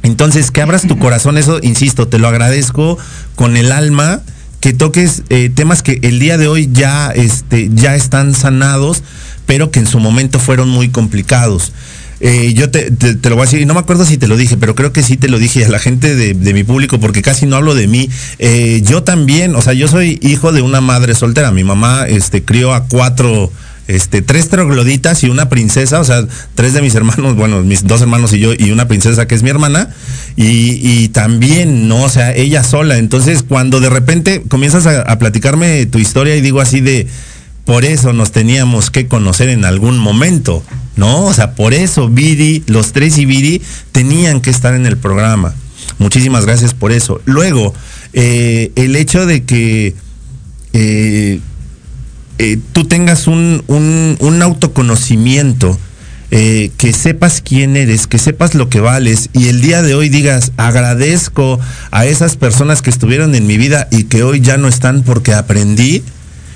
entonces, 0.04 0.52
que 0.52 0.62
abras 0.62 0.88
tu 0.88 0.97
corazón, 0.97 1.38
eso, 1.38 1.60
insisto, 1.62 2.08
te 2.08 2.20
lo 2.20 2.28
agradezco 2.28 2.97
con 3.36 3.58
el 3.58 3.72
alma, 3.72 4.22
que 4.60 4.74
toques 4.74 5.24
eh, 5.30 5.49
temas 5.54 5.82
que 5.82 5.99
el 6.04 6.20
día 6.20 6.38
de 6.38 6.47
hoy 6.47 6.70
ya, 6.72 7.12
este, 7.12 7.70
ya 7.74 7.95
están 7.95 8.34
sanados, 8.34 9.04
pero 9.45 9.72
que 9.72 9.80
en 9.80 9.88
su 9.88 9.99
momento 9.99 10.39
fueron 10.39 10.70
muy 10.70 10.89
complicados. 10.89 11.72
Eh, 12.20 12.54
yo 12.54 12.70
te, 12.70 12.91
te, 12.91 13.30
lo 13.30 13.36
voy 13.36 13.43
a 13.43 13.45
decir, 13.45 13.62
y 13.62 13.66
no 13.66 13.74
me 13.74 13.80
acuerdo 13.80 14.06
si 14.06 14.18
te 14.18 14.28
lo 14.28 14.38
dije, 14.38 14.56
pero 14.56 14.76
creo 14.76 14.93
que 14.93 15.02
sí 15.02 15.18
te 15.18 15.28
lo 15.28 15.39
dije 15.39 15.66
a 15.66 15.70
la 15.70 15.80
gente 15.80 16.16
de, 16.16 16.36
de 16.36 16.54
mi 16.54 16.64
público, 16.64 16.99
porque 16.99 17.24
casi 17.24 17.47
no 17.47 17.56
hablo 17.56 17.74
de 17.74 17.88
mí. 17.88 18.10
Eh, 18.38 18.84
yo 18.86 19.02
también, 19.02 19.56
o 19.56 19.62
sea, 19.62 19.74
yo 19.74 19.88
soy 19.88 20.20
hijo 20.22 20.52
de 20.52 20.62
una 20.62 20.82
madre 20.82 21.16
soltera. 21.16 21.52
Mi 21.52 21.64
mamá 21.64 22.06
este, 22.08 22.43
crió 22.43 22.76
a 22.76 22.86
cuatro 22.86 23.52
este, 23.96 24.22
tres 24.22 24.50
trogloditas 24.50 25.24
y 25.24 25.30
una 25.30 25.50
princesa, 25.50 26.00
o 26.00 26.04
sea, 26.04 26.26
tres 26.56 26.74
de 26.74 26.82
mis 26.82 26.96
hermanos, 26.96 27.36
bueno, 27.36 27.62
mis 27.62 27.86
dos 27.86 28.02
hermanos 28.02 28.34
y 28.34 28.39
yo, 28.39 28.54
y 28.58 28.72
una 28.72 28.88
princesa 28.88 29.28
que 29.28 29.36
es 29.36 29.44
mi 29.44 29.50
hermana, 29.50 29.89
y, 30.36 30.80
y 30.82 31.10
también, 31.10 31.88
¿no? 31.88 32.04
O 32.04 32.10
sea, 32.10 32.34
ella 32.34 32.64
sola. 32.64 32.98
Entonces, 32.98 33.44
cuando 33.44 33.80
de 33.80 33.89
repente 33.89 34.44
comienzas 34.48 34.88
a, 34.88 35.20
platicarme 35.20 35.86
tu 35.86 36.00
historia 36.00 36.36
y 36.36 36.42
digo 36.42 36.62
así 36.62 36.82
de, 36.82 37.08
por 37.66 37.86
eso 37.86 38.14
nos 38.14 38.32
teníamos 38.32 38.89
que 38.89 39.08
conocer 39.08 39.50
en 39.50 39.66
algún 39.66 39.98
momento, 40.00 40.64
¿no? 40.96 41.26
O 41.26 41.34
sea, 41.34 41.56
por 41.56 41.74
eso 41.74 42.10
Viri, 42.10 42.64
los 42.68 42.94
tres 42.94 43.18
y 43.18 43.26
Viri 43.26 43.62
tenían 43.92 44.42
que 44.42 44.50
estar 44.50 44.74
en 44.74 44.86
el 44.86 44.98
programa. 44.98 45.54
Muchísimas 46.00 46.46
gracias 46.46 46.74
por 46.74 46.92
eso. 46.92 47.22
Luego, 47.26 47.74
eh, 48.14 48.72
el 48.76 48.96
hecho 48.96 49.26
de 49.26 49.44
que... 49.44 49.96
Eh, 50.74 51.39
eh, 52.44 52.58
tú 52.74 52.86
tengas 52.86 53.28
un, 53.28 53.64
un, 53.68 54.18
un 54.20 54.42
autoconocimiento, 54.42 55.78
eh, 56.32 56.72
que 56.76 56.92
sepas 56.92 57.39
quién 57.39 57.78
eres, 57.78 58.08
que 58.08 58.18
sepas 58.18 58.56
lo 58.56 58.68
que 58.68 58.80
vales 58.80 59.30
y 59.32 59.50
el 59.50 59.62
día 59.62 59.84
de 59.84 59.94
hoy 59.94 60.10
digas, 60.10 60.52
agradezco 60.58 61.60
a 61.92 62.08
esas 62.08 62.38
personas 62.38 62.82
que 62.82 62.89
estuvieron 62.89 63.36
en 63.36 63.46
mi 63.46 63.58
vida 63.58 63.88
y 63.92 64.06
que 64.06 64.24
hoy 64.24 64.42
ya 64.42 64.58
no 64.58 64.68
están 64.68 65.04
porque 65.04 65.36
aprendí, 65.36 66.02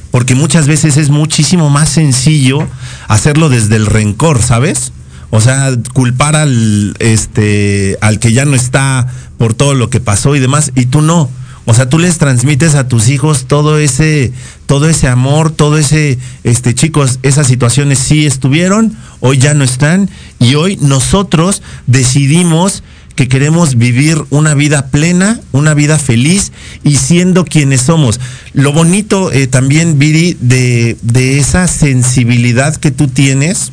porque 0.09 0.33
muchas 0.33 0.65
veces 0.65 0.97
es 0.97 1.11
muchísimo 1.11 1.69
más 1.69 1.89
sencillo 1.89 2.67
hacerlo 3.07 3.49
desde 3.49 3.75
el 3.75 3.85
rencor, 3.85 4.41
¿sabes? 4.41 4.91
O 5.29 5.39
sea, 5.39 5.71
culpar 5.93 6.35
al, 6.35 6.95
este, 6.97 7.99
al 8.01 8.17
que 8.17 8.33
ya 8.33 8.45
no 8.45 8.55
está 8.55 9.07
por 9.37 9.53
todo 9.53 9.75
lo 9.75 9.91
que 9.91 9.99
pasó 9.99 10.35
y 10.35 10.39
demás, 10.39 10.71
y 10.73 10.87
tú 10.87 11.03
no 11.03 11.29
o 11.65 11.73
sea, 11.73 11.89
tú 11.89 11.97
les 11.97 12.17
transmites 12.17 12.75
a 12.75 12.87
tus 12.87 13.09
hijos 13.09 13.45
todo 13.47 13.79
ese, 13.79 14.31
todo 14.67 14.87
ese 14.87 15.07
amor, 15.07 15.51
todo 15.51 15.77
ese, 15.77 16.19
este, 16.43 16.75
chicos, 16.75 17.19
esas 17.23 17.47
situaciones 17.47 17.97
sí 17.99 18.25
estuvieron, 18.25 18.95
hoy 19.19 19.39
ya 19.39 19.53
no 19.55 19.63
están, 19.63 20.09
y 20.39 20.55
hoy 20.55 20.77
nosotros 20.81 21.63
decidimos 21.87 22.83
que 23.15 23.27
queremos 23.27 23.77
vivir 23.77 24.23
una 24.29 24.53
vida 24.53 24.87
plena, 24.87 25.39
una 25.53 25.73
vida 25.73 25.97
feliz 25.97 26.51
y 26.83 26.97
siendo 26.97 27.45
quienes 27.45 27.81
somos. 27.81 28.19
Lo 28.53 28.73
bonito 28.73 29.31
eh, 29.31 29.47
también, 29.47 29.97
Viri, 29.97 30.37
de, 30.41 30.97
de 31.01 31.39
esa 31.39 31.67
sensibilidad 31.67 32.75
que 32.75 32.91
tú 32.91 33.07
tienes 33.07 33.71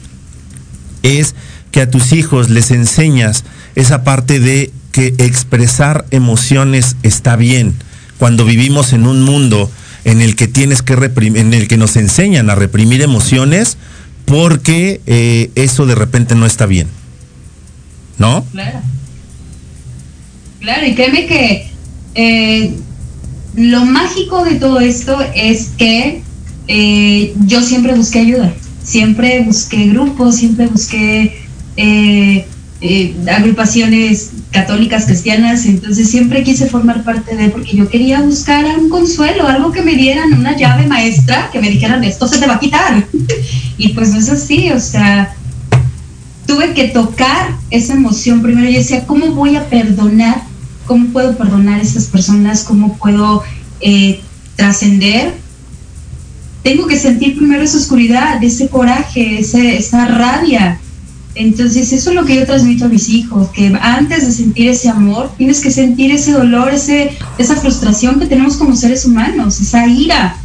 es 1.02 1.34
que 1.72 1.82
a 1.82 1.90
tus 1.90 2.12
hijos 2.12 2.50
les 2.50 2.70
enseñas 2.70 3.44
esa 3.74 4.04
parte 4.04 4.38
de 4.38 4.72
que 4.92 5.14
expresar 5.18 6.04
emociones 6.10 6.96
está 7.02 7.34
bien. 7.36 7.74
Cuando 8.18 8.44
vivimos 8.44 8.92
en 8.92 9.06
un 9.06 9.22
mundo 9.22 9.70
en 10.04 10.20
el 10.20 10.36
que 10.36 10.46
tienes 10.46 10.82
que 10.82 10.94
reprimir, 10.94 11.40
en 11.40 11.54
el 11.54 11.66
que 11.66 11.76
nos 11.76 11.96
enseñan 11.96 12.50
a 12.50 12.54
reprimir 12.54 13.02
emociones, 13.02 13.78
porque 14.26 15.00
eh, 15.06 15.50
eso 15.54 15.86
de 15.86 15.94
repente 15.94 16.34
no 16.34 16.46
está 16.46 16.66
bien. 16.66 16.88
¿No? 18.18 18.44
Claro. 18.52 18.80
Claro, 20.60 20.86
y 20.86 20.94
créeme 20.94 21.26
que 21.26 21.70
eh, 22.14 22.74
lo 23.56 23.84
mágico 23.84 24.44
de 24.44 24.56
todo 24.56 24.78
esto 24.78 25.18
es 25.34 25.70
que 25.76 26.22
eh, 26.68 27.34
yo 27.46 27.62
siempre 27.62 27.94
busqué 27.94 28.20
ayuda, 28.20 28.52
siempre 28.84 29.40
busqué 29.40 29.88
grupos, 29.88 30.36
siempre 30.36 30.68
busqué 30.68 31.42
eh, 32.84 33.14
agrupaciones 33.32 34.32
católicas 34.50 35.06
cristianas, 35.06 35.66
entonces 35.66 36.10
siempre 36.10 36.42
quise 36.42 36.66
formar 36.66 37.04
parte 37.04 37.36
de, 37.36 37.48
porque 37.48 37.76
yo 37.76 37.88
quería 37.88 38.20
buscar 38.20 38.64
un 38.76 38.88
consuelo, 38.88 39.46
algo 39.46 39.70
que 39.70 39.82
me 39.82 39.94
dieran 39.94 40.32
una 40.32 40.56
llave 40.56 40.88
maestra, 40.88 41.48
que 41.52 41.60
me 41.60 41.70
dijeran, 41.70 42.02
esto 42.02 42.26
se 42.26 42.38
te 42.38 42.46
va 42.48 42.54
a 42.54 42.58
quitar. 42.60 43.06
y 43.78 43.90
pues 43.90 44.10
no 44.10 44.18
es 44.18 44.28
así, 44.28 44.72
o 44.72 44.80
sea, 44.80 45.32
tuve 46.44 46.74
que 46.74 46.88
tocar 46.88 47.56
esa 47.70 47.94
emoción 47.94 48.42
primero. 48.42 48.68
Yo 48.68 48.78
decía, 48.78 49.06
¿cómo 49.06 49.26
voy 49.28 49.54
a 49.54 49.68
perdonar? 49.68 50.42
¿Cómo 50.84 51.06
puedo 51.10 51.38
perdonar 51.38 51.78
a 51.78 51.82
estas 51.82 52.06
personas? 52.06 52.64
¿Cómo 52.64 52.98
puedo 52.98 53.44
eh, 53.80 54.20
trascender? 54.56 55.34
Tengo 56.64 56.88
que 56.88 56.98
sentir 56.98 57.36
primero 57.36 57.62
esa 57.62 57.78
oscuridad, 57.78 58.42
ese 58.42 58.68
coraje, 58.68 59.38
ese, 59.38 59.76
esa 59.76 60.06
rabia. 60.06 60.80
Entonces 61.34 61.92
eso 61.92 62.10
es 62.10 62.16
lo 62.16 62.24
que 62.24 62.36
yo 62.36 62.46
transmito 62.46 62.84
a 62.84 62.88
mis 62.88 63.08
hijos, 63.08 63.48
que 63.50 63.74
antes 63.80 64.26
de 64.26 64.32
sentir 64.32 64.68
ese 64.68 64.88
amor, 64.88 65.30
tienes 65.38 65.60
que 65.60 65.70
sentir 65.70 66.10
ese 66.10 66.32
dolor, 66.32 66.72
ese, 66.72 67.16
esa 67.38 67.56
frustración 67.56 68.20
que 68.20 68.26
tenemos 68.26 68.56
como 68.56 68.76
seres 68.76 69.04
humanos, 69.06 69.60
esa 69.60 69.86
ira. 69.86 70.36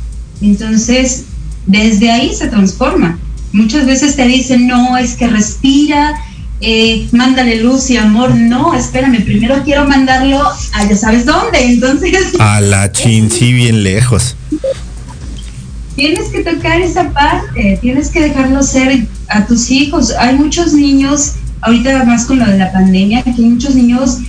Entonces, 0.42 1.26
desde 1.66 2.10
ahí 2.10 2.34
se 2.34 2.48
transforma. 2.48 3.20
Muchas 3.52 3.86
veces 3.86 4.16
te 4.16 4.26
dicen, 4.28 4.68
no, 4.68 4.98
es 4.98 5.16
que 5.16 5.28
respira, 5.28 6.14
eh, 6.62 7.08
mándale 7.12 7.62
luz 7.62 7.90
y 7.90 7.98
amor. 7.98 8.34
No, 8.36 8.74
espérame, 8.74 9.24
primero 9.24 9.62
quiero 9.64 9.86
mandarlo 9.86 10.42
a 10.74 10.88
ya 10.88 10.96
sabes 10.96 11.26
dónde. 11.26 11.64
Entonces. 11.66 12.34
A 12.40 12.62
la 12.62 12.92
chin, 12.92 13.30
sí, 13.30 13.52
bien 13.52 13.84
lejos. 13.84 14.36
Tienes 15.98 16.30
que 16.30 16.44
tocar 16.44 16.80
esa 16.80 17.10
parte, 17.10 17.80
tienes 17.82 18.10
que 18.10 18.22
dejarlo 18.22 18.62
ser 18.62 19.08
a 19.30 19.48
tus 19.48 19.72
hijos. 19.72 20.14
Hay 20.20 20.38
muchos 20.38 20.74
niños, 20.74 21.34
ahorita 21.62 22.04
más 22.04 22.26
con 22.26 22.38
lo 22.38 22.46
de 22.46 22.56
la 22.56 22.72
pandemia, 22.72 23.24
que 23.24 23.32
hay 23.32 23.42
muchos 23.42 23.74
niños 23.74 24.20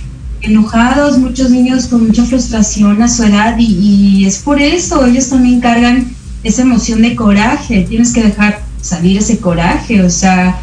enojados, 0.41 1.19
muchos 1.19 1.51
niños 1.51 1.85
con 1.85 2.07
mucha 2.07 2.25
frustración 2.25 2.99
a 3.03 3.07
su 3.07 3.23
edad 3.23 3.55
y, 3.59 3.65
y 3.65 4.25
es 4.25 4.39
por 4.39 4.59
eso, 4.59 5.05
ellos 5.05 5.29
también 5.29 5.61
cargan 5.61 6.07
esa 6.43 6.63
emoción 6.63 7.03
de 7.03 7.15
coraje. 7.15 7.85
Tienes 7.87 8.13
que 8.13 8.23
dejar 8.23 8.63
salir 8.81 9.19
ese 9.19 9.37
coraje, 9.37 10.01
o 10.01 10.09
sea, 10.09 10.59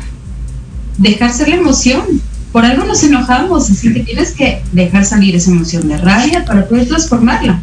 dejar 0.99 1.33
ser 1.33 1.51
la 1.51 1.55
emoción. 1.55 2.03
Por 2.51 2.65
algo 2.65 2.85
nos 2.85 3.05
enojamos, 3.05 3.71
así 3.71 3.93
que 3.93 4.01
tienes 4.01 4.33
que 4.33 4.61
dejar 4.73 5.05
salir 5.05 5.37
esa 5.37 5.53
emoción 5.53 5.87
de 5.87 5.99
rabia 5.99 6.45
para 6.45 6.67
poder 6.67 6.89
transformarla. 6.89 7.63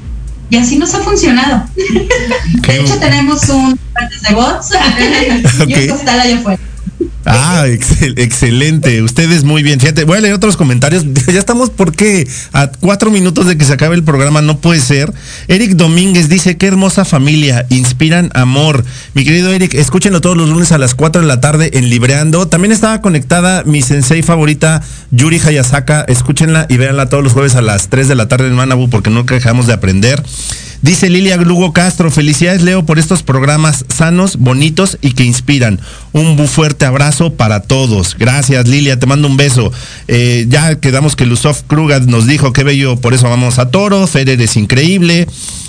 Y 0.53 0.57
así 0.57 0.77
nos 0.77 0.93
ha 0.93 0.99
funcionado. 0.99 1.65
De 1.75 2.79
hecho, 2.79 2.99
tenemos 2.99 3.49
un 3.49 3.71
de 3.73 4.35
bots 4.35 4.69
y 5.67 5.73
un 5.73 5.87
costal 5.87 6.19
allá 6.19 6.37
afuera. 6.37 6.59
Ah, 7.26 7.65
excelente. 7.67 9.01
Ustedes 9.01 9.43
muy 9.43 9.63
bien. 9.63 9.80
Fíjate, 9.80 10.03
voy 10.03 10.17
a 10.17 10.21
leer 10.21 10.34
otros 10.34 10.57
comentarios. 10.57 11.05
Ya 11.34 11.39
estamos 11.39 11.69
porque 11.69 12.28
a 12.51 12.67
cuatro 12.67 13.09
minutos 13.09 13.47
de 13.47 13.57
que 13.57 13.65
se 13.65 13.74
acabe 13.74 13.95
el 13.95 14.03
programa 14.03 14.41
no 14.41 14.59
puede 14.59 14.80
ser. 14.80 15.11
Eric 15.47 15.71
Domínguez 15.71 16.30
dice, 16.30 16.57
qué 16.57 16.67
hermosa 16.67 17.05
familia, 17.05 17.65
inspiran 17.69 18.30
amor. 18.34 18.86
Mi 19.13 19.24
querido 19.24 19.51
Eric, 19.51 19.74
escúchenlo 19.74 20.21
todos 20.21 20.38
los 20.38 20.49
lunes 20.49 20.71
a 20.71 20.78
las 20.78 20.93
4 20.95 21.21
de 21.21 21.28
la 21.28 21.41
tarde 21.41 21.71
en 21.74 21.89
Libreando. 21.89 22.47
También 22.47 22.71
estaba 22.71 23.01
conectada 23.01 23.63
mi 23.63 23.82
sensei 23.82 24.21
favorita, 24.21 24.82
Yuri 25.11 25.39
Hayasaka. 25.39 26.01
Escúchenla 26.01 26.67
y 26.69 26.78
véanla 26.78 27.09
todos 27.09 27.24
los 27.24 27.34
jueves 27.34 27.55
a 27.55 27.61
las 27.61 27.89
3 27.89 28.07
de 28.07 28.15
la 28.15 28.28
tarde 28.28 28.47
en 28.47 28.55
Manabu 28.55 28.89
porque 28.89 29.09
nunca 29.09 29.34
dejamos 29.34 29.65
de 29.65 29.74
aprender. 29.74 30.21
Dice 30.84 31.09
Lilia 31.09 31.38
Lugo 31.38 31.71
Castro, 31.71 32.11
felicidades 32.11 32.61
Leo 32.61 32.86
por 32.86 32.99
estos 32.99 33.23
programas 33.23 33.86
sanos, 33.88 34.36
bonitos 34.36 34.97
y 34.99 35.13
que 35.13 35.23
inspiran. 35.23 35.79
Un 36.11 36.38
fuerte 36.45 36.84
abrazo 36.84 37.36
para 37.36 37.61
todos. 37.61 38.17
Gracias 38.19 38.67
Lilia, 38.67 38.99
te 38.99 39.05
mando 39.05 39.29
un 39.29 39.38
beso. 39.38 39.71
Eh, 40.09 40.45
ya 40.49 40.75
quedamos 40.75 41.15
que 41.15 41.25
Lusov 41.25 41.63
Kruga 41.67 42.01
nos 42.01 42.27
dijo 42.27 42.51
que 42.51 42.65
bello, 42.65 42.97
por 42.97 43.13
eso 43.13 43.29
vamos 43.29 43.59
a 43.59 43.71
Toro. 43.71 44.05
Fer 44.07 44.27
es 44.27 44.57
increíble. 44.57 45.25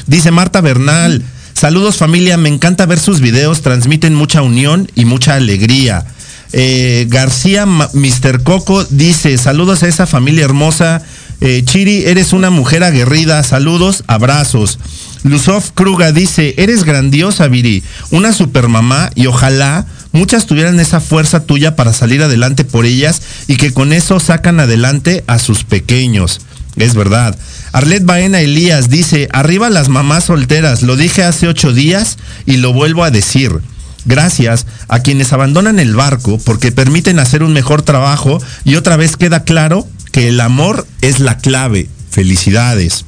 Dice 0.09 0.33
Marta 0.33 0.61
Bernal, 0.61 1.23
saludos 1.53 1.97
familia, 1.97 2.37
me 2.37 2.49
encanta 2.49 2.85
ver 2.85 2.99
sus 2.99 3.21
videos, 3.21 3.63
transmiten 3.63 4.17
mucha 4.17 4.43
unión 4.43 4.91
y 4.97 5.05
mucha 5.05 5.37
alegría. 5.37 6.07
Eh, 6.53 7.07
García 7.09 7.67
Mr. 7.67 8.43
Coco 8.43 8.85
dice, 8.85 9.39
saludos 9.39 9.85
a 9.85 9.89
esa 9.89 10.09
familia 10.09 10.45
hermosa. 10.45 11.03
Eh, 11.47 11.63
Chiri, 11.63 12.05
eres 12.07 12.33
una 12.33 12.49
mujer 12.49 12.83
aguerrida. 12.83 13.43
Saludos, 13.43 14.03
abrazos. 14.07 14.79
Lusov 15.25 15.75
Kruga 15.75 16.11
dice, 16.11 16.55
eres 16.57 16.85
grandiosa, 16.85 17.49
Viri, 17.49 17.83
una 18.11 18.33
supermamá 18.33 19.11
y 19.15 19.27
ojalá 19.27 19.85
muchas 20.13 20.47
tuvieran 20.47 20.81
esa 20.81 21.01
fuerza 21.01 21.41
tuya 21.45 21.77
para 21.77 21.93
salir 21.93 22.23
adelante 22.23 22.65
por 22.65 22.87
ellas 22.87 23.21
y 23.47 23.57
que 23.57 23.75
con 23.75 23.93
eso 23.93 24.21
sacan 24.21 24.59
adelante 24.59 25.23
a 25.27 25.39
sus 25.39 25.65
pequeños. 25.65 26.41
Es 26.77 26.95
verdad. 26.95 27.37
Arlet 27.73 28.07
Baena 28.07 28.41
Elías 28.41 28.89
dice, 28.89 29.29
arriba 29.31 29.69
las 29.69 29.91
mamás 29.91 30.25
solteras, 30.25 30.81
lo 30.81 30.97
dije 30.97 31.25
hace 31.25 31.47
ocho 31.47 31.75
días 31.75 32.17
y 32.47 32.57
lo 32.57 32.73
vuelvo 32.73 33.05
a 33.05 33.11
decir. 33.11 33.61
Gracias 34.07 34.65
a 34.89 35.01
quienes 35.01 35.35
abandonan 35.35 35.79
el 35.79 35.95
barco 35.95 36.41
porque 36.43 36.73
permiten 36.73 37.19
hacer 37.19 37.43
un 37.43 37.53
mejor 37.53 37.83
trabajo 37.83 38.43
y 38.65 38.77
otra 38.77 38.97
vez 38.97 39.19
queda 39.19 39.45
claro 39.45 39.87
que 40.15 40.29
el 40.29 40.41
amor 40.41 40.87
es 41.01 41.19
la 41.19 41.39
clave. 41.39 41.89
Felicidades. 42.09 43.05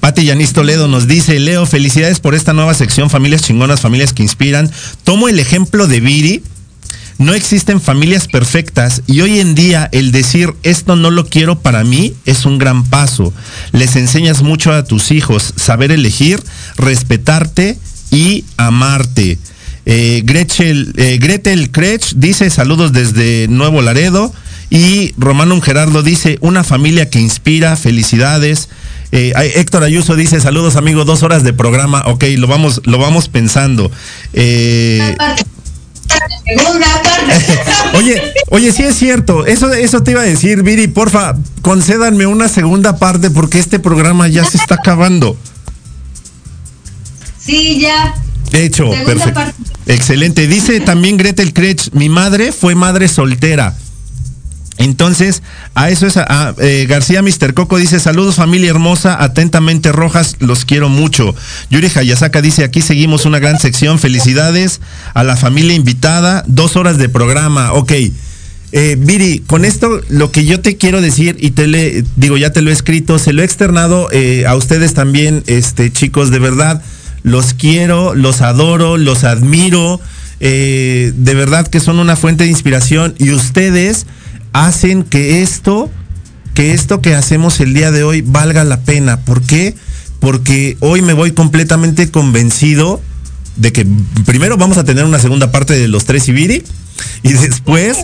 Pati 0.00 0.24
Yanis 0.24 0.54
Toledo 0.54 0.88
nos 0.88 1.06
dice, 1.06 1.38
Leo, 1.38 1.66
felicidades 1.66 2.20
por 2.20 2.34
esta 2.34 2.54
nueva 2.54 2.72
sección, 2.72 3.10
familias 3.10 3.42
chingonas, 3.42 3.82
familias 3.82 4.14
que 4.14 4.22
inspiran. 4.22 4.70
Tomo 5.04 5.28
el 5.28 5.38
ejemplo 5.38 5.86
de 5.86 6.00
Viri. 6.00 6.42
No 7.18 7.34
existen 7.34 7.82
familias 7.82 8.28
perfectas 8.28 9.02
y 9.06 9.20
hoy 9.20 9.40
en 9.40 9.54
día 9.54 9.90
el 9.92 10.10
decir 10.10 10.54
esto 10.62 10.96
no 10.96 11.10
lo 11.10 11.26
quiero 11.26 11.60
para 11.60 11.84
mí 11.84 12.14
es 12.24 12.46
un 12.46 12.56
gran 12.56 12.82
paso. 12.84 13.34
Les 13.72 13.94
enseñas 13.94 14.40
mucho 14.40 14.72
a 14.72 14.84
tus 14.84 15.10
hijos 15.10 15.52
saber 15.56 15.92
elegir, 15.92 16.42
respetarte 16.78 17.78
y 18.10 18.46
amarte. 18.56 19.36
Eh, 19.84 20.24
eh, 20.24 21.18
Gretel 21.20 21.70
Krech 21.70 22.14
dice 22.14 22.48
saludos 22.48 22.94
desde 22.94 23.48
Nuevo 23.48 23.82
Laredo 23.82 24.32
y 24.70 25.12
Romano 25.18 25.60
Gerardo 25.60 26.02
dice 26.02 26.38
una 26.40 26.62
familia 26.62 27.10
que 27.10 27.20
inspira, 27.20 27.76
felicidades. 27.76 28.68
Eh, 29.12 29.32
Héctor 29.56 29.82
Ayuso 29.82 30.14
dice, 30.14 30.40
saludos 30.40 30.76
amigo, 30.76 31.04
dos 31.04 31.24
horas 31.24 31.42
de 31.42 31.52
programa. 31.52 32.04
Ok, 32.06 32.24
lo 32.38 32.46
vamos, 32.46 32.80
lo 32.84 32.98
vamos 32.98 33.28
pensando. 33.28 33.90
Eh, 34.32 35.16
oye, 37.94 38.22
oye, 38.50 38.72
sí 38.72 38.84
es 38.84 38.96
cierto. 38.96 39.44
Eso, 39.44 39.72
eso 39.72 40.04
te 40.04 40.12
iba 40.12 40.22
a 40.22 40.24
decir, 40.24 40.62
Viri, 40.62 40.86
porfa, 40.86 41.34
concédanme 41.62 42.26
una 42.26 42.48
segunda 42.48 42.96
parte 42.96 43.30
porque 43.30 43.58
este 43.58 43.80
programa 43.80 44.28
ya 44.28 44.44
se 44.44 44.56
está 44.56 44.76
acabando. 44.76 45.36
Sí, 47.38 47.80
ya. 47.80 48.14
Hecho, 48.52 48.88
perfecto. 49.04 49.40
Excelente. 49.86 50.46
Dice 50.46 50.78
también 50.80 51.16
Gretel 51.16 51.52
Kretsch, 51.52 51.88
mi 51.92 52.08
madre 52.08 52.52
fue 52.52 52.76
madre 52.76 53.08
soltera. 53.08 53.74
Entonces, 54.80 55.42
a 55.74 55.90
eso 55.90 56.06
es 56.06 56.16
a, 56.16 56.54
eh, 56.58 56.86
García 56.88 57.20
Mister 57.20 57.52
Coco 57.52 57.76
dice, 57.76 58.00
saludos 58.00 58.36
familia 58.36 58.70
hermosa, 58.70 59.22
atentamente 59.22 59.92
rojas, 59.92 60.36
los 60.38 60.64
quiero 60.64 60.88
mucho. 60.88 61.34
Yuri 61.68 61.88
Hayasaka 61.94 62.40
dice, 62.40 62.64
aquí 62.64 62.80
seguimos 62.80 63.26
una 63.26 63.38
gran 63.40 63.60
sección, 63.60 63.98
felicidades 63.98 64.80
a 65.12 65.22
la 65.22 65.36
familia 65.36 65.74
invitada, 65.74 66.44
dos 66.46 66.76
horas 66.76 66.96
de 66.96 67.10
programa, 67.10 67.74
ok. 67.74 67.92
Eh, 68.72 68.96
Viri, 68.98 69.40
con 69.40 69.66
esto 69.66 70.00
lo 70.08 70.32
que 70.32 70.46
yo 70.46 70.60
te 70.60 70.78
quiero 70.78 71.02
decir, 71.02 71.36
y 71.38 71.50
te 71.50 71.66
le, 71.66 72.02
digo, 72.16 72.38
ya 72.38 72.50
te 72.50 72.62
lo 72.62 72.70
he 72.70 72.72
escrito, 72.72 73.18
se 73.18 73.34
lo 73.34 73.42
he 73.42 73.44
externado 73.44 74.08
eh, 74.12 74.46
a 74.46 74.54
ustedes 74.54 74.94
también, 74.94 75.42
este, 75.46 75.92
chicos, 75.92 76.30
de 76.30 76.38
verdad, 76.38 76.82
los 77.22 77.52
quiero, 77.52 78.14
los 78.14 78.40
adoro, 78.40 78.96
los 78.96 79.24
admiro, 79.24 80.00
de 80.40 81.34
verdad 81.34 81.66
que 81.66 81.80
son 81.80 81.98
una 81.98 82.16
fuente 82.16 82.44
de 82.44 82.50
inspiración 82.50 83.14
y 83.18 83.32
ustedes 83.32 84.06
hacen 84.52 85.02
que 85.02 85.42
esto, 85.42 85.90
que 86.54 86.72
esto 86.72 87.00
que 87.00 87.14
hacemos 87.14 87.60
el 87.60 87.74
día 87.74 87.90
de 87.90 88.02
hoy 88.02 88.22
valga 88.22 88.64
la 88.64 88.80
pena. 88.80 89.20
¿Por 89.20 89.42
qué? 89.42 89.74
Porque 90.18 90.76
hoy 90.80 91.02
me 91.02 91.12
voy 91.12 91.32
completamente 91.32 92.10
convencido 92.10 93.00
de 93.56 93.72
que 93.72 93.86
primero 94.24 94.56
vamos 94.56 94.78
a 94.78 94.84
tener 94.84 95.04
una 95.04 95.18
segunda 95.18 95.50
parte 95.50 95.74
de 95.74 95.88
los 95.88 96.04
tres 96.04 96.28
Ibiri 96.28 96.62
y 97.22 97.32
después, 97.32 97.98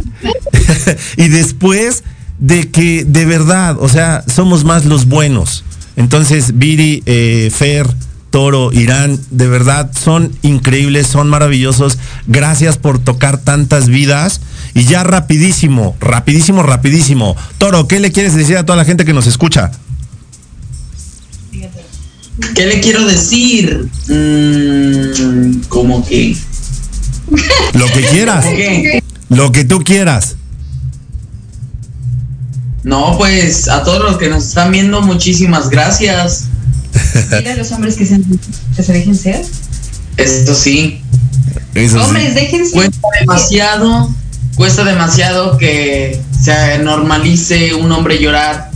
y 1.16 1.28
después 1.28 2.03
de 2.38 2.70
que 2.70 3.05
de 3.05 3.24
verdad, 3.24 3.76
o 3.80 3.88
sea, 3.88 4.24
somos 4.32 4.64
más 4.64 4.84
los 4.84 5.07
buenos. 5.07 5.64
Entonces, 5.97 6.59
Viri, 6.59 7.03
eh, 7.07 7.51
Fer, 7.55 7.88
Toro, 8.30 8.70
Irán, 8.72 9.18
de 9.30 9.49
verdad 9.49 9.90
son 9.99 10.30
increíbles, 10.42 11.07
son 11.07 11.28
maravillosos. 11.28 11.99
Gracias 12.26 12.76
por 12.76 12.99
tocar 12.99 13.38
tantas 13.38 13.88
vidas. 13.88 14.40
Y 14.77 14.85
ya 14.85 15.05
rapidísimo, 15.05 15.97
rapidísimo, 16.01 16.62
rapidísimo. 16.62 17.35
Toro, 17.57 17.89
¿qué 17.89 17.99
le 17.99 18.12
quieres 18.12 18.35
decir 18.35 18.59
a 18.59 18.66
toda 18.66 18.77
la 18.77 18.85
gente 18.85 19.07
que 19.07 19.14
nos 19.14 19.27
escucha? 19.27 19.70
¿Qué 22.55 22.66
le 22.66 22.81
quiero 22.81 23.07
decir? 23.07 23.89
Mm, 24.09 25.62
como 25.70 26.07
que... 26.07 26.37
Lo 27.72 27.87
que 27.87 28.03
quieras. 28.03 28.45
Lo 29.31 29.51
que 29.51 29.64
tú 29.64 29.83
quieras. 29.83 30.37
No, 32.83 33.16
pues 33.16 33.70
a 33.70 33.83
todos 33.83 34.03
los 34.03 34.18
que 34.18 34.29
nos 34.29 34.45
están 34.45 34.72
viendo, 34.72 35.01
muchísimas 35.01 35.70
gracias. 35.70 36.49
Mira 37.31 37.55
a 37.55 37.57
los 37.57 37.72
hombres 37.72 37.97
que 37.97 38.05
se, 38.05 38.20
que 38.77 38.83
se 38.83 38.93
dejen 38.93 39.16
ser. 39.16 39.43
Esto 40.18 40.55
sí. 40.55 41.01
Hombres, 41.99 42.35
déjense. 42.35 42.72
Cuenta 42.72 43.09
demasiado 43.20 44.14
cuesta 44.57 44.84
demasiado 44.84 45.59
que 45.59 46.20
se 46.42 46.78
normalice 46.78 47.74
un 47.74 47.92
hombre 47.92 48.18
llorar 48.18 48.70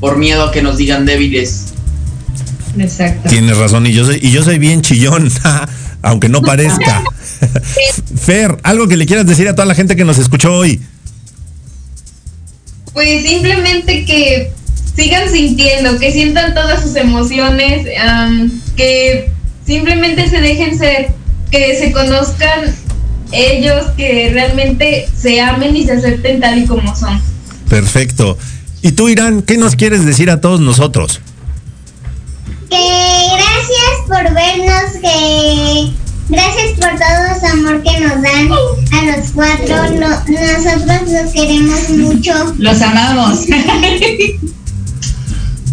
por 0.00 0.18
miedo 0.18 0.44
a 0.44 0.52
que 0.52 0.60
nos 0.60 0.76
digan 0.76 1.06
débiles. 1.06 1.66
Exacto. 2.78 3.28
Tienes 3.28 3.56
razón, 3.56 3.86
y 3.86 3.92
yo 3.92 4.04
soy, 4.04 4.18
y 4.20 4.30
yo 4.30 4.42
soy 4.42 4.58
bien 4.58 4.82
chillón, 4.82 5.30
aunque 6.02 6.28
no 6.28 6.42
parezca. 6.42 7.02
Fer, 8.20 8.58
algo 8.62 8.88
que 8.88 8.96
le 8.96 9.06
quieras 9.06 9.26
decir 9.26 9.48
a 9.48 9.54
toda 9.54 9.66
la 9.66 9.74
gente 9.74 9.96
que 9.96 10.04
nos 10.04 10.18
escuchó 10.18 10.52
hoy. 10.52 10.80
Pues 12.92 13.22
simplemente 13.22 14.04
que 14.04 14.52
sigan 14.96 15.30
sintiendo, 15.30 15.98
que 15.98 16.12
sientan 16.12 16.54
todas 16.54 16.82
sus 16.82 16.96
emociones, 16.96 17.86
que 18.76 19.30
simplemente 19.64 20.28
se 20.28 20.40
dejen 20.40 20.76
ser, 20.76 21.10
que 21.50 21.78
se 21.78 21.92
conozcan 21.92 22.74
ellos, 23.32 23.86
que 23.96 24.30
realmente 24.32 25.08
se 25.16 25.40
amen 25.40 25.76
y 25.76 25.84
se 25.84 25.92
acepten 25.92 26.40
tal 26.40 26.58
y 26.58 26.66
como 26.66 26.94
son. 26.96 27.20
Perfecto. 27.68 28.36
¿Y 28.82 28.92
tú, 28.92 29.08
Irán, 29.08 29.42
qué 29.42 29.56
nos 29.56 29.76
quieres 29.76 30.04
decir 30.04 30.30
a 30.30 30.40
todos 30.40 30.60
nosotros? 30.60 31.20
Que 32.68 32.76
gracias 33.32 34.00
por 34.06 34.22
vernos, 34.34 34.92
que 35.02 35.90
gracias 36.28 36.72
por 36.78 36.90
todo 36.98 37.26
el 37.36 37.44
amor 37.58 37.82
que 37.82 38.00
nos 38.00 38.22
dan 38.22 38.50
a 38.92 39.16
los 39.16 39.30
cuatro. 39.34 39.76
nosotros 39.90 41.10
los 41.10 41.32
queremos 41.32 41.90
mucho. 41.90 42.54
Los 42.58 42.80
amamos. 42.80 43.40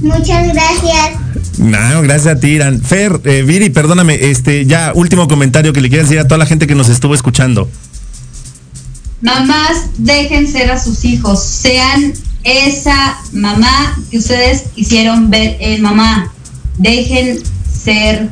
Muchas 0.02 0.48
gracias. 0.54 1.14
No, 1.58 2.02
gracias 2.04 2.36
a 2.36 2.40
ti, 2.40 2.50
Irán. 2.50 2.82
Fer, 2.82 3.20
eh, 3.26 3.44
Viri, 3.44 3.70
perdóname, 3.70 4.30
este, 4.30 4.66
ya, 4.66 4.92
último 4.94 5.28
comentario 5.28 5.74
que 5.74 5.82
le 5.82 5.90
quieras 5.90 6.10
decir 6.10 6.20
a 6.20 6.28
toda 6.28 6.38
la 6.38 6.46
gente 6.46 6.68
que 6.68 6.76
nos 6.76 6.90
estuvo 6.90 7.16
escuchando. 7.16 7.70
Mamás, 9.22 9.88
dejen 9.98 10.48
ser 10.48 10.70
a 10.70 10.80
sus 10.80 11.04
hijos, 11.04 11.44
sean 11.44 12.14
esa 12.44 13.18
mamá 13.34 14.00
que 14.12 14.20
ustedes 14.20 14.66
quisieron 14.76 15.32
ver 15.32 15.58
en 15.60 15.82
mamá. 15.82 16.32
Dejen 16.78 17.40
ser 17.68 18.30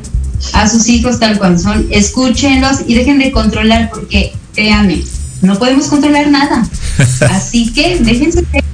a 0.52 0.68
sus 0.68 0.88
hijos 0.88 1.18
tal 1.18 1.38
cual 1.38 1.58
son, 1.58 1.86
escúchenlos 1.90 2.82
y 2.86 2.94
dejen 2.94 3.18
de 3.18 3.32
controlar 3.32 3.90
porque, 3.90 4.32
créanme, 4.54 5.02
no 5.42 5.58
podemos 5.58 5.88
controlar 5.88 6.30
nada. 6.30 6.68
Así 7.30 7.72
que 7.72 7.98
déjense 7.98 8.44
ser, 8.52 8.64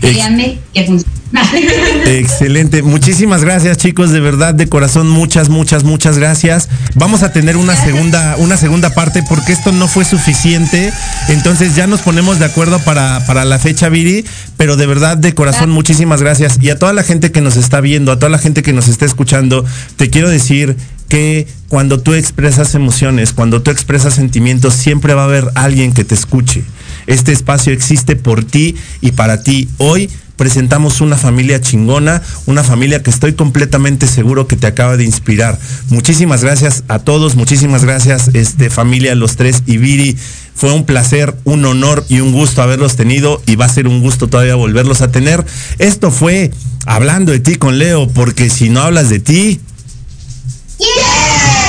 créanme 0.00 0.58
que 0.74 0.84
funciona. 0.84 1.17
Excelente. 2.06 2.82
Muchísimas 2.82 3.44
gracias, 3.44 3.76
chicos. 3.76 4.10
De 4.12 4.20
verdad, 4.20 4.54
de 4.54 4.68
corazón, 4.68 5.08
muchas, 5.08 5.48
muchas, 5.48 5.84
muchas 5.84 6.18
gracias. 6.18 6.68
Vamos 6.94 7.22
a 7.22 7.32
tener 7.32 7.56
una 7.56 7.76
segunda, 7.76 8.36
una 8.38 8.56
segunda 8.56 8.90
parte 8.90 9.22
porque 9.28 9.52
esto 9.52 9.72
no 9.72 9.88
fue 9.88 10.04
suficiente. 10.04 10.92
Entonces 11.28 11.76
ya 11.76 11.86
nos 11.86 12.00
ponemos 12.00 12.38
de 12.38 12.46
acuerdo 12.46 12.78
para, 12.80 13.24
para 13.26 13.44
la 13.44 13.58
fecha, 13.58 13.88
Viri. 13.88 14.24
Pero 14.56 14.76
de 14.76 14.86
verdad, 14.86 15.16
de 15.16 15.34
corazón, 15.34 15.70
muchísimas 15.70 16.22
gracias. 16.22 16.58
Y 16.60 16.70
a 16.70 16.78
toda 16.78 16.92
la 16.92 17.02
gente 17.02 17.30
que 17.30 17.40
nos 17.40 17.56
está 17.56 17.80
viendo, 17.80 18.12
a 18.12 18.18
toda 18.18 18.30
la 18.30 18.38
gente 18.38 18.62
que 18.62 18.72
nos 18.72 18.88
está 18.88 19.04
escuchando, 19.04 19.64
te 19.96 20.10
quiero 20.10 20.30
decir 20.30 20.76
que 21.08 21.46
cuando 21.68 22.00
tú 22.00 22.14
expresas 22.14 22.74
emociones, 22.74 23.32
cuando 23.32 23.62
tú 23.62 23.70
expresas 23.70 24.14
sentimientos, 24.14 24.74
siempre 24.74 25.14
va 25.14 25.22
a 25.22 25.26
haber 25.26 25.50
alguien 25.54 25.92
que 25.92 26.04
te 26.04 26.14
escuche. 26.14 26.64
Este 27.06 27.32
espacio 27.32 27.72
existe 27.72 28.16
por 28.16 28.44
ti 28.44 28.76
y 29.00 29.12
para 29.12 29.42
ti. 29.42 29.68
Hoy 29.78 30.10
presentamos 30.38 31.02
una 31.02 31.18
familia 31.18 31.60
chingona, 31.60 32.22
una 32.46 32.64
familia 32.64 33.02
que 33.02 33.10
estoy 33.10 33.34
completamente 33.34 34.06
seguro 34.06 34.46
que 34.46 34.56
te 34.56 34.68
acaba 34.68 34.96
de 34.96 35.04
inspirar. 35.04 35.58
Muchísimas 35.90 36.42
gracias 36.42 36.84
a 36.88 37.00
todos, 37.00 37.34
muchísimas 37.34 37.84
gracias, 37.84 38.28
este, 38.32 38.70
familia 38.70 39.14
Los 39.16 39.36
Tres 39.36 39.64
y 39.66 39.76
Viri. 39.76 40.16
Fue 40.54 40.72
un 40.72 40.84
placer, 40.84 41.36
un 41.44 41.64
honor 41.64 42.06
y 42.08 42.20
un 42.20 42.32
gusto 42.32 42.62
haberlos 42.62 42.96
tenido 42.96 43.42
y 43.46 43.56
va 43.56 43.66
a 43.66 43.68
ser 43.68 43.88
un 43.88 44.00
gusto 44.00 44.28
todavía 44.28 44.54
volverlos 44.54 45.02
a 45.02 45.10
tener. 45.10 45.44
Esto 45.78 46.10
fue 46.10 46.52
hablando 46.86 47.32
de 47.32 47.40
ti 47.40 47.56
con 47.56 47.78
Leo, 47.78 48.08
porque 48.08 48.48
si 48.48 48.70
no 48.70 48.80
hablas 48.80 49.10
de 49.10 49.18
ti... 49.18 49.60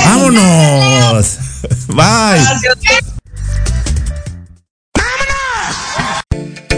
¡Vámonos! 0.06 1.38
Bye. 1.88 2.40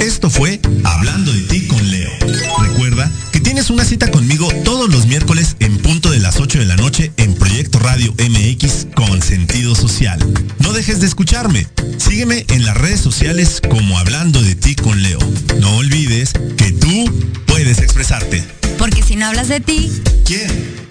Esto 0.01 0.29
fue 0.31 0.61
Hablando 0.83 1.33
de 1.33 1.41
ti 1.43 1.62
tienes 3.63 3.71
una 3.71 3.85
cita 3.85 4.11
conmigo 4.11 4.49
todos 4.65 4.91
los 4.91 5.07
miércoles 5.07 5.55
en 5.61 5.79
punto 5.79 6.11
de 6.11 6.19
las 6.19 6.41
8 6.41 6.59
de 6.59 6.65
la 6.65 6.75
noche 6.75 7.13
en 7.17 7.33
Proyecto 7.35 7.79
Radio 7.79 8.13
MX 8.15 8.89
con 8.93 9.23
sentido 9.23 9.77
social. 9.77 10.19
No 10.59 10.73
dejes 10.73 10.99
de 11.01 11.07
escucharme. 11.07 11.69
Sígueme 11.97 12.45
en 12.49 12.65
las 12.65 12.77
redes 12.77 13.01
sociales 13.01 13.61
como 13.71 14.01
Hablando 14.01 14.43
de 14.43 14.57
ti 14.57 14.75
con 14.75 15.01
Leo. 15.01 15.21
No 15.61 15.77
olvides 15.77 16.33
que 16.57 16.73
tú 16.73 17.05
puedes 17.47 17.79
expresarte. 17.79 18.43
Porque 18.79 19.01
si 19.01 19.15
no 19.15 19.27
hablas 19.27 19.47
de 19.47 19.61
ti, 19.61 19.93
¿quién? 20.25 20.91